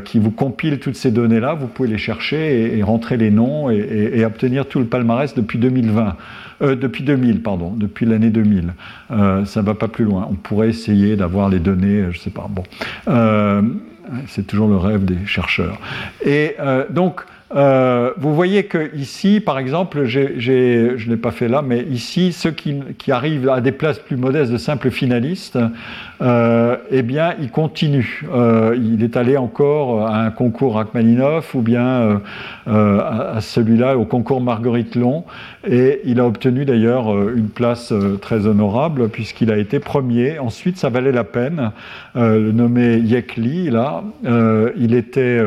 [0.05, 1.55] qui vous compile toutes ces données-là.
[1.55, 6.04] Vous pouvez les chercher et, rentrer les noms et obtenir tout le palmarès depuis 2020.
[6.63, 8.75] Euh, depuis 2000, pardon, depuis l'année 2000.
[9.11, 10.27] Euh, ça ne va pas plus loin.
[10.31, 12.47] On pourrait essayer d'avoir les données, je ne sais pas.
[12.49, 12.63] Bon,
[13.09, 13.63] euh,
[14.29, 15.79] c'est toujours le rêve des chercheurs.
[16.25, 16.57] Et
[16.91, 17.23] donc,
[17.55, 22.33] euh, vous voyez que ici, par exemple, je ne l'ai pas fait là, mais ici,
[22.33, 25.59] ceux qui, arrivent à des places plus modestes de simples finalistes,
[26.21, 28.23] euh, eh bien, ils continuent.
[28.33, 32.21] Euh, il est allé encore à un concours Rachmaninoff ou bien
[32.67, 35.25] à, celui-là, au concours Marguerite Long,
[35.67, 40.39] et il a obtenu d'ailleurs une place très honorable puisqu'il a été premier.
[40.39, 41.71] Ensuite, ça valait la peine.
[42.15, 44.03] le nommé Yekli, là,
[44.77, 45.41] il était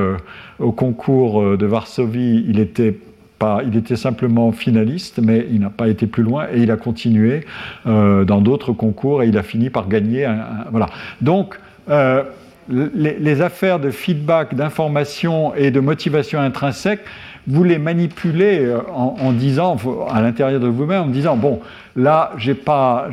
[0.60, 2.96] au concours euh, de Varsovie, il était
[3.40, 6.78] pas, il était simplement finaliste, mais il n'a pas été plus loin et il a
[6.78, 7.46] continué
[7.86, 10.28] euh, dans d'autres concours et il a fini par gagner.
[10.72, 10.88] voilà.
[11.22, 11.60] Donc,
[11.90, 12.24] euh,
[12.70, 17.02] les, affaires de feedback, d'information et de motivation intrinsèque,
[17.46, 19.78] vous les manipulez en, disant,
[20.12, 21.62] à l'intérieur de vous-même, en disant, bon,
[21.96, 23.08] là, j'ai pas,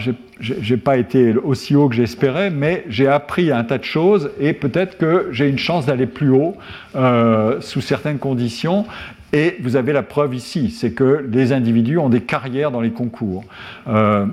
[0.76, 4.98] pas été aussi haut que j'espérais, mais j'ai appris un tas de choses et peut-être
[4.98, 6.56] que j'ai une chance d'aller plus haut
[6.96, 8.86] euh, sous certaines conditions.
[9.32, 12.92] Et vous avez la preuve ici, c'est que les individus ont des carrières dans les
[12.92, 13.44] concours.
[13.88, 14.26] Euh,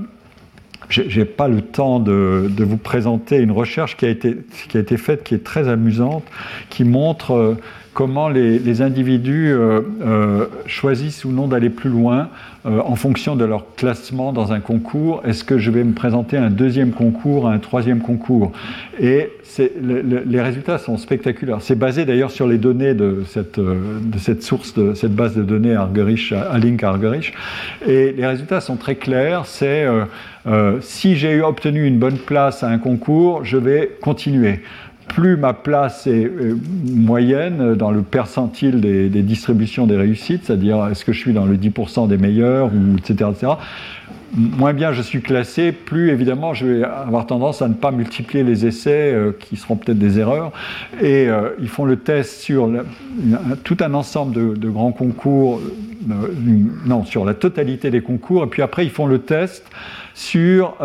[0.90, 4.38] je n'ai pas le temps de, vous présenter une recherche qui a, été,
[4.70, 6.24] qui a été faite, qui est très amusante,
[6.70, 7.56] qui montre euh,
[7.94, 12.30] comment les, individus euh, euh, choisissent ou non d'aller plus loin
[12.66, 15.22] euh, en fonction de leur classement dans un concours.
[15.26, 18.54] Est-ce que je vais me présenter à un deuxième concours, à un troisième concours?
[19.00, 21.58] Et les résultats sont spectaculaires.
[21.62, 23.60] C'est basé d'ailleurs sur les données de cette,
[24.42, 27.34] source, de cette base de données Argerich, Alink Argerich.
[27.86, 29.46] Et les résultats sont très clairs.
[29.46, 29.86] C'est
[30.80, 34.62] si j'ai obtenu une bonne place à un concours, je vais continuer
[35.12, 41.04] plus ma place est euh, moyenne dans le percentile des, distributions des réussites, c'est-à-dire est-ce
[41.04, 43.54] que je suis dans le 10% des meilleurs, ou, etc., etc.,
[44.34, 48.46] moins bien je suis classé, plus évidemment je vais avoir tendance à ne pas multiplier
[48.46, 50.54] les essais euh, qui seront peut-être des erreurs.
[51.02, 52.72] Et euh, ils font le test sur
[53.66, 55.60] tout un ensemble de, grands concours,
[56.86, 59.66] non, sur la totalité des concours, et puis après ils font le test
[60.14, 60.78] sur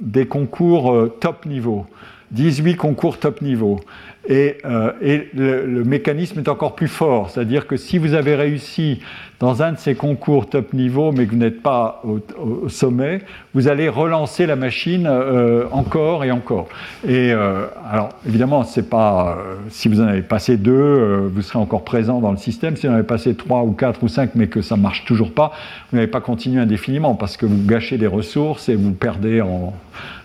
[0.00, 1.86] des concours top niveau.
[2.32, 3.80] 18 concours top niveau.
[4.28, 4.92] Et, euh,
[5.34, 9.00] le, mécanisme est encore plus fort, c'est-à-dire que si vous avez réussi
[9.40, 13.22] dans un de ces concours top niveau, mais que vous n'êtes pas au, sommet,
[13.54, 16.68] vous allez relancer la machine euh, encore et encore.
[17.06, 19.38] Et euh, alors, évidemment, c'est pas
[19.70, 22.76] si vous en avez passé deux, vous serez encore présent dans le système.
[22.76, 25.32] Si vous en avez passé trois ou quatre ou cinq, mais que ça marche toujours
[25.32, 25.52] pas,
[25.90, 29.72] vous n'avez pas continué indéfiniment parce que vous gâchez des ressources et vous perdez en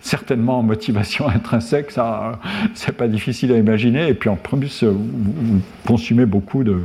[0.06, 2.40] certainement en motivation intrinsèque, ça,
[2.76, 4.08] c'est pas difficile à imaginer.
[4.08, 6.78] Et puis en plus, vous, consumez beaucoup de,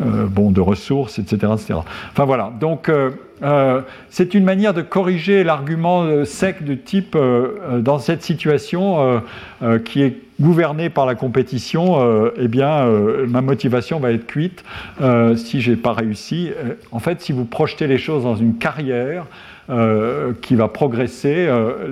[0.00, 2.52] euh, bon, de ressources, etc., Enfin voilà.
[2.60, 3.10] Donc euh,
[3.42, 3.80] euh,
[4.10, 7.16] c'est une manière de corriger l'argument sec de type
[7.80, 9.20] dans cette situation
[9.84, 12.86] qui est gouvernée par la compétition, eh bien,
[13.28, 14.64] ma motivation va être cuite
[15.36, 16.50] si j'ai pas réussi.
[16.92, 19.26] en fait, si vous projetez les choses dans une carrière,
[19.70, 21.46] euh, qui va progresser.
[21.46, 21.86] Euh,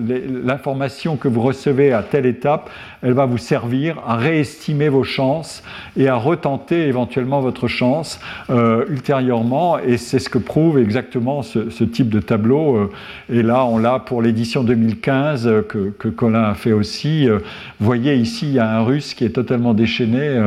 [0.45, 2.69] l'information que vous recevez à telle étape,
[3.01, 5.63] elle va vous servir à réestimer vos chances
[5.97, 8.19] et à retenter éventuellement votre chance
[8.51, 9.79] euh, ultérieurement.
[9.79, 12.91] Et c'est ce que prouve exactement ce, type de tableau.
[13.33, 17.29] et là, on l'a pour l'édition 2015 que, que, Colin a fait aussi.
[17.29, 20.43] Vous voyez ici, il y a un Russe qui est totalement déchaîné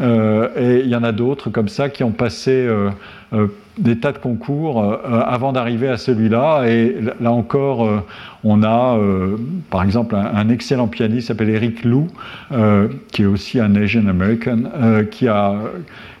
[0.00, 2.68] et il y en a d'autres comme ça qui ont passé
[3.78, 6.64] des tas de concours euh, euh, avant d'arriver à celui-là.
[6.66, 8.00] Et là encore, euh,
[8.44, 8.98] on a
[9.70, 12.06] par exemple un, excellent pianiste s'appelle Eric Lou,
[13.12, 14.62] qui est aussi un Asian American,
[15.10, 15.56] qui a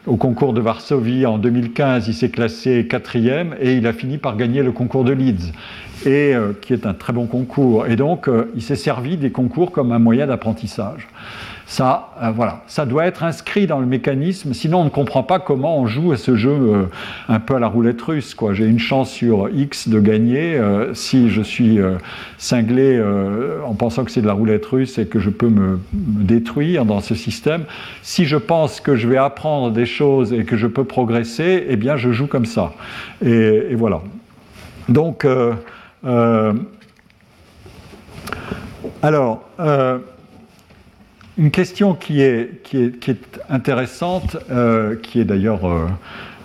[0.06, 4.36] au concours de Varsovie en 2015, il s'est classé quatrième et il a fini par
[4.36, 5.52] gagner le concours de Leeds,
[6.06, 7.86] et, qui est un très bon concours.
[7.86, 11.06] Et donc, il s'est servi des concours comme un moyen d'apprentissage.
[11.68, 15.38] Ça, euh, voilà, ça doit être inscrit dans le mécanisme, sinon on ne comprend pas
[15.38, 16.84] comment on joue à ce jeu euh,
[17.28, 18.34] un peu à la roulette russe.
[18.52, 20.56] J'ai une chance sur X de gagner.
[20.56, 21.78] Euh, si je suis
[22.38, 22.98] cinglé
[23.66, 27.00] en pensant que c'est de la roulette russe et que je peux me, détruire dans
[27.00, 27.64] ce système,
[28.02, 31.76] si je pense que je vais apprendre des choses et que je peux progresser, eh
[31.76, 32.72] bien je joue comme ça.
[33.22, 34.00] Et voilà.
[34.88, 35.26] Donc,
[39.02, 39.42] alors,
[41.38, 42.50] une question qui est,
[43.48, 45.86] intéressante, euh, qui est d'ailleurs euh,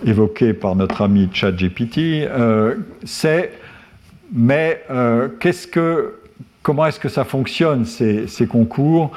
[0.05, 1.97] évoquée par notre ami ChatGPT,
[2.27, 3.51] euh, c'est
[4.35, 4.83] mais
[5.39, 6.15] qu'est-ce que,
[6.63, 9.11] comment est-ce que ça fonctionne ces, concours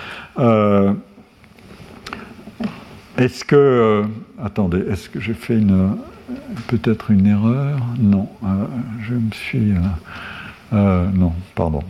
[3.17, 4.03] Est-ce que
[4.43, 5.59] attendez, est-ce que j'ai fait
[6.67, 7.79] peut-être une erreur?
[7.99, 8.29] Non,
[9.01, 9.73] je me suis
[10.73, 11.83] non, pardon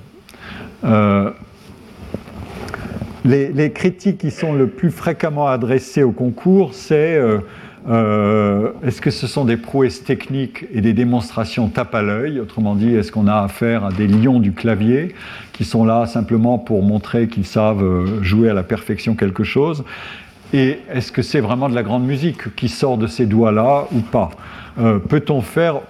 [3.26, 7.20] les, critiques qui sont le plus fréquemment adressées au concours, c'est
[7.88, 12.40] euh, Est-ce que ce sont des prouesses techniques et des démonstrations tape à l'œil?
[12.40, 15.14] Autrement dit, est-ce qu'on a affaire à des lions du clavier
[15.52, 19.84] qui sont là simplement pour montrer qu'ils savent jouer à la perfection quelque chose?
[20.52, 24.00] Et est-ce que c'est vraiment de la grande musique qui sort de ces doigts-là ou
[24.00, 24.30] pas?
[25.08, 25.80] Peut-on faire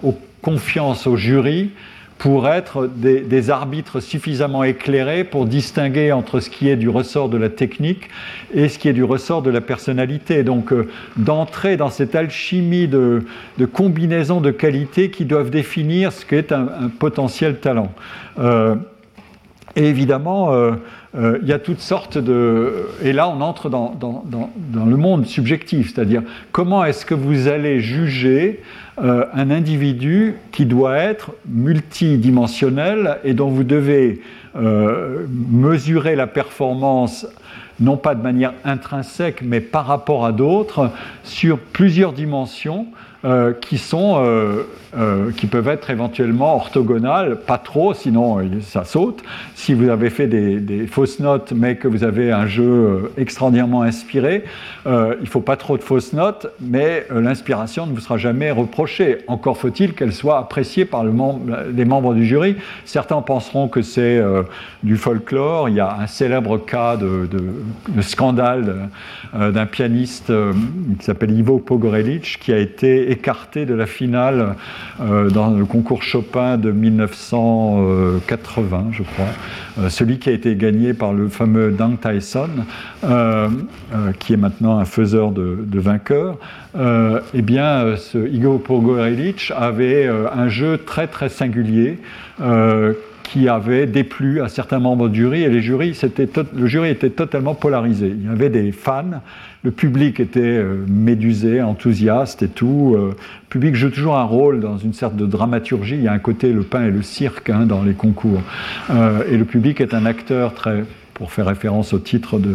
[0.41, 1.71] confiance au jury
[2.17, 7.37] pour être des, arbitres suffisamment éclairés pour distinguer entre ce qui est du ressort de
[7.37, 8.09] la technique
[8.53, 10.43] et ce qui est du ressort de la personnalité.
[10.43, 13.23] Donc euh, d'entrer dans cette alchimie de,
[13.71, 17.91] combinaisons de qualités qui doivent définir ce qu'est un, potentiel talent.
[18.39, 18.75] Euh,
[19.75, 20.51] et évidemment,
[21.15, 22.87] euh, il y a toutes sortes de...
[23.01, 27.79] Et là, on entre dans, dans le monde subjectif, c'est-à-dire comment est-ce que vous allez
[27.79, 28.61] juger
[28.99, 34.21] euh, un individu qui doit être multidimensionnel et dont vous devez
[34.55, 37.27] euh, mesurer la performance
[37.79, 40.89] non pas de manière intrinsèque mais par rapport à d'autres
[41.23, 42.87] sur plusieurs dimensions
[43.25, 44.61] euh, qui, sont, euh,
[44.95, 49.23] euh, qui peuvent être éventuellement orthogonales, pas trop, sinon ça saute.
[49.55, 54.43] Si vous avez fait des, fausses notes, mais que vous avez un jeu extraordinairement inspiré,
[54.85, 59.19] il ne faut pas trop de fausses notes, mais l'inspiration ne vous sera jamais reprochée.
[59.27, 61.11] Encore faut-il qu'elle soit appréciée par le
[61.75, 62.55] les membres du jury.
[62.85, 64.21] Certains penseront que c'est
[64.83, 65.69] du folklore.
[65.69, 68.89] Il y a un célèbre cas de, de scandale
[69.33, 70.31] d'un pianiste
[70.99, 74.55] qui s'appelle Ivo Pogorelic, qui a été écarté de la finale
[75.01, 79.25] euh, dans le concours Chopin de 1980, je crois,
[79.79, 82.51] euh, celui qui a été gagné par le fameux Dang Tyson,
[83.03, 83.47] euh,
[84.19, 86.37] qui est maintenant un faiseur de, vainqueurs.
[87.33, 91.97] eh bien, ce Igor Pogorelic avait un jeu très très singulier
[93.31, 95.99] qui avait déplu à certains membres du jury et les jurys,
[96.55, 98.07] le jury était totalement polarisé.
[98.07, 99.21] Il y avait des fans
[99.67, 102.95] le public était euh, médusé, enthousiaste et tout.
[102.95, 105.95] Euh, le public joue toujours un rôle dans une sorte de dramaturgie.
[105.95, 108.41] Il y a un côté le pain et le cirque hein, dans les concours.
[108.91, 110.85] Euh, et le public est un acteur très
[111.17, 112.53] pour faire référence au titre de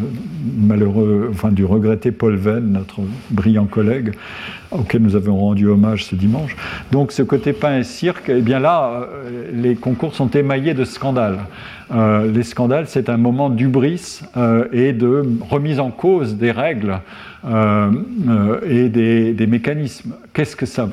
[0.56, 4.12] malheureux, enfin du regretté Paul Venn, notre brillant collègue,
[4.70, 6.56] auquel nous avons rendu hommage ce dimanche.
[6.92, 9.08] Donc ce côté pain et cirque, eh bien là,
[9.52, 11.40] les concours sont émaillés de scandales.
[11.94, 17.00] Euh, les scandales, c'est un moment d'ubris euh, et de remise en cause des règles
[17.46, 17.90] euh,
[18.66, 20.14] et des, mécanismes.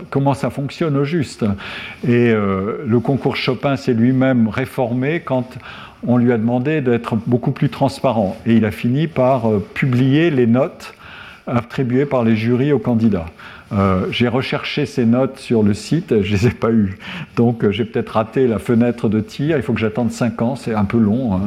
[0.10, 1.46] Comment ça fonctionne au juste?
[2.06, 5.58] Et le concours Chopin s'est lui-même réformé quand
[6.08, 8.38] on lui a demandé d'être beaucoup plus transparent.
[8.46, 10.94] Et il a fini par publier les notes
[11.48, 13.26] attribuées par les jurys aux candidats.
[13.72, 16.98] Euh, j'ai recherché ces notes sur le site, je ne les ai pas eues.
[17.36, 20.56] Donc euh, j'ai peut-être raté la fenêtre de tir, il faut que j'attende 5 ans,
[20.56, 21.36] c'est un peu long.
[21.36, 21.42] Hein.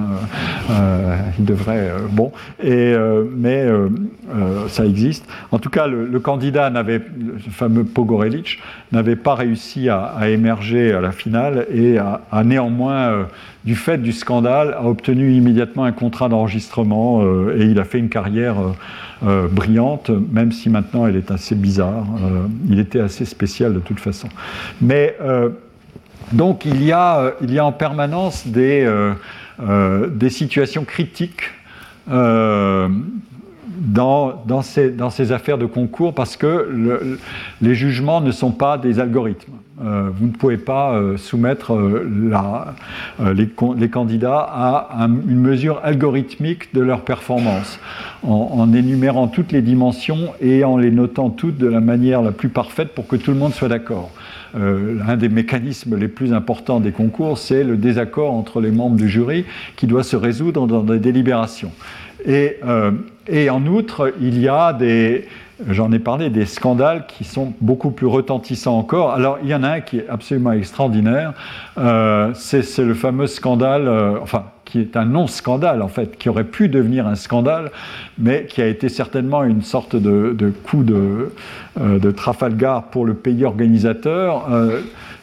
[0.70, 1.92] Euh, il devrait.
[2.10, 2.94] bon, et,
[3.36, 3.66] mais
[4.68, 5.26] ça existe.
[5.50, 8.60] En tout cas, le, candidat n'avait, le fameux Pogorelic,
[8.92, 13.26] n'avait pas réussi à, émerger à la finale et a, néanmoins,
[13.64, 17.22] du fait du scandale, a obtenu immédiatement un contrat d'enregistrement
[17.56, 18.56] et il a fait une carrière
[19.24, 22.06] euh, brillante, même si maintenant elle est assez bizarre.
[22.24, 24.28] Euh, il était assez spécial de toute façon.
[24.80, 25.50] Mais euh,
[26.32, 28.96] donc il y, a, en permanence des
[30.28, 31.50] situations critiques
[33.76, 37.18] dans, ces, affaires de concours parce que
[37.60, 39.52] les jugements ne sont pas des algorithmes.
[39.84, 42.64] Euh, vous ne pouvez pas euh, soumettre euh,
[43.34, 47.80] les, candidats à une mesure algorithmique de leur performance
[48.22, 52.32] en, en, énumérant toutes les dimensions et en les notant toutes de la manière la
[52.32, 54.10] plus parfaite pour que tout le monde soit d'accord.
[54.54, 59.08] un des mécanismes les plus importants des concours, c'est le désaccord entre les membres du
[59.08, 59.46] jury
[59.76, 61.72] qui doit se résoudre dans des délibérations.
[62.24, 62.92] Et, euh,
[63.26, 65.28] et, en outre, il y a des,
[65.68, 69.12] j'en ai parlé, des scandales qui sont beaucoup plus retentissants encore.
[69.12, 71.32] Alors, il y en a un qui est absolument extraordinaire,
[71.78, 76.44] euh, c'est le fameux scandale, euh, enfin, qui est un non-scandale en fait, qui aurait
[76.44, 77.70] pu devenir un scandale,
[78.18, 81.32] mais qui a été certainement une sorte de, de coup de,
[81.78, 84.48] de, Trafalgar pour le pays organisateur.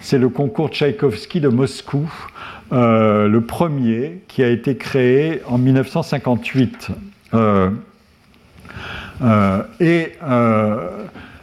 [0.02, 2.12] c'est le concours Tchaïkovski de Moscou.
[2.72, 6.90] Euh, le premier qui a été créé en 1958.
[7.34, 7.70] Euh,
[9.22, 10.12] euh, et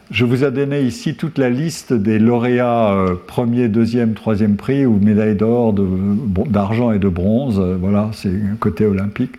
[0.09, 2.95] je vous ai donné ici toute la liste des lauréats
[3.27, 7.59] premier, deuxième, troisième prix ou médaille d'or, d'argent et de bronze.
[7.59, 8.31] voilà, c'est
[8.61, 9.33] côté olympique.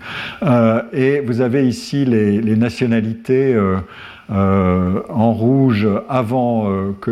[0.93, 3.56] et vous avez ici les nationalités
[4.30, 7.10] en rouge avant que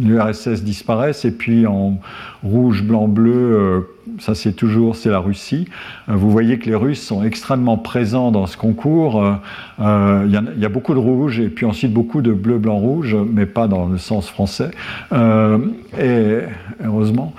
[0.00, 1.98] l'URSS disparaisse, et puis en
[2.42, 3.84] rouge, blanc, bleu
[4.18, 5.66] ça c'est toujours c'est la Russie.
[6.08, 9.22] Euh, vous voyez que les Russes sont extrêmement présents dans ce concours.
[9.22, 9.32] Euh,
[9.80, 13.16] euh, il y, a beaucoup de rouge et puis ensuite beaucoup de bleu, blanc, rouge,
[13.32, 14.70] mais pas dans le sens français.
[15.12, 16.38] et
[16.84, 17.34] heureusement.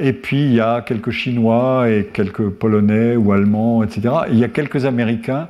[0.00, 4.14] et puis il y a quelques Chinois et quelques Polonais ou Allemands, etc.
[4.30, 5.48] il y a quelques Américains.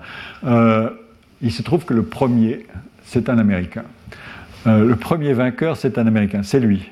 [1.45, 2.66] Il se trouve que le premier,
[3.05, 3.85] c'est un Américain.
[4.66, 6.91] le premier vainqueur, c'est un Américain, c'est lui.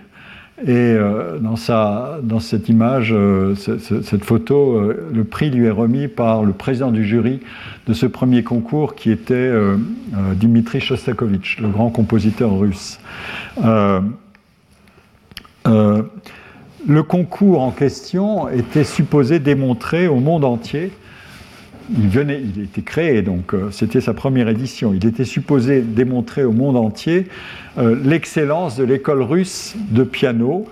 [0.65, 1.57] Et euh, dans,
[2.41, 7.05] cette image, euh, cette, photo, euh, le prix lui est remis par le président du
[7.05, 7.41] jury
[7.89, 9.51] de ce premier concours qui était
[10.37, 13.01] Dimitri Shostakovich, le grand compositeur russe.
[15.65, 20.93] le concours en question était supposé démontrer au monde entier
[21.97, 24.95] il venait, il était créé, donc c'était sa première édition.
[24.95, 27.27] Il était supposé démontrer au monde entier
[27.79, 30.67] euh, l'excellence de l'école russe de piano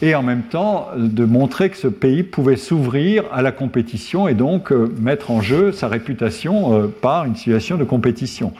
[0.00, 4.34] et en même temps de montrer que ce pays pouvait s'ouvrir à la compétition et
[4.34, 8.52] donc euh, mettre en jeu sa réputation euh, par une situation de compétition.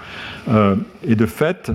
[1.07, 1.71] et de fait,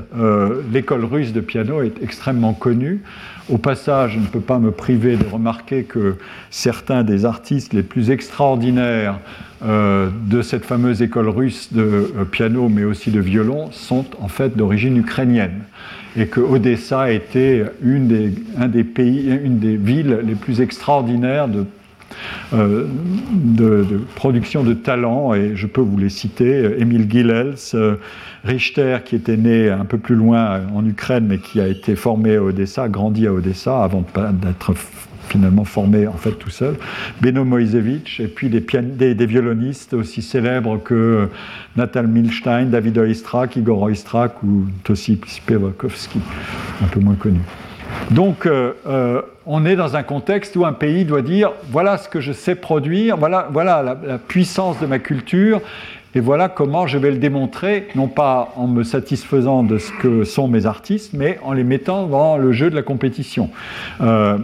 [0.72, 3.04] l'école russe de piano est extrêmement connue.
[3.50, 6.16] Au passage, je ne peux pas me priver de remarquer que
[6.50, 9.20] certains des artistes les plus extraordinaires
[9.62, 14.98] de cette fameuse école russe de piano, mais aussi de violon, sont en fait d'origine
[14.98, 15.62] ukrainienne
[16.18, 21.48] et que Odessa était une des, un des pays, une des villes les plus extraordinaires
[21.48, 21.66] de,
[22.54, 22.86] euh,
[23.34, 27.96] de, production de talents, et je peux vous les citer, Émile Gilels, euh,
[28.44, 32.36] Richter, qui était né un peu plus loin en Ukraine, mais qui a été formé
[32.36, 34.74] à Odessa, grandi à Odessa, avant d'être
[35.34, 36.76] finalement formé en fait tout seul,
[37.20, 41.28] Beno Moisevich, et puis des, violonistes aussi célèbres que
[41.76, 46.20] Natal Milstein, David Oistrakh, Igor Oistrakh ou Tosi Spivakowski,
[46.84, 47.40] un peu moins connu.
[48.12, 52.08] Donc, euh, euh, on est dans un contexte où un pays doit dire voilà ce
[52.08, 55.62] que je sais produire, voilà, voilà la, la, puissance de ma culture,
[56.16, 60.26] et voilà comment je vais le démontrer, non pas en me satisfaisant de ce que
[60.26, 63.50] sont mes artistes, mais en les mettant dans le jeu de la compétition.
[64.02, 64.38] Euh,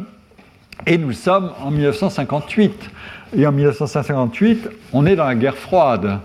[0.85, 2.89] et nous sommes en 1958.
[3.38, 6.19] Et en 1958, on est dans la guerre froide.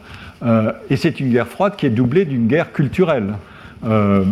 [0.44, 3.34] Euh, et c'est une guerre froide qui est doublée d'une guerre culturelle.
[3.84, 4.24] Euh,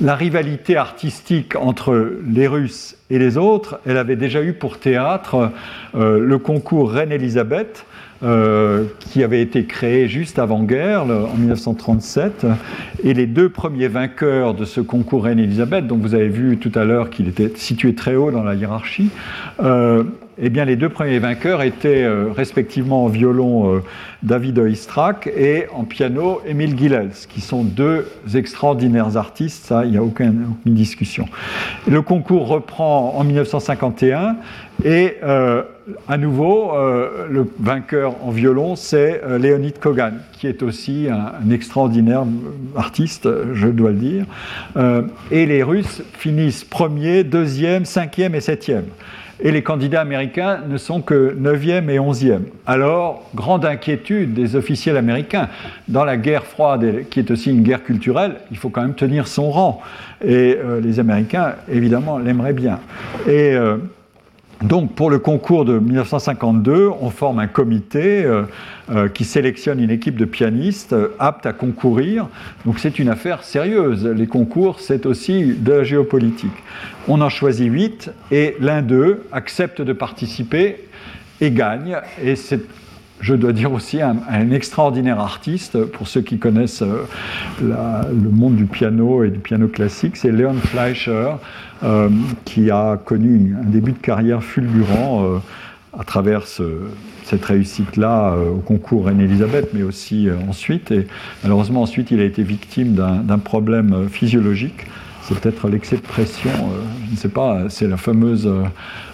[0.00, 5.50] la rivalité artistique entre les Russes et les autres, elle avait déjà eu pour théâtre
[5.96, 7.84] euh, le concours Reine-Élisabeth,
[8.24, 12.46] euh, qui avait été créé juste avant-guerre, en 1937.
[13.04, 16.84] Et les deux premiers vainqueurs de ce concours Reine-Élisabeth, dont vous avez vu tout à
[16.84, 19.10] l'heure qu'il était situé très haut dans la hiérarchie,
[19.62, 20.02] euh,
[20.36, 23.82] eh bien, les deux premiers vainqueurs étaient euh, respectivement en violon
[24.24, 28.04] David Oistrakh et en piano Émile Gilels, qui sont deux
[28.34, 31.26] extraordinaires artistes, ça, il n'y a aucune, discussion.
[31.88, 34.38] Le concours reprend en 1951
[34.84, 35.18] et
[36.06, 36.72] à nouveau,
[37.30, 42.24] le vainqueur en violon, c'est Leonid Kogan, qui est aussi un, extraordinaire
[42.76, 44.24] artiste, je dois le dire.
[45.30, 48.84] et les Russes finissent premier, deuxième, cinquième et septième
[49.40, 52.40] et les candidats américains ne sont que 9e et 11e.
[52.66, 55.48] Alors, grande inquiétude des officiels américains.
[55.86, 59.28] Dans la guerre froide, qui est aussi une guerre culturelle, il faut quand même tenir
[59.28, 59.80] son rang.
[60.24, 62.80] Et euh, les Américains, évidemment, l'aimeraient bien.
[63.28, 63.76] Et euh,
[64.62, 68.42] donc, pour le concours de 1952, on forme un comité euh,
[68.90, 72.26] euh, qui sélectionne une équipe de pianistes euh, aptes à concourir.
[72.66, 74.04] Donc, c'est une affaire sérieuse.
[74.04, 76.50] Les concours, c'est aussi de la géopolitique.
[77.06, 80.88] On en choisit huit et l'un d'eux accepte de participer
[81.40, 81.96] et gagne.
[82.22, 82.60] Et c'est
[83.20, 84.16] je dois dire aussi un,
[84.52, 86.84] extraordinaire artiste, pour ceux qui connaissent
[87.60, 91.32] le monde du piano et du piano classique, c'est Leon Fleischer,
[91.84, 92.08] euh,
[92.44, 95.38] qui a connu un début de carrière fulgurant euh,
[95.96, 100.90] à travers cette réussite-là euh, au concours Reine-Élisabeth, mais aussi ensuite.
[100.90, 101.06] Et
[101.44, 104.86] malheureusement, ensuite, il a été victime d'un problème physiologique.
[105.22, 106.50] C'est peut-être l'excès de pression,
[107.06, 108.50] je ne sais pas, c'est la fameuse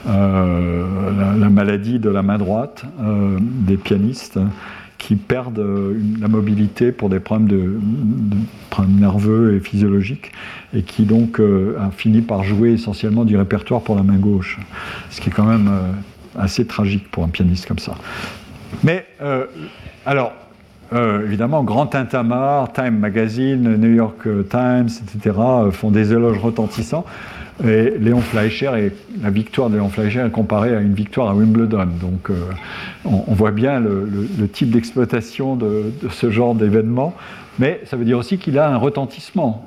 [0.07, 2.85] la, maladie de la main droite
[3.41, 4.39] des pianistes
[5.05, 7.79] qui perdent euh, la mobilité pour des problèmes, de,
[8.89, 10.33] nerveux et physiologiques,
[10.75, 14.59] et qui donc euh, a fini par jouer essentiellement du répertoire pour la main gauche,
[15.11, 17.97] ce qui est quand même euh, assez tragique pour un pianiste comme ça.
[18.83, 19.07] Mais
[20.07, 20.33] alors,
[20.93, 25.37] évidemment, grand tintamarre, Time Magazine, New York Times, etc.,
[25.71, 27.05] font des éloges retentissants.
[27.63, 28.91] Et Léon Fleischer,
[29.23, 31.87] la victoire de Léon Fleischer est comparée à une victoire à Wimbledon.
[32.01, 32.31] Donc
[33.05, 37.15] on, voit bien le, type d'exploitation de, ce genre d'événement.
[37.61, 39.65] Mais ça veut dire aussi qu'il a un retentissement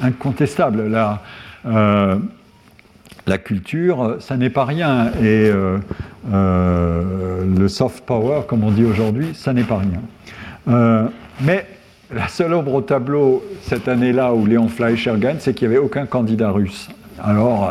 [0.00, 0.88] incontestable.
[0.88, 1.22] La,
[3.26, 5.12] la culture, ça n'est pas rien.
[5.20, 5.78] Et euh,
[6.32, 10.02] euh, le soft power, comme on dit aujourd'hui, ça n'est pas rien.
[10.68, 11.06] Euh,
[11.40, 11.66] mais
[12.14, 15.84] la seule ombre au tableau cette année-là où Léon Fleischer gagne, c'est qu'il n'y avait
[15.84, 16.88] aucun candidat russe.
[17.22, 17.70] Alors,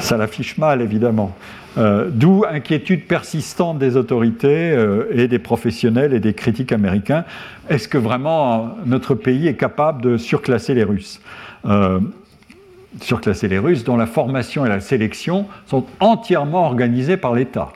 [0.00, 1.36] ça l'affiche mal, évidemment.
[1.76, 4.76] D'où inquiétude persistante des autorités
[5.12, 7.24] et des professionnels et des critiques américains.
[7.70, 11.20] Est-ce que vraiment notre pays est capable de surclasser les Russes?
[13.00, 17.72] Surclasser les Russes, dont la formation et la sélection sont entièrement organisées par l'État.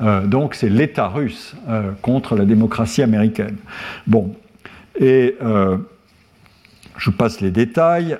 [0.00, 3.56] Euh, donc c'est l'État russe euh, contre la démocratie américaine.
[4.06, 4.34] Bon,
[4.98, 5.76] et euh,
[6.96, 8.18] je passe les détails.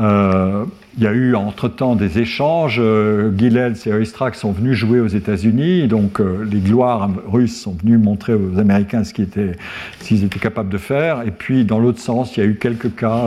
[0.00, 0.64] Euh,
[0.96, 2.78] il y a eu entre-temps des échanges.
[2.80, 7.72] Euh, Gilels et Oistrakh sont venus jouer aux États-Unis, donc euh, les gloires russes sont
[7.72, 11.22] venus montrer aux Américains ce qu'ils étaient, capables de faire.
[11.26, 13.24] Et puis, dans l'autre sens, il y a eu quelques cas.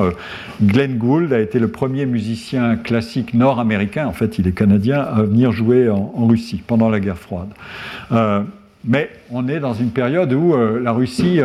[0.61, 5.23] Glenn Gould a été le premier musicien classique nord-américain, en fait, il est canadien, à
[5.23, 7.49] venir jouer en Russie pendant la guerre froide.
[8.87, 11.41] Mais on est dans une période où la Russie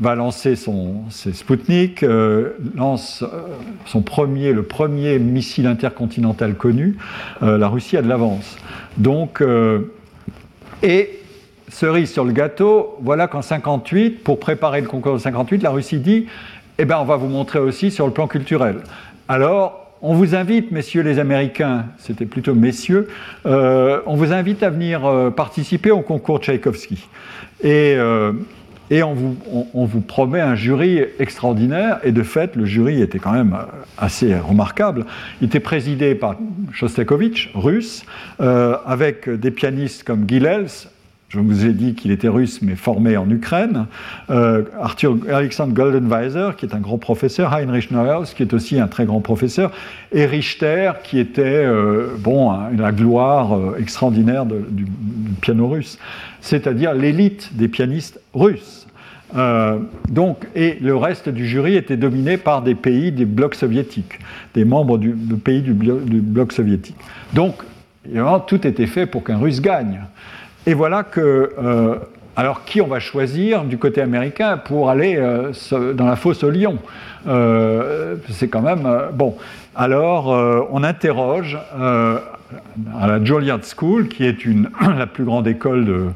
[0.00, 3.42] va lancer son ses Sputnik, euh, lance euh,
[3.84, 6.96] son premier, le premier missile intercontinental connu.
[7.42, 8.56] Euh, la Russie a de l'avance.
[8.96, 9.42] Donc,
[10.82, 11.20] et
[11.68, 15.98] cerise sur le gâteau, voilà qu'en 58, pour préparer le concours de 58, la Russie
[15.98, 16.26] dit
[16.78, 18.78] eh bien, on va vous montrer aussi sur le plan culturel.
[19.28, 23.08] Alors, on vous invite, messieurs les Américains, c'était plutôt messieurs,
[23.44, 27.06] on vous invite à venir participer au concours Tchaïkovski.
[27.62, 27.96] Et
[28.90, 33.54] et on vous, promet un jury extraordinaire, et de fait, le jury était quand même
[33.54, 33.64] euh,
[33.96, 35.06] assez remarquable.
[35.40, 36.34] Il était présidé par
[36.72, 38.04] Shostakovich, russe,
[38.40, 40.66] euh, avec des pianistes comme Gilels,
[41.30, 43.86] je vous ai dit qu'il était russe, mais formé en Ukraine.
[44.30, 47.54] Euh, Arthur Alexander Goldenweiser, qui est un grand professeur.
[47.54, 49.70] Heinrich Neuhaus, qui est aussi un très grand professeur.
[50.12, 51.66] Et Richter, qui était
[52.18, 54.86] bon, la gloire extraordinaire du,
[55.40, 55.98] piano russe.
[56.40, 58.80] C'est-à-dire l'élite des pianistes russes.
[59.36, 59.78] Euh,
[60.08, 64.18] donc, et le reste du jury était dominé par des pays du bloc soviétique,
[64.54, 66.96] des membres du, pays du, bloc soviétique.
[67.32, 67.62] Donc,
[68.04, 70.00] évidemment, tout était fait pour qu'un Russe gagne.
[70.66, 71.52] Et voilà que.
[71.62, 71.96] Euh,
[72.36, 75.52] alors, qui on va choisir du côté américain pour aller euh,
[75.94, 76.78] dans la fosse au lion?
[78.30, 78.88] C'est quand même.
[79.12, 79.36] bon.
[79.76, 80.28] Alors,
[80.72, 84.36] on interroge à la Juilliard School, qui est
[84.98, 86.12] la plus grande école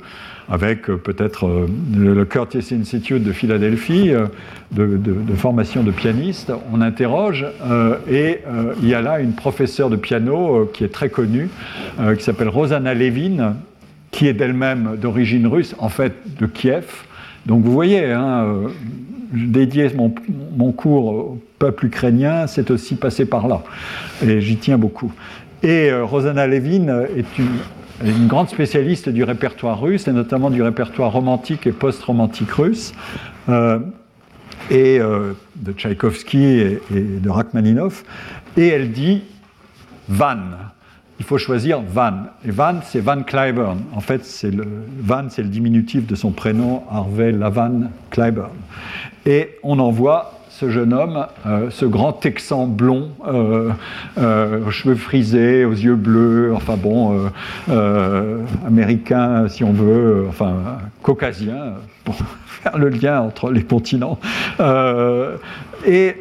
[0.50, 1.66] avec euh, peut-être euh,
[1.96, 4.26] le Curtis Institute de Philadelphie, euh,
[4.72, 6.52] de, formation de pianistes.
[6.72, 7.46] On interroge
[8.10, 8.40] et
[8.82, 11.48] il y a là une professeure de piano qui est très connue,
[12.16, 13.54] qui s'appelle Rosanna Levin,
[14.14, 16.86] qui est d'elle-même d'origine russe, en fait de Kiev.
[17.46, 18.46] Donc vous voyez, hein,
[19.32, 20.14] dédier mon,
[20.56, 23.64] mon, cours au peuple ukrainien, c'est aussi passé par là.
[24.24, 25.12] Et j'y tiens beaucoup.
[25.64, 31.66] Et Rosanna Levin est une, grande spécialiste du répertoire russe, et notamment du répertoire romantique
[31.66, 32.92] et post-romantique russe,
[33.48, 33.80] euh,
[34.70, 38.04] et euh, de Tchaïkovski et, de Rachmaninoff.
[38.56, 39.22] Et elle dit
[40.08, 40.36] Van.
[41.18, 42.24] Il faut choisir Van.
[42.44, 43.78] Et Van, c'est Van Clyburn.
[43.94, 44.52] En fait, c'est
[45.00, 48.50] Van, c'est le diminutif de son prénom, Harvey Lavan Clyburn.
[49.26, 53.70] Et on envoie ce jeune homme, euh, ce grand Texan blond, euh,
[54.18, 57.28] euh, aux cheveux frisés, aux yeux bleus, enfin bon,
[58.64, 60.54] américain si on veut, enfin
[61.02, 61.74] caucasien,
[62.04, 62.14] pour
[62.46, 64.18] faire le lien entre les continents.
[65.86, 66.16] et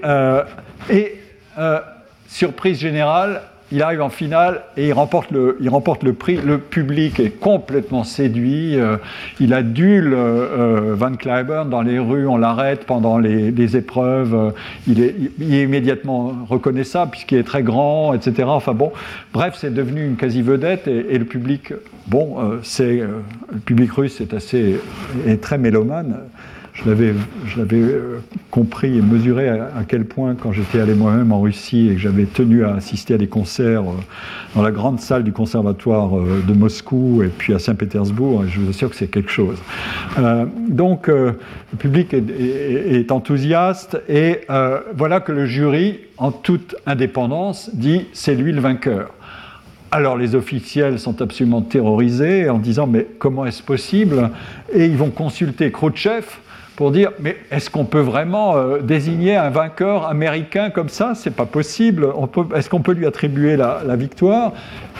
[2.27, 3.41] surprise générale,
[3.71, 6.37] il arrive en finale et il remporte le, il remporte le prix.
[6.37, 8.79] Le public est complètement séduit.
[8.79, 8.97] Euh,
[9.39, 14.53] il adule euh, Van Cliburn dans les rues, on l'arrête pendant les, épreuves.
[14.87, 18.43] il, est, immédiatement reconnaissable puisqu'il est très grand, etc.
[18.47, 18.91] Enfin bon,
[19.33, 21.73] bref, c'est devenu une quasi-vedette et, le public,
[22.07, 24.79] bon, euh, c'est, le public russe est assez,
[25.25, 26.17] est très mélomane
[26.73, 27.13] je l'avais,
[27.81, 28.19] euh,
[28.49, 32.25] compris et mesuré à, quel point, quand j'étais allé moi-même en Russie et que j'avais
[32.25, 33.93] tenu à assister à des concerts euh,
[34.55, 38.69] dans la grande salle du conservatoire euh, de Moscou et puis à Saint-Pétersbourg, je vous
[38.69, 39.57] assure que c'est quelque chose.
[40.67, 41.37] donc, le
[41.77, 44.41] public est, enthousiaste et
[44.95, 49.11] voilà que le jury, en toute indépendance, dit c'est lui le vainqueur.
[49.91, 54.31] Alors les officiels sont absolument terrorisés en disant mais comment est-ce possible?
[54.73, 56.25] Et ils vont consulter Khrouchtchev
[56.75, 61.13] pour dire mais est-ce qu'on peut vraiment euh, désigner un vainqueur américain comme ça?
[61.15, 62.07] C'est pas possible.
[62.55, 64.53] Est-ce qu'on peut lui attribuer la, victoire?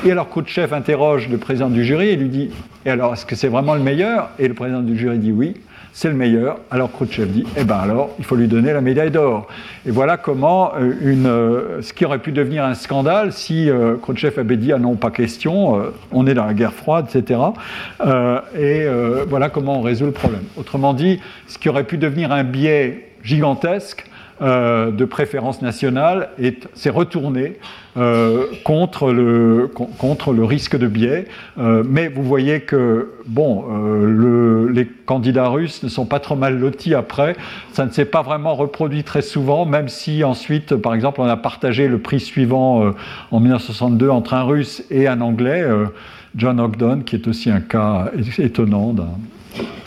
[0.05, 2.51] Et alors Khrouchtchev interroge le président du jury et lui dit
[2.85, 4.29] et alors est-ce que c'est vraiment le meilleur?
[4.39, 5.55] Et le président du jury dit oui
[5.93, 6.57] c'est le meilleur.
[6.71, 9.47] Alors Khrouchtchev dit, eh bien alors, il faut lui donner la médaille d'or.
[9.85, 13.95] Et voilà comment euh, une, euh, ce qui aurait pu devenir un scandale si euh,
[13.95, 17.39] Khrouchtchev avait dit, ah non, pas question, on est dans la guerre froide, etc.
[18.57, 18.85] et
[19.27, 20.43] voilà comment on résout le problème.
[20.57, 24.05] Autrement dit, ce qui aurait pu devenir un biais gigantesque,
[24.41, 26.29] euh, de préférence nationale
[26.73, 27.59] s'est retourné
[27.97, 29.69] euh, contre, le,
[30.43, 31.27] risque de biais.
[31.59, 33.63] Euh, mais vous voyez que bon,
[34.67, 37.35] les candidats russes ne sont pas trop mal lotis après.
[37.73, 41.37] Ça ne s'est pas vraiment reproduit très souvent, même si ensuite, par exemple, on a
[41.37, 42.91] partagé le prix suivant
[43.29, 45.63] en 1962 entre un russe et un anglais.
[46.35, 48.95] John Ogden, qui est aussi un cas étonnant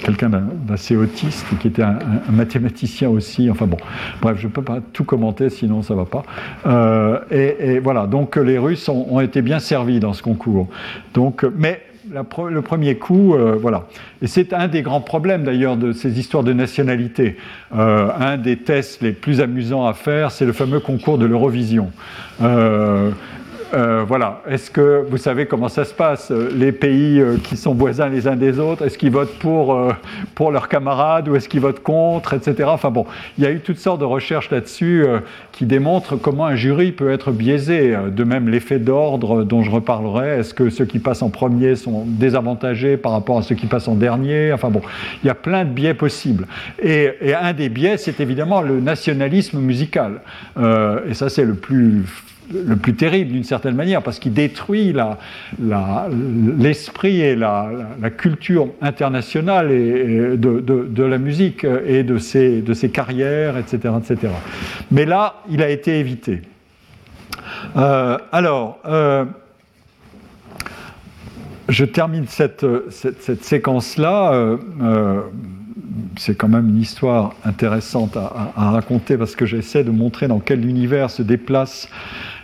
[0.03, 0.31] quelqu'un
[0.67, 1.99] d'assez autiste, qui était un,
[2.31, 3.51] mathématicien aussi.
[3.51, 3.79] Enfin bon,
[4.21, 6.23] bref, je ne peux pas tout commenter, sinon ça ne va pas.
[6.67, 10.69] Euh, et, voilà, donc les Russes ont, été bien servis dans ce concours.
[11.15, 11.83] Donc, mais
[12.13, 13.87] le premier coup, euh, voilà.
[14.23, 17.37] Et c'est un des grands problèmes d'ailleurs de ces histoires de nationalité.
[17.75, 21.91] Euh, un des tests les plus amusants à faire, c'est le fameux concours de l'Eurovision.
[23.75, 24.43] Euh, voilà.
[24.49, 28.29] Est-ce que vous savez comment ça se passe Les pays euh, qui sont voisins les
[28.29, 29.93] uns des autres, est-ce qu'ils votent pour, euh,
[30.35, 32.69] pour leurs camarades ou est-ce qu'ils votent contre, etc.
[32.69, 33.07] Enfin bon,
[33.39, 35.05] il y a eu toutes sortes de recherches là-dessus
[35.53, 37.97] qui démontrent comment un jury peut être biaisé.
[38.11, 42.05] De même, l'effet d'ordre dont je reparlerai, est-ce que ceux qui passent en premier sont
[42.07, 44.53] désavantagés par rapport à ceux qui passent en dernier?
[44.53, 44.83] Enfin bon,
[45.23, 46.47] il y a plein de biais possibles.
[46.81, 50.21] Et, et un des biais, c'est évidemment le nationalisme musical.
[50.57, 52.05] et ça, c'est le plus
[52.53, 54.95] le plus terrible d'une certaine manière, parce qu'il détruit
[56.59, 57.71] l'esprit et la,
[58.17, 64.33] culture internationale de, la musique et de ses, carrières, etc., etc.
[64.91, 66.43] Mais là, il a été évité.
[67.77, 69.25] Euh, alors, euh,
[71.69, 72.65] je termine cette,
[73.43, 74.33] séquence-là.
[74.33, 75.21] Euh,
[76.17, 80.39] c'est quand même une histoire intéressante à, à raconter parce que j'essaie de montrer dans
[80.39, 81.89] quel univers se déplace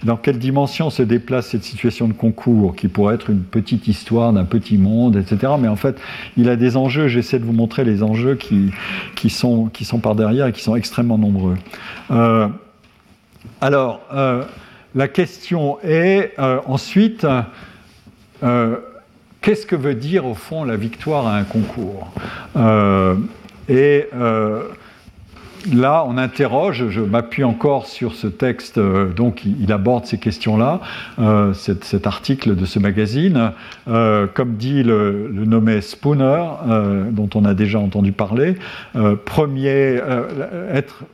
[0.05, 4.33] dans quelle dimension se déplace cette situation de concours, qui pourrait être une petite histoire
[4.33, 5.53] d'un petit monde, etc.
[5.59, 5.97] Mais en fait,
[6.37, 7.09] il a des enjeux.
[7.09, 9.71] J'essaie de vous montrer les enjeux qui, sont
[10.03, 11.57] par derrière et qui sont extrêmement nombreux.
[12.11, 12.49] Euh,
[13.61, 14.45] alors, euh,
[14.95, 17.27] la question est euh, ensuite,
[19.41, 22.13] qu'est-ce que veut dire au fond la victoire à un concours?
[23.69, 24.09] Et
[25.73, 30.81] là, on interroge, je m'appuie encore sur ce texte, euh, donc il, aborde ces questions-là,
[31.19, 33.53] euh, cet, article de ce magazine.
[33.89, 36.45] Euh, comme dit le, nommé Spooner,
[37.11, 38.57] dont on a déjà entendu parler,
[39.25, 40.01] premier,
[40.71, 41.05] être,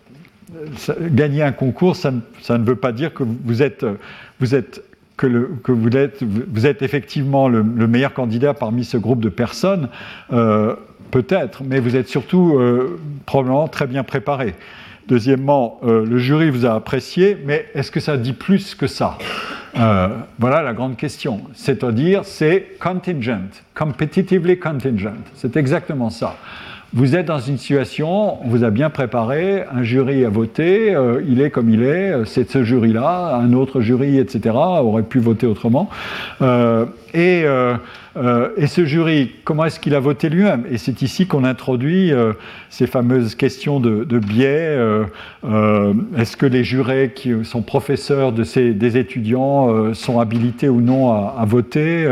[1.00, 3.84] gagner un concours, ça ne, veut pas dire que vous êtes,
[6.82, 9.88] effectivement le, meilleur candidat parmi ce groupe de personnes.
[11.10, 14.54] Peut-être, mais vous êtes surtout euh, probablement très bien préparé.
[15.06, 19.16] Deuxièmement, euh, le jury vous a apprécié, mais est-ce que ça dit plus que ça?
[19.78, 20.08] Euh,
[20.38, 21.40] Voilà la grande question.
[21.54, 25.16] C'est-à-dire, c'est contingent, competitively contingent.
[25.34, 26.36] C'est exactement ça.
[26.94, 31.42] Vous êtes dans une situation, on vous a bien préparé, un jury a voté, il
[31.42, 35.90] est comme il est, c'est ce jury-là, un autre jury, etc., aurait pu voter autrement.
[37.12, 37.44] et
[38.16, 40.64] euh, et ce jury, comment est-ce qu'il a voté lui-même?
[40.70, 42.32] Et c'est ici qu'on introduit euh,
[42.70, 44.76] ces fameuses questions de, biais.
[44.76, 50.80] Euh, est-ce que les jurés qui sont professeurs de ces, des étudiants sont habilités ou
[50.80, 52.08] non à, voter?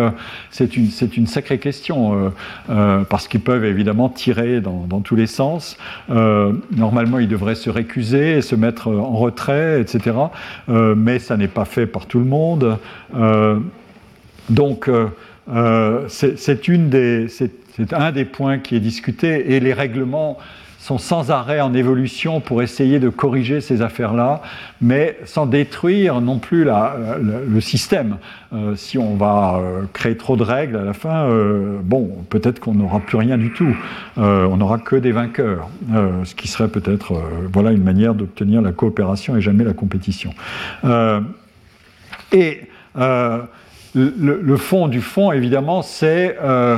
[0.50, 2.32] C'est une, une, sacrée question,
[3.08, 5.76] parce qu'ils peuvent évidemment tirer dans, dans tous les sens.
[6.08, 10.16] normalement, ils devraient se récuser et se mettre en retrait, etc.
[10.68, 12.78] mais ça n'est pas fait par tout le monde.
[14.48, 14.88] donc,
[15.48, 20.38] euh, c'est un des points qui est discuté et les règlements
[20.78, 24.40] sont sans arrêt en évolution pour essayer de corriger ces affaires-là,
[24.80, 28.18] mais sans détruire non plus le système.
[28.52, 31.28] Euh, si on va euh, créer trop de règles à la fin,
[31.82, 33.76] bon, peut-être qu'on n'aura plus rien du tout.
[34.16, 35.68] on n'aura que des vainqueurs,
[36.24, 37.14] ce qui serait peut-être
[37.52, 40.32] voilà une manière d'obtenir la coopération et jamais la compétition.
[42.32, 42.60] et
[43.96, 46.76] le, fond du fond, évidemment, c'est euh,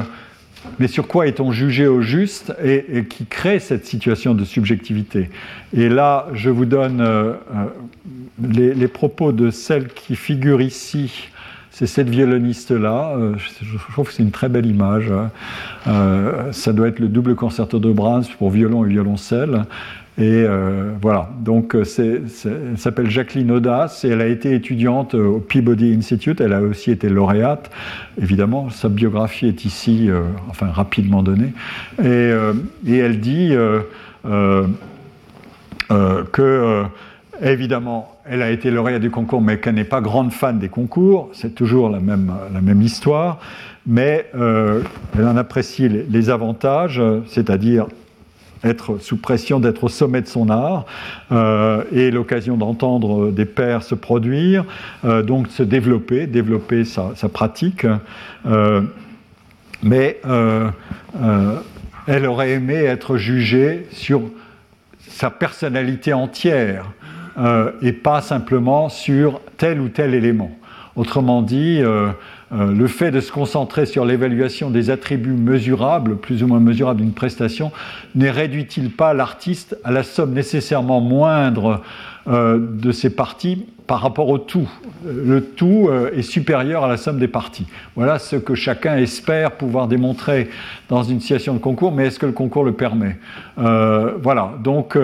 [0.78, 5.31] mais sur quoi est-on jugé au juste et, qui crée cette situation de subjectivité.
[5.77, 11.28] Et là, je vous donne euh, euh, les, propos de celle qui figure ici
[11.70, 13.16] c'est cette violoniste-là.
[13.36, 15.12] je trouve que c'est une très belle image.
[15.12, 16.51] Hein.
[16.51, 19.65] ça doit être le double concerto de Brahms pour violon et violoncelle.
[20.19, 25.24] Et euh, voilà, donc euh, elle s'appelle Jacqueline Audace et elle a été étudiante euh,
[25.24, 27.70] au Peabody Institute, elle a aussi été lauréate.
[28.20, 30.11] Évidemment, sa biographie est ici,
[30.51, 31.53] enfin rapidement donnée.
[32.03, 32.32] Et,
[32.85, 33.55] et elle dit
[36.32, 36.82] que,
[37.40, 41.31] évidemment, elle a été lauréate du concours, mais qu'elle n'est pas grande fan des concours.
[41.32, 43.39] C'est toujours la même, la même histoire.
[43.86, 47.86] Mais elle en apprécie les avantages, c'est-à-dire
[48.64, 50.85] être sous pression d'être au sommet de son art
[51.32, 54.64] euh, et l'occasion d'entendre des pairs se produire,
[55.05, 57.86] euh, donc se développer, développer sa, pratique.
[58.47, 58.82] Euh,
[59.82, 60.20] mais
[62.06, 64.22] elle aurait aimé être jugée sur
[64.98, 66.86] sa personnalité entière
[67.82, 70.51] et pas simplement sur tel ou tel élément.
[70.97, 71.80] Autrement dit,
[72.51, 77.01] euh, le fait de se concentrer sur l'évaluation des attributs mesurables, plus ou moins mesurables
[77.01, 77.73] d'une prestation,
[78.15, 81.83] ne réduit-il pas l'artiste à la somme nécessairement moindre
[82.27, 84.69] euh, de ses parties par rapport au tout?
[85.05, 87.66] Le tout euh, est supérieur à la somme des parties.
[87.97, 90.49] Voilà ce que chacun espère pouvoir démontrer
[90.89, 93.19] dans une situation de concours, mais est-ce que le concours le permet?
[93.57, 94.97] Voilà, donc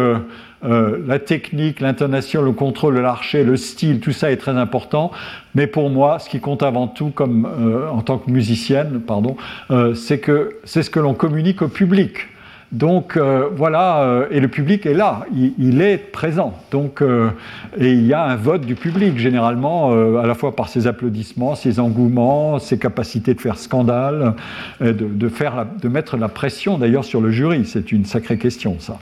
[0.64, 5.10] euh, la technique, l'intonation, le contrôle l'archer, le style, tout ça est très important.
[5.54, 9.36] Mais pour moi, ce qui compte avant tout, comme euh, en tant que musicienne, pardon,
[9.70, 12.28] euh, c'est que c'est ce que l'on communique au public.
[12.72, 16.54] Donc voilà, et le public est là, il, est présent.
[16.72, 20.88] Donc, et il y a un vote du public, généralement, à la fois par ses
[20.88, 24.34] applaudissements, ses engouements, ses capacités de faire scandale,
[24.80, 27.64] de, faire de mettre la pression d'ailleurs sur le jury.
[27.64, 28.98] C'est une sacrée question, ça.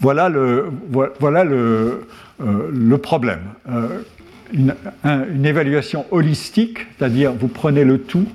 [0.00, 0.66] Voilà le,
[1.20, 2.06] voilà le,
[2.40, 3.40] euh, problème.
[3.68, 4.02] Euh,
[4.52, 4.74] une,
[5.44, 8.26] évaluation holistique, c'est-à-dire vous prenez le tout,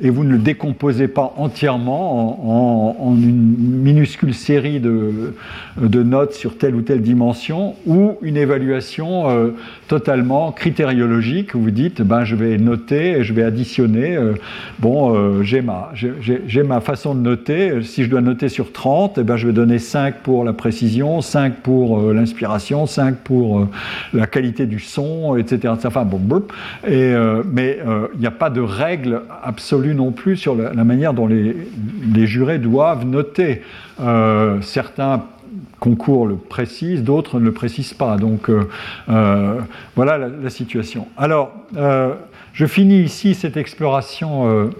[0.00, 5.34] et vous ne le décomposez pas entièrement en, une minuscule série de,
[5.76, 9.50] de, notes sur telle ou telle dimension, ou une évaluation euh,
[9.88, 14.34] totalement critériologique, où vous dites, ben, je vais noter, je vais additionner, euh,
[14.78, 15.92] bon, euh, j'ai ma,
[16.64, 19.78] ma, façon de noter, si je dois noter sur 30, eh ben, je vais donner
[19.78, 23.66] 5 pour la précision, 5 pour l'inspiration, 5 pour
[24.12, 25.74] la qualité du son, etc.
[25.84, 26.20] Enfin, bon,
[26.86, 27.14] et,
[27.50, 27.78] mais
[28.14, 32.58] il n'y a pas de règle absolue non plus sur la, manière dont les, jurés
[32.58, 33.62] doivent noter.
[34.00, 35.24] Euh, certains
[35.80, 38.16] concours le précisent, d'autres ne le précisent pas.
[38.16, 38.68] Donc euh,
[39.08, 39.60] euh,
[39.96, 41.08] voilà la, situation.
[41.16, 41.52] Alors,
[42.52, 44.70] je finis ici cette exploration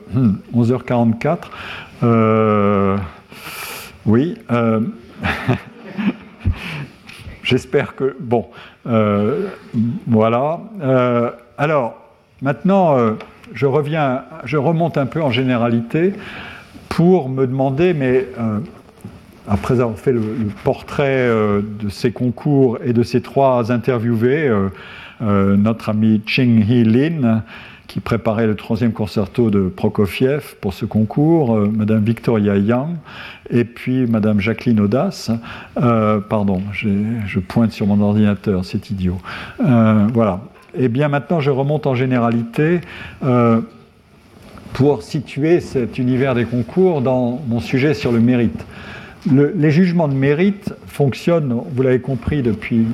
[0.54, 1.38] 11h44.
[2.02, 2.96] Hmm,
[4.06, 4.36] oui.
[7.42, 8.16] J'espère que...
[8.20, 8.46] Bon,
[10.06, 10.60] voilà.
[11.58, 11.96] alors,
[12.42, 13.16] maintenant
[13.54, 16.12] je reviens, je remonte un peu en généralité
[16.88, 18.58] pour me demander, mais euh,
[19.48, 20.22] après avoir fait le,
[20.64, 24.48] portrait euh, de ces concours et de ces trois interviewés,
[25.22, 27.42] euh, notre ami Ching Hee Lin,
[27.86, 32.90] qui préparait le troisième concerto de Prokofiev pour ce concours, Madame Victoria Yang,
[33.48, 35.30] et puis Madame Jacqueline Audace.
[35.74, 39.16] pardon, je pointe sur mon ordinateur, c'est idiot.
[39.58, 40.40] voilà.
[40.74, 42.82] Et eh bien maintenant, je remonte en généralité
[43.24, 43.60] euh,
[44.74, 48.66] pour situer cet univers des concours dans mon sujet sur le mérite.
[49.26, 52.86] Les jugements de mérite fonctionnent, vous l'avez compris depuis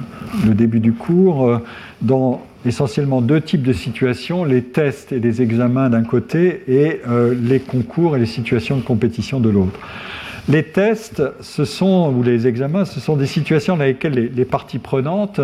[0.47, 1.59] le début du cours, euh,
[2.03, 7.35] dans essentiellement deux types de situations, les tests et les examens d'un côté et euh,
[7.39, 9.79] les concours et les situations de compétition de l'autre.
[10.49, 14.79] Les tests, ce sont, ou les examens, ce sont des situations dans lesquelles les parties
[14.79, 15.41] prenantes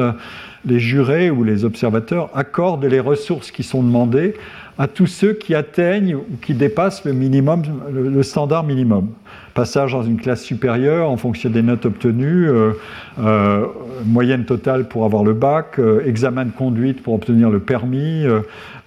[0.65, 4.35] les jurés ou les observateurs accordent les ressources qui sont demandées
[4.81, 7.62] à tous ceux qui atteignent ou qui dépassent le, minimum,
[7.93, 9.11] le, standard minimum.
[9.52, 12.73] Passage dans une classe supérieure en fonction des notes obtenues, euh,
[13.19, 13.66] euh,
[14.07, 18.24] moyenne totale pour avoir le bac, euh, examen de conduite pour obtenir le permis,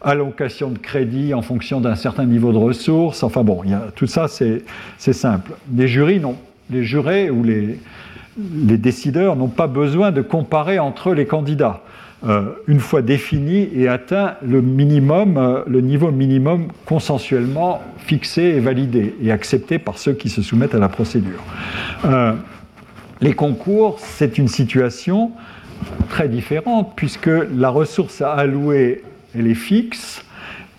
[0.01, 3.21] allocation de crédit en fonction d'un certain niveau de ressources.
[3.21, 3.61] Enfin bon,
[3.95, 4.63] tout ça c'est
[4.97, 5.51] simple.
[5.75, 6.37] Les jurys, non.
[6.71, 7.77] Les jurés ou les
[8.79, 11.83] décideurs n'ont pas besoin de comparer entre les candidats.
[12.25, 18.59] Euh, une fois défini et atteint le minimum, euh, le niveau minimum consensuellement fixé et
[18.61, 21.43] validé et accepté par ceux qui se soumettent à la procédure.
[22.05, 22.31] Euh,
[23.19, 25.31] les concours, c'est une situation
[26.07, 29.03] très différente puisque la ressource à allouer,
[29.37, 30.23] elle est fixe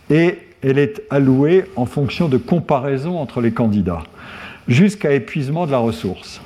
[0.08, 4.02] et elle est allouée en fonction de comparaison entre les candidats
[4.66, 6.40] jusqu'à épuisement de la ressource.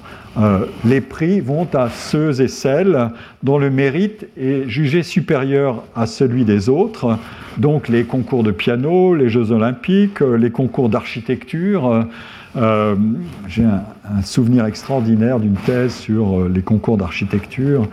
[0.84, 3.10] Les prix vont à ceux et celles
[3.42, 7.18] dont le mérite est jugé supérieur à celui des autres,
[7.56, 12.06] donc les concours de piano, les Jeux olympiques, les concours d'architecture.
[12.54, 13.82] J'ai un,
[14.22, 17.88] souvenir extraordinaire d'une thèse sur les concours d'architecture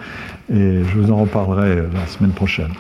[0.52, 2.72] et je vous en reparlerai la semaine prochaine.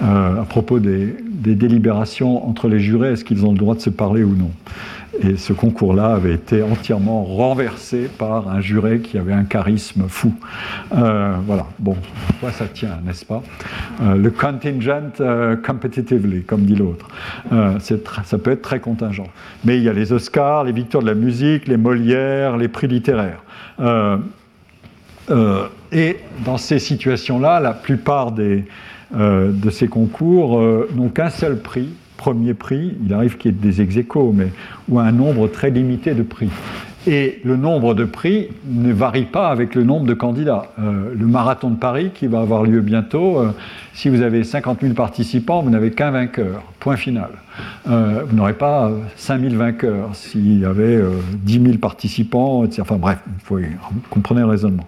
[0.00, 3.90] à propos des, des délibérations entre les jurés, est-ce qu'ils ont le droit de se
[3.90, 4.50] parler ou non?
[5.20, 10.32] Et ce concours-là avait été entièrement renversé par un juré qui avait un charisme fou.
[10.96, 11.96] Euh, voilà, bon,
[12.40, 13.42] quoi ça tient, n'est-ce pas?
[14.02, 17.08] Euh, Le contingent euh, competitively, comme dit l'autre.
[17.80, 19.26] ça peut être très contingent.
[19.64, 22.88] Mais il y a les Oscars, les victoires de la musique, les Molières, les prix
[22.88, 23.42] littéraires.
[25.92, 28.64] et dans ces situations-là, la plupart des,
[29.16, 31.88] euh, de ces concours euh, n'ont qu'un seul prix,
[32.18, 33.96] premier prix, il arrive qu'il y ait des ex
[34.34, 34.48] mais
[34.86, 36.50] ou un nombre très limité de prix.
[37.06, 40.72] Et le nombre de prix ne varie pas avec le nombre de candidats.
[40.78, 43.42] Euh, le marathon de Paris, qui va avoir lieu bientôt,
[43.98, 47.30] si vous avez 50 000 participants, vous n'avez qu'un vainqueur, point final.
[47.88, 51.02] Euh, vous n'aurez pas 5000 vainqueurs s'il y avait
[51.42, 52.82] 10 000 participants, etc.
[52.82, 53.18] Enfin bref,
[54.08, 54.86] comprenez le raisonnement.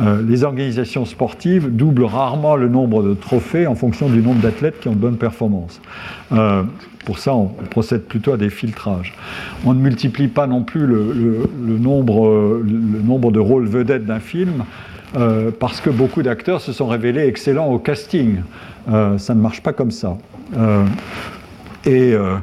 [0.00, 4.80] Euh, les organisations sportives doublent rarement le nombre de trophées en fonction du nombre d'athlètes
[4.80, 5.80] qui ont de bonnes performances.
[7.00, 9.14] Euh, pour ça, on, procède plutôt à des filtrages.
[9.64, 11.48] On ne multiplie pas non plus le,
[11.78, 14.64] nombre, de rôles vedettes d'un film.
[15.58, 18.42] parce que beaucoup d'acteurs se sont révélés excellents au casting.
[18.86, 20.16] ça ne marche pas comme ça.
[21.84, 22.36] Et euh,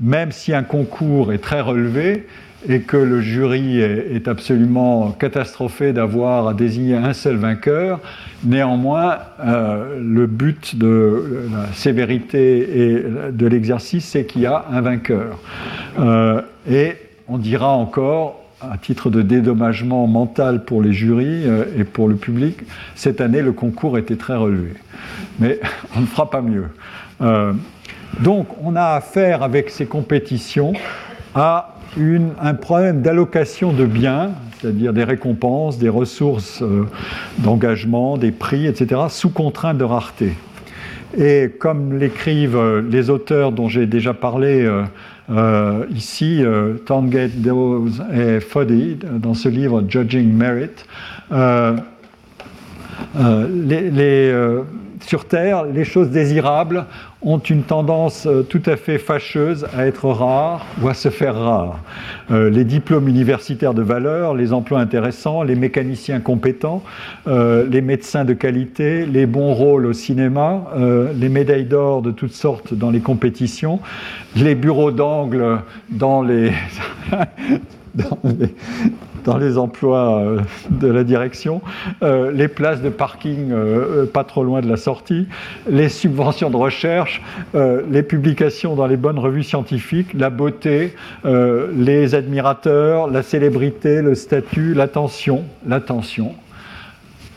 [0.00, 2.26] même si un concours est très relevé
[2.68, 8.00] et que le jury est, absolument catastrophé d'avoir à désigner un seul vainqueur,
[8.44, 14.80] néanmoins, euh, le but de la sévérité et de l'exercice, c'est qu'il y a un
[14.80, 15.38] vainqueur.
[15.98, 16.96] Euh, et
[17.28, 21.44] on dira encore, à titre de dédommagement mental pour les jurys
[21.78, 22.58] et pour le public,
[22.94, 24.72] cette année, le concours était très relevé.
[25.38, 25.60] Mais
[25.96, 26.68] on ne fera pas mieux.
[28.20, 30.72] Donc on a affaire avec ces compétitions
[31.34, 31.75] à
[32.40, 36.84] un problème d'allocation de biens, c'est-à-dire des récompenses, des ressources euh,
[37.38, 40.34] d'engagement, des prix, etc., sous contrainte de rareté.
[41.16, 44.68] Et comme l'écrivent euh, les auteurs dont j'ai déjà parlé
[45.30, 46.42] euh, ici,
[46.86, 50.84] Dawes et Foddy, dans ce livre Judging Merit,
[55.00, 56.86] sur Terre, les choses désirables
[57.26, 61.34] ont une tendance euh, tout à fait fâcheuse à être rares ou à se faire
[61.34, 61.80] rares.
[62.30, 66.84] Euh, les diplômes universitaires de valeur, les emplois intéressants, les mécaniciens compétents,
[67.26, 70.64] euh, les médecins de qualité, les bons rôles au cinéma,
[71.14, 73.80] les médailles d'or de toutes sortes dans les compétitions,
[74.36, 76.52] les bureaux d'angle dans les,
[79.24, 80.40] dans les, emplois euh,
[80.70, 81.62] de la direction,
[82.02, 85.26] euh, les places de parking euh, pas trop loin de la sortie,
[85.68, 87.22] les subventions de recherche,
[87.54, 90.94] les publications dans les bonnes revues scientifiques, la beauté,
[91.24, 96.34] les admirateurs, la célébrité, le statut, l'attention, l'attention.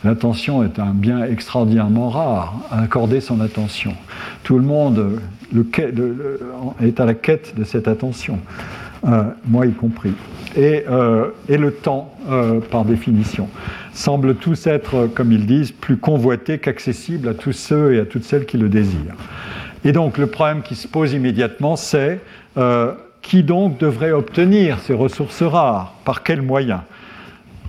[0.04, 3.92] L'attention est un bien extraordinairement rare, accorder son attention.
[4.42, 5.20] Tout le monde
[6.80, 8.38] est à la quête de cette attention,
[9.02, 10.14] moi y compris.
[10.58, 13.48] Euh, et, le temps, euh, par définition,
[13.92, 18.24] semble tous être, comme ils disent, plus convoité qu'accessible à tous ceux et à toutes
[18.24, 19.16] celles qui le désirent.
[19.84, 22.20] Et donc le problème qui se pose immédiatement, c'est
[22.58, 25.94] euh, qui donc devrait obtenir ces ressources rares?
[26.04, 26.80] Par quels moyens?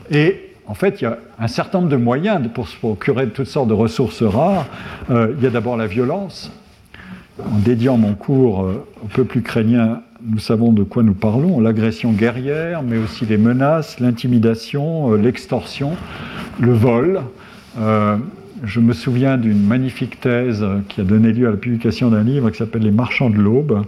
[0.10, 3.48] Et en fait, il y a un certain nombre de moyens pour se procurer toutes
[3.48, 4.66] sortes de ressources rares.
[5.10, 6.52] il y a d'abord la violence.
[7.40, 8.60] En dédiant mon cours
[9.03, 13.99] au peuple ukrainien nous savons de quoi nous parlons, l'agression guerrière, mais aussi les menaces,
[13.99, 15.91] l'intimidation, euh, l'extorsion,
[16.60, 17.22] le vol.
[17.80, 18.18] Euh,
[18.64, 22.52] je me souviens d'une magnifique thèse qui a donné lieu à la publication d'un livre
[22.52, 23.81] qui s'appelle Les Marchands de l'Aube,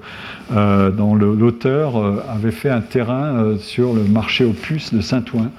[0.51, 5.51] euh, dont l'auteur avait fait un terrain sur le marché aux puces de Saint-Ouen.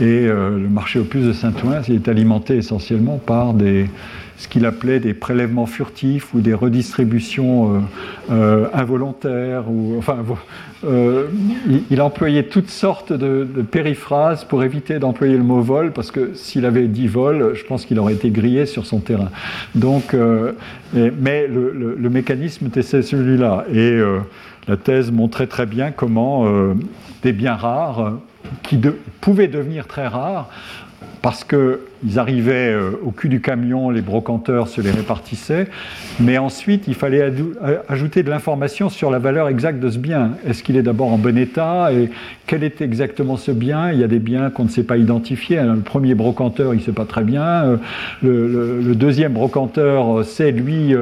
[0.00, 3.90] Et le marché aux puces de Saint-Ouen est alimenté essentiellement par des,
[4.36, 7.80] ce qu'il appelait des prélèvements furtifs ou des redistributions euh,
[8.30, 9.64] euh, involontaires.
[9.98, 10.18] Enfin,
[10.84, 11.26] euh,
[11.90, 16.66] il, employait toutes sortes de, périphrases pour éviter d'employer le mot vol, parce que s'il
[16.66, 19.30] avait dit vol, je pense qu'il aurait été grillé sur son terrain.
[19.74, 20.14] Donc,
[20.94, 23.64] mais le, mécanisme était celui-là.
[23.72, 23.98] Et
[24.68, 26.46] la thèse montrait très bien comment
[27.22, 28.12] des biens rares,
[28.62, 28.78] qui
[29.20, 30.48] pouvaient devenir très rares,
[31.22, 35.66] parce qu'ils arrivaient euh, au cul du camion, les brocanteurs se les répartissaient,
[36.20, 40.32] mais ensuite il fallait euh, ajouter de l'information sur la valeur exacte de ce bien.
[40.46, 42.10] Est-ce qu'il est d'abord en bon état et
[42.46, 43.90] quel est exactement ce bien?
[43.90, 45.60] Il y a des biens qu'on ne sait pas identifier.
[45.62, 47.42] Le premier brocanteur, il ne sait pas très bien.
[47.42, 47.76] Euh,
[48.22, 50.94] le, le deuxième brocanteur sait, lui,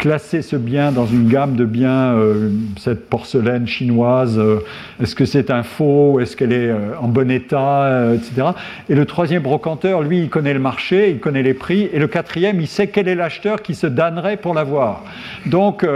[0.00, 2.48] classer ce bien dans une gamme de biens, euh,
[2.78, 4.60] cette porcelaine chinoise, euh,
[5.00, 8.48] est-ce que c'est un faux, est-ce qu'elle est euh, en bon état, etc.
[8.88, 12.06] Et le troisième brocanteur, lui, il connaît le marché, il connaît les prix, et le
[12.06, 15.04] quatrième, il sait quel est l'acheteur qui se damnerait pour l'avoir.
[15.44, 15.86] Donc,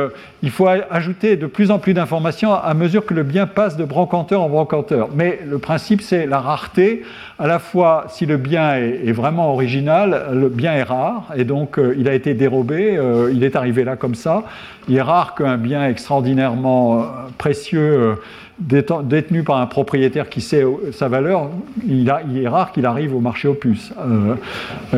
[0.43, 3.85] il faut ajouter de plus en plus d'informations à mesure que le bien passe de
[3.85, 5.09] brocanteur en brocanteur.
[5.14, 7.02] Mais le principe, c'est la rareté.
[7.39, 11.81] À la fois, si le bien est, vraiment original, le bien est rare, et donc
[11.97, 12.98] il a été dérobé,
[13.32, 14.45] il est arrivé là comme ça.
[14.89, 17.05] Il est rare qu'un bien extraordinairement euh,
[17.39, 18.15] précieux euh,
[18.59, 21.51] détenu par un propriétaire qui sait sa valeur,
[21.86, 23.93] il, est rare qu'il arrive au marché aux puces.
[23.98, 24.36] Euh,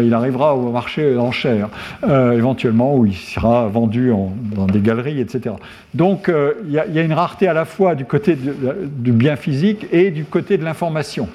[0.03, 1.69] il arrivera au marché en chair,
[2.05, 4.13] éventuellement, où il sera vendu
[4.55, 5.55] dans des galeries, etc.
[5.95, 6.31] Donc
[6.67, 10.25] il y, a une rareté à la fois du côté du bien physique et du
[10.25, 11.29] côté de l'information.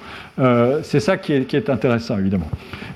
[0.83, 2.49] c'est ça qui est, intéressant, évidemment.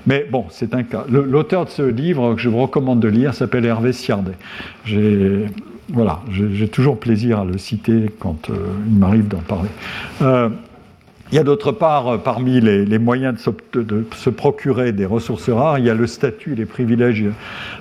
[0.06, 1.04] Mais bon, c'est un cas.
[1.08, 4.36] L'auteur de ce livre que je vous recommande de lire s'appelle Hervé Siardet.
[4.84, 5.46] J'ai
[5.88, 8.54] voilà, j'ai toujours plaisir à le citer quand euh,
[8.88, 9.68] il m'arrive d'en parler.
[10.22, 10.48] Euh,
[11.32, 13.34] il y a d'autre part, euh, parmi les, moyens
[13.72, 17.24] de se, procurer des ressources rares, il y a le statut, les privilèges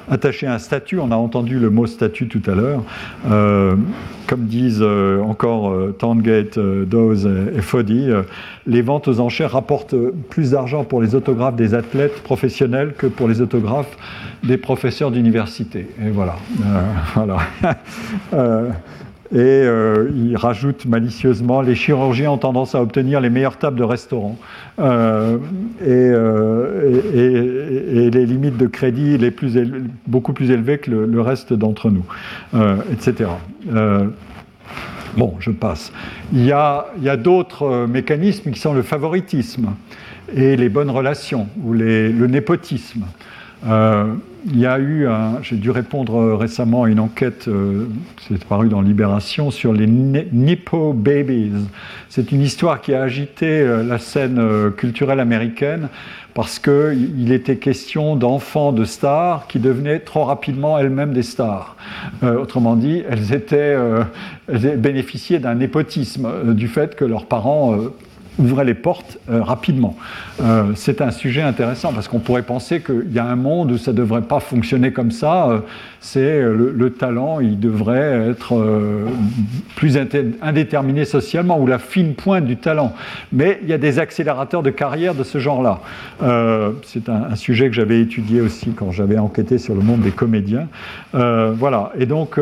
[0.09, 0.99] attachés à un statut.
[0.99, 2.83] On a entendu le mot statut tout à l'heure.
[3.29, 3.75] Euh,
[4.27, 8.09] comme disent euh, encore Tangate, Dawes et, Foddy,
[8.65, 9.95] les ventes aux enchères rapportent
[10.29, 13.95] plus d'argent pour les autographes des athlètes professionnels que pour les autographes
[14.43, 15.87] des professeurs d'université.
[16.03, 16.35] Et voilà.
[17.13, 17.37] voilà.
[19.31, 23.83] Et euh, il rajoute malicieusement les chirurgiens ont tendance à obtenir les meilleures tables de
[23.83, 24.37] restaurant
[24.77, 25.37] euh,
[25.81, 29.57] euh, et, les limites de crédit les plus
[30.05, 32.05] beaucoup plus élevées que le, reste d'entre nous,
[32.91, 33.31] etc.
[35.17, 35.91] bon, je passe.
[36.31, 39.69] Il y a d'autres mécanismes qui sont le favoritisme
[40.35, 43.05] et les bonnes relations ou le népotisme
[44.47, 45.07] il y a eu,
[45.41, 47.87] j'ai dû répondre récemment à une enquête, euh,
[48.27, 51.51] c'est paru dans Libération, sur les Nippo Babies.
[52.09, 55.89] C'est une histoire qui a agité euh, la scène euh, culturelle américaine
[56.35, 61.77] parce qu'il était question d'enfants de stars qui devenaient trop rapidement elles-mêmes des stars.
[62.21, 63.77] autrement dit, elles, étaient,
[64.49, 67.77] elles bénéficiaient d'un népotisme, du fait que leurs parents
[68.39, 69.95] ouvrait les portes euh, rapidement.
[70.41, 73.77] Euh, c'est un sujet intéressant parce qu'on pourrait penser qu'il y a un monde où
[73.77, 75.49] ça ne devrait pas fonctionner comme ça.
[75.49, 75.59] Euh,
[76.01, 78.63] c'est le, talent, il devrait être
[79.75, 79.97] plus
[80.43, 82.93] indéterminé socialement, ou la fine pointe du talent.
[83.31, 85.79] Mais il y a des accélérateurs de carrière de ce genre-là.
[86.83, 90.11] c'est un, un, sujet que j'avais étudié aussi quand j'avais enquêté sur le monde des
[90.11, 90.67] comédiens.
[91.11, 91.91] voilà.
[91.97, 92.39] Et donc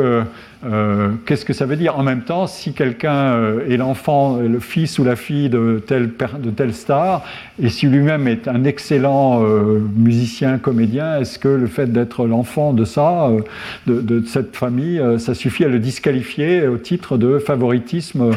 [0.65, 4.59] euh, qu'est-ce que ça veut dire En même temps, si quelqu'un euh, est l'enfant, le
[4.59, 7.23] fils ou la fille de telle, de telle star,
[7.61, 12.73] et si lui-même est un excellent euh, musicien, comédien, est-ce que le fait d'être l'enfant
[12.73, 13.29] de ça,
[13.87, 18.31] de, cette famille, ça suffit à le disqualifier au titre de favoritisme,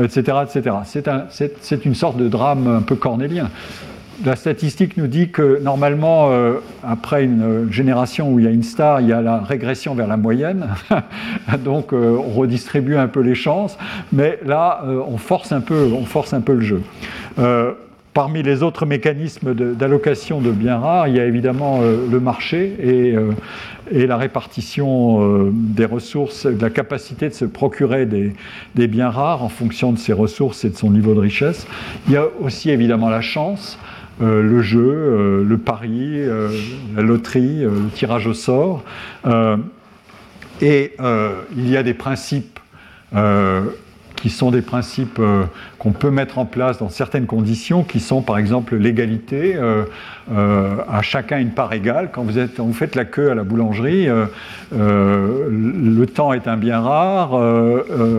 [0.00, 0.38] etc.
[0.44, 0.76] etc.
[1.60, 3.50] C'est une sorte de drame un peu cornélien
[4.24, 8.62] la statistique nous dit que normalement, euh, après une génération où il y a une
[8.62, 10.68] star, il y a la régression vers la moyenne.
[11.64, 13.76] Donc euh, on redistribue un peu les chances.
[14.12, 16.82] Mais là, euh, on, force un peu, on force un peu le jeu.
[18.14, 24.06] Parmi les autres mécanismes d'allocation de, biens rares, il y a évidemment le marché et,
[24.06, 29.98] la répartition des ressources, la capacité de se procurer des, biens rares en fonction de
[29.98, 31.66] ses ressources et de son niveau de richesse.
[32.06, 33.78] Il y a aussi évidemment la chance.
[34.22, 36.48] Euh, le jeu, euh, le pari, euh,
[36.94, 38.82] la loterie, le tirage au sort.
[40.62, 40.96] et
[41.56, 42.58] il y a des principes
[44.16, 45.20] qui sont des principes
[45.78, 49.56] qu'on peut mettre en place dans certaines conditions, qui sont par exemple l'égalité,
[50.32, 52.10] euh, à chacun une part égale.
[52.12, 54.26] Quand vous, êtes, vous faites la queue à la boulangerie, euh,
[54.74, 57.38] euh, le temps est un bien rare,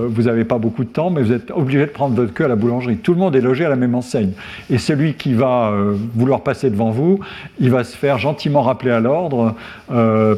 [0.08, 2.48] vous n'avez pas beaucoup de temps, mais vous êtes obligé de prendre votre queue à
[2.48, 2.98] la boulangerie.
[2.98, 4.32] Tout le monde est logé à la même enseigne.
[4.70, 5.74] Et celui qui va
[6.16, 7.20] vouloir passer devant vous,
[7.60, 9.56] il va se faire gentiment rappeler à l'ordre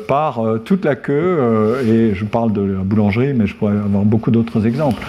[0.08, 4.32] par toute la queue, et je parle de la boulangerie, mais je pourrais avoir beaucoup
[4.32, 5.02] d'autres exemples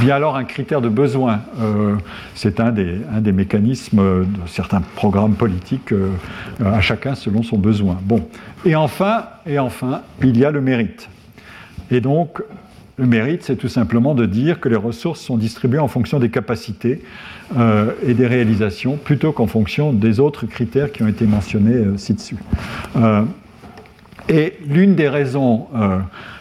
[0.00, 1.40] bien alors un critère de besoin.
[1.60, 1.96] Euh,
[2.34, 6.10] c'est un des, mécanismes de certains programmes politiques, euh,
[6.64, 7.98] à chacun selon son besoin.
[8.02, 8.26] Bon.
[8.64, 11.08] Et enfin, et enfin, il y a le mérite.
[11.90, 12.42] Et donc,
[12.98, 16.28] Le mérite, c'est tout simplement de dire que les ressources sont distribuées en fonction des
[16.28, 17.02] capacités
[17.56, 22.36] euh, et des réalisations, plutôt qu'en fonction des autres critères qui ont été mentionnés ci-dessus.
[24.28, 25.68] Et l'une des raisons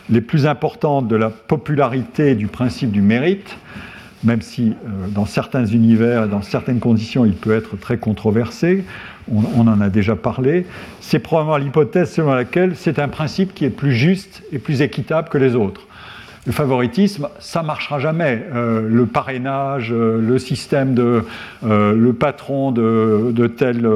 [0.09, 3.57] les plus importantes de la popularité du principe du mérite,
[4.23, 4.73] même si
[5.15, 8.83] dans certains univers dans certaines conditions il peut être très controversé,
[9.31, 10.65] on, en a déjà parlé,
[11.01, 15.29] c'est probablement l'hypothèse selon laquelle c'est un principe qui est plus juste et plus équitable
[15.29, 15.81] que les autres.
[16.45, 18.43] Le favoritisme, ça marchera jamais.
[18.53, 21.23] Euh, le parrainage, euh, le système de
[21.65, 23.87] euh, le patron de, de tel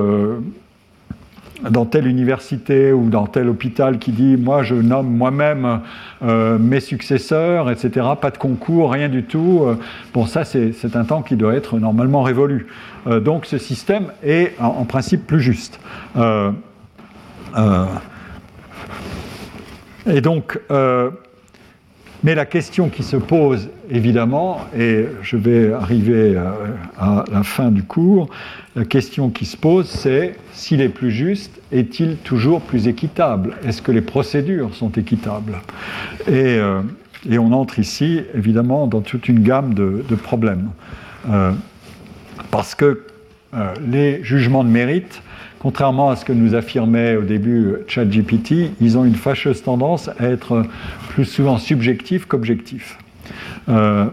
[1.70, 5.82] dans telle université ou dans tel hôpital qui dit moi je nomme moi-même
[6.22, 8.08] mes successeurs, etc.
[8.20, 9.66] Pas de concours, rien du tout.
[10.14, 12.68] bon, ça c'est un temps qui doit être normalement révolu.
[13.22, 15.80] donc ce système est en, en principe plus juste.
[20.06, 20.60] et donc
[22.24, 26.38] mais la question qui se pose, évidemment, et je vais arriver
[26.98, 28.30] à, la fin du cours,
[28.76, 33.58] la question qui se pose, c'est s'il est plus juste, est-il toujours plus équitable?
[33.66, 35.60] Est-ce que les procédures sont équitables?
[36.28, 36.82] Et, euh,
[37.30, 40.70] on entre ici, évidemment, dans toute une gamme de, problèmes.
[41.30, 41.52] Euh,
[42.52, 43.04] parce que
[43.54, 45.22] euh, les jugements de mérite
[45.64, 50.26] contrairement à ce que nous affirmait au début ChatGPT, ils ont une fâcheuse tendance à
[50.26, 50.64] être
[51.10, 52.98] plus souvent subjectifs qu'objectifs.
[53.70, 54.08] Euh,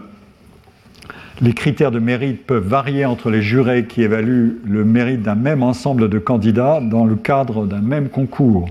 [1.41, 5.63] les critères de mérite peuvent varier entre les jurés qui évaluent le mérite d'un même
[5.63, 8.69] ensemble de candidats dans le cadre d'un même concours.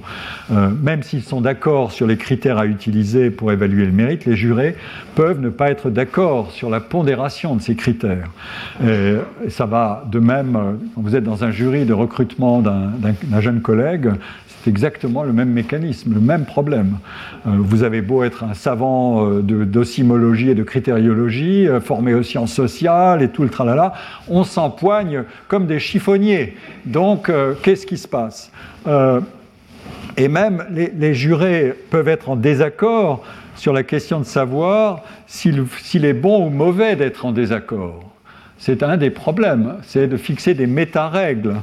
[0.53, 4.37] Euh, même s'ils sont d'accord sur les critères à utiliser pour évaluer le mérite, les
[4.37, 4.77] jurés
[5.17, 8.31] peuvent ne pas être d'accord sur la pondération de ces critères.
[8.85, 9.17] Et,
[9.49, 14.11] ça va de même quand vous êtes dans un jury de recrutement d'un jeune collègue,
[14.63, 16.99] c'est exactement le même mécanisme, le même problème.
[17.47, 22.23] Euh, vous avez beau être un savant euh, d'osimologie et de critériologie, euh, formé aux
[22.23, 23.95] sciences sociales et tout le tralala,
[24.29, 26.57] on s'empoigne comme des chiffonniers.
[26.85, 27.31] Donc,
[27.63, 28.51] qu'est-ce qui se passe?
[30.17, 33.23] Et même les, jurés peuvent être en désaccord
[33.55, 38.03] sur la question de savoir s'il est bon ou mauvais d'être en désaccord.
[38.59, 41.55] C'est un des problèmes, c'est de fixer des méta-règles.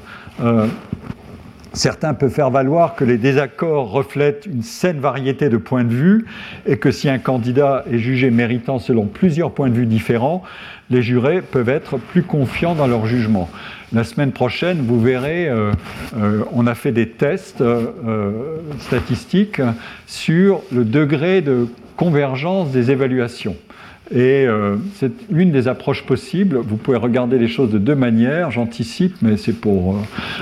[1.74, 6.26] Certains peuvent faire valoir que les désaccords reflètent une saine variété de points de vue
[6.66, 10.44] et que si un candidat est jugé méritant selon plusieurs points de vue différents,
[10.90, 13.50] les jurés peuvent être plus confiants dans leur jugement.
[13.94, 15.72] La semaine prochaine, vous verrez, euh,
[16.18, 19.62] euh, on a fait des tests euh, statistiques
[20.06, 23.56] sur le degré de convergence des évaluations.
[24.10, 26.58] Et euh, c'est une des approches possibles.
[26.58, 28.52] Vous pouvez regarder les choses de deux manières.
[28.52, 29.98] J'anticipe, mais c'est pour euh,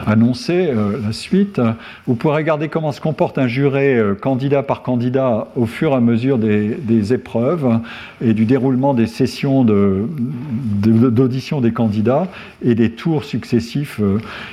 [0.06, 1.60] annoncer euh, la suite.
[2.06, 6.00] Vous pouvez regarder comment se comporte un juré candidat par candidat au fur et à
[6.00, 7.80] mesure des, épreuves
[8.22, 12.28] et du déroulement des sessions d'audition des candidats
[12.64, 14.02] et des tours successifs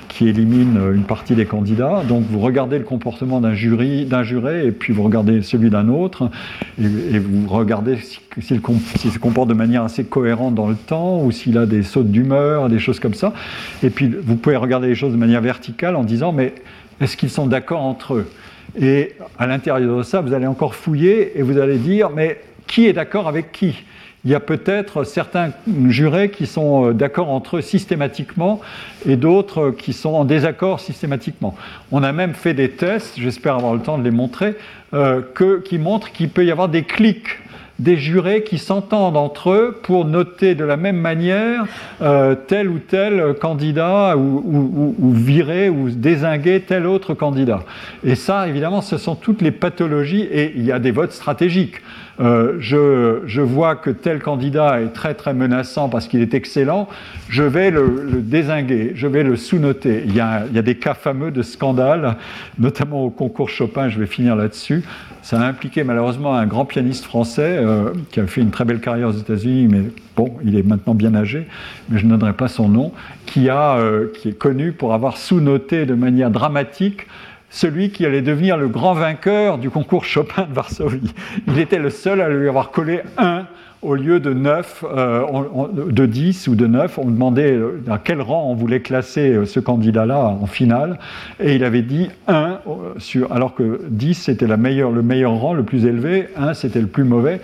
[0.09, 2.03] qui éliminent une partie des candidats.
[2.07, 5.89] Donc vous regardez le comportement d'un jury, d'un juré, et puis vous regardez celui d'un
[5.89, 6.31] autre,
[6.79, 8.61] et, vous regardez si, si le
[9.03, 12.13] s'il se comporte de manière assez cohérente dans le temps, ou s'il a des sautes
[12.13, 13.33] d'humeur, des choses comme ça.
[13.83, 16.55] Et puis, vous pouvez regarder les choses de manière verticale en disant, mais
[17.01, 18.31] est-ce qu'ils sont d'accord entre eux?
[18.81, 22.87] Et à l'intérieur de ça, vous allez encore fouiller et vous allez dire, mais qui
[22.87, 23.75] est d'accord avec qui?
[24.25, 25.51] Il y a peut-être certains
[25.89, 28.61] jurés qui sont euh, d'accord entre eux systématiquement
[29.05, 31.57] et d'autres qui sont en désaccord systématiquement.
[31.91, 34.55] On a même fait des tests, j'espère avoir le temps de les montrer,
[34.95, 35.23] euh,
[35.65, 37.42] qui montrent qu'il peut y avoir des clics
[37.83, 41.65] des jurés qui s'entendent entre eux pour noter de la même manière
[42.01, 47.61] euh, tel ou tel candidat ou, virer ou désinguer tel autre candidat.
[48.05, 51.81] Et ça, évidemment, ce sont toutes les pathologies et il y a des votes stratégiques.
[52.21, 56.89] Euh, je, vois que tel candidat est très très menaçant parce qu'il est excellent,
[57.29, 60.03] je vais le, désinguer, je vais le sous-noter.
[60.07, 62.17] Il, y a des cas fameux de scandales,
[62.59, 64.85] notamment au concours Chopin, je vais finir là-dessus.
[65.23, 68.81] Ça a impliqué malheureusement un grand pianiste français euh, qui a fait une très belle
[68.81, 69.83] carrière aux États-Unis, mais
[70.17, 71.47] bon, il est maintenant bien âgé,
[71.89, 72.93] mais je ne donnerai pas son nom,
[73.25, 77.07] qui, a, euh, qui est connu pour avoir sous-noté de manière dramatique
[77.51, 81.15] celui qui allait devenir le grand vainqueur du concours Chopin de Varsovie.
[81.47, 83.47] Il était le seul à lui avoir collé un
[83.83, 85.25] au lieu de 9, euh,
[85.73, 86.99] de 10 ou de 9.
[86.99, 87.59] On demandait
[87.91, 90.99] à quel rang on voulait classer ce candidat-là en finale,
[91.41, 92.61] et il avait dit 1,
[92.99, 97.05] sur, alors que 10 c'était le meilleur rang, le plus élevé, 1 c'était le plus
[97.05, 97.41] mauvais.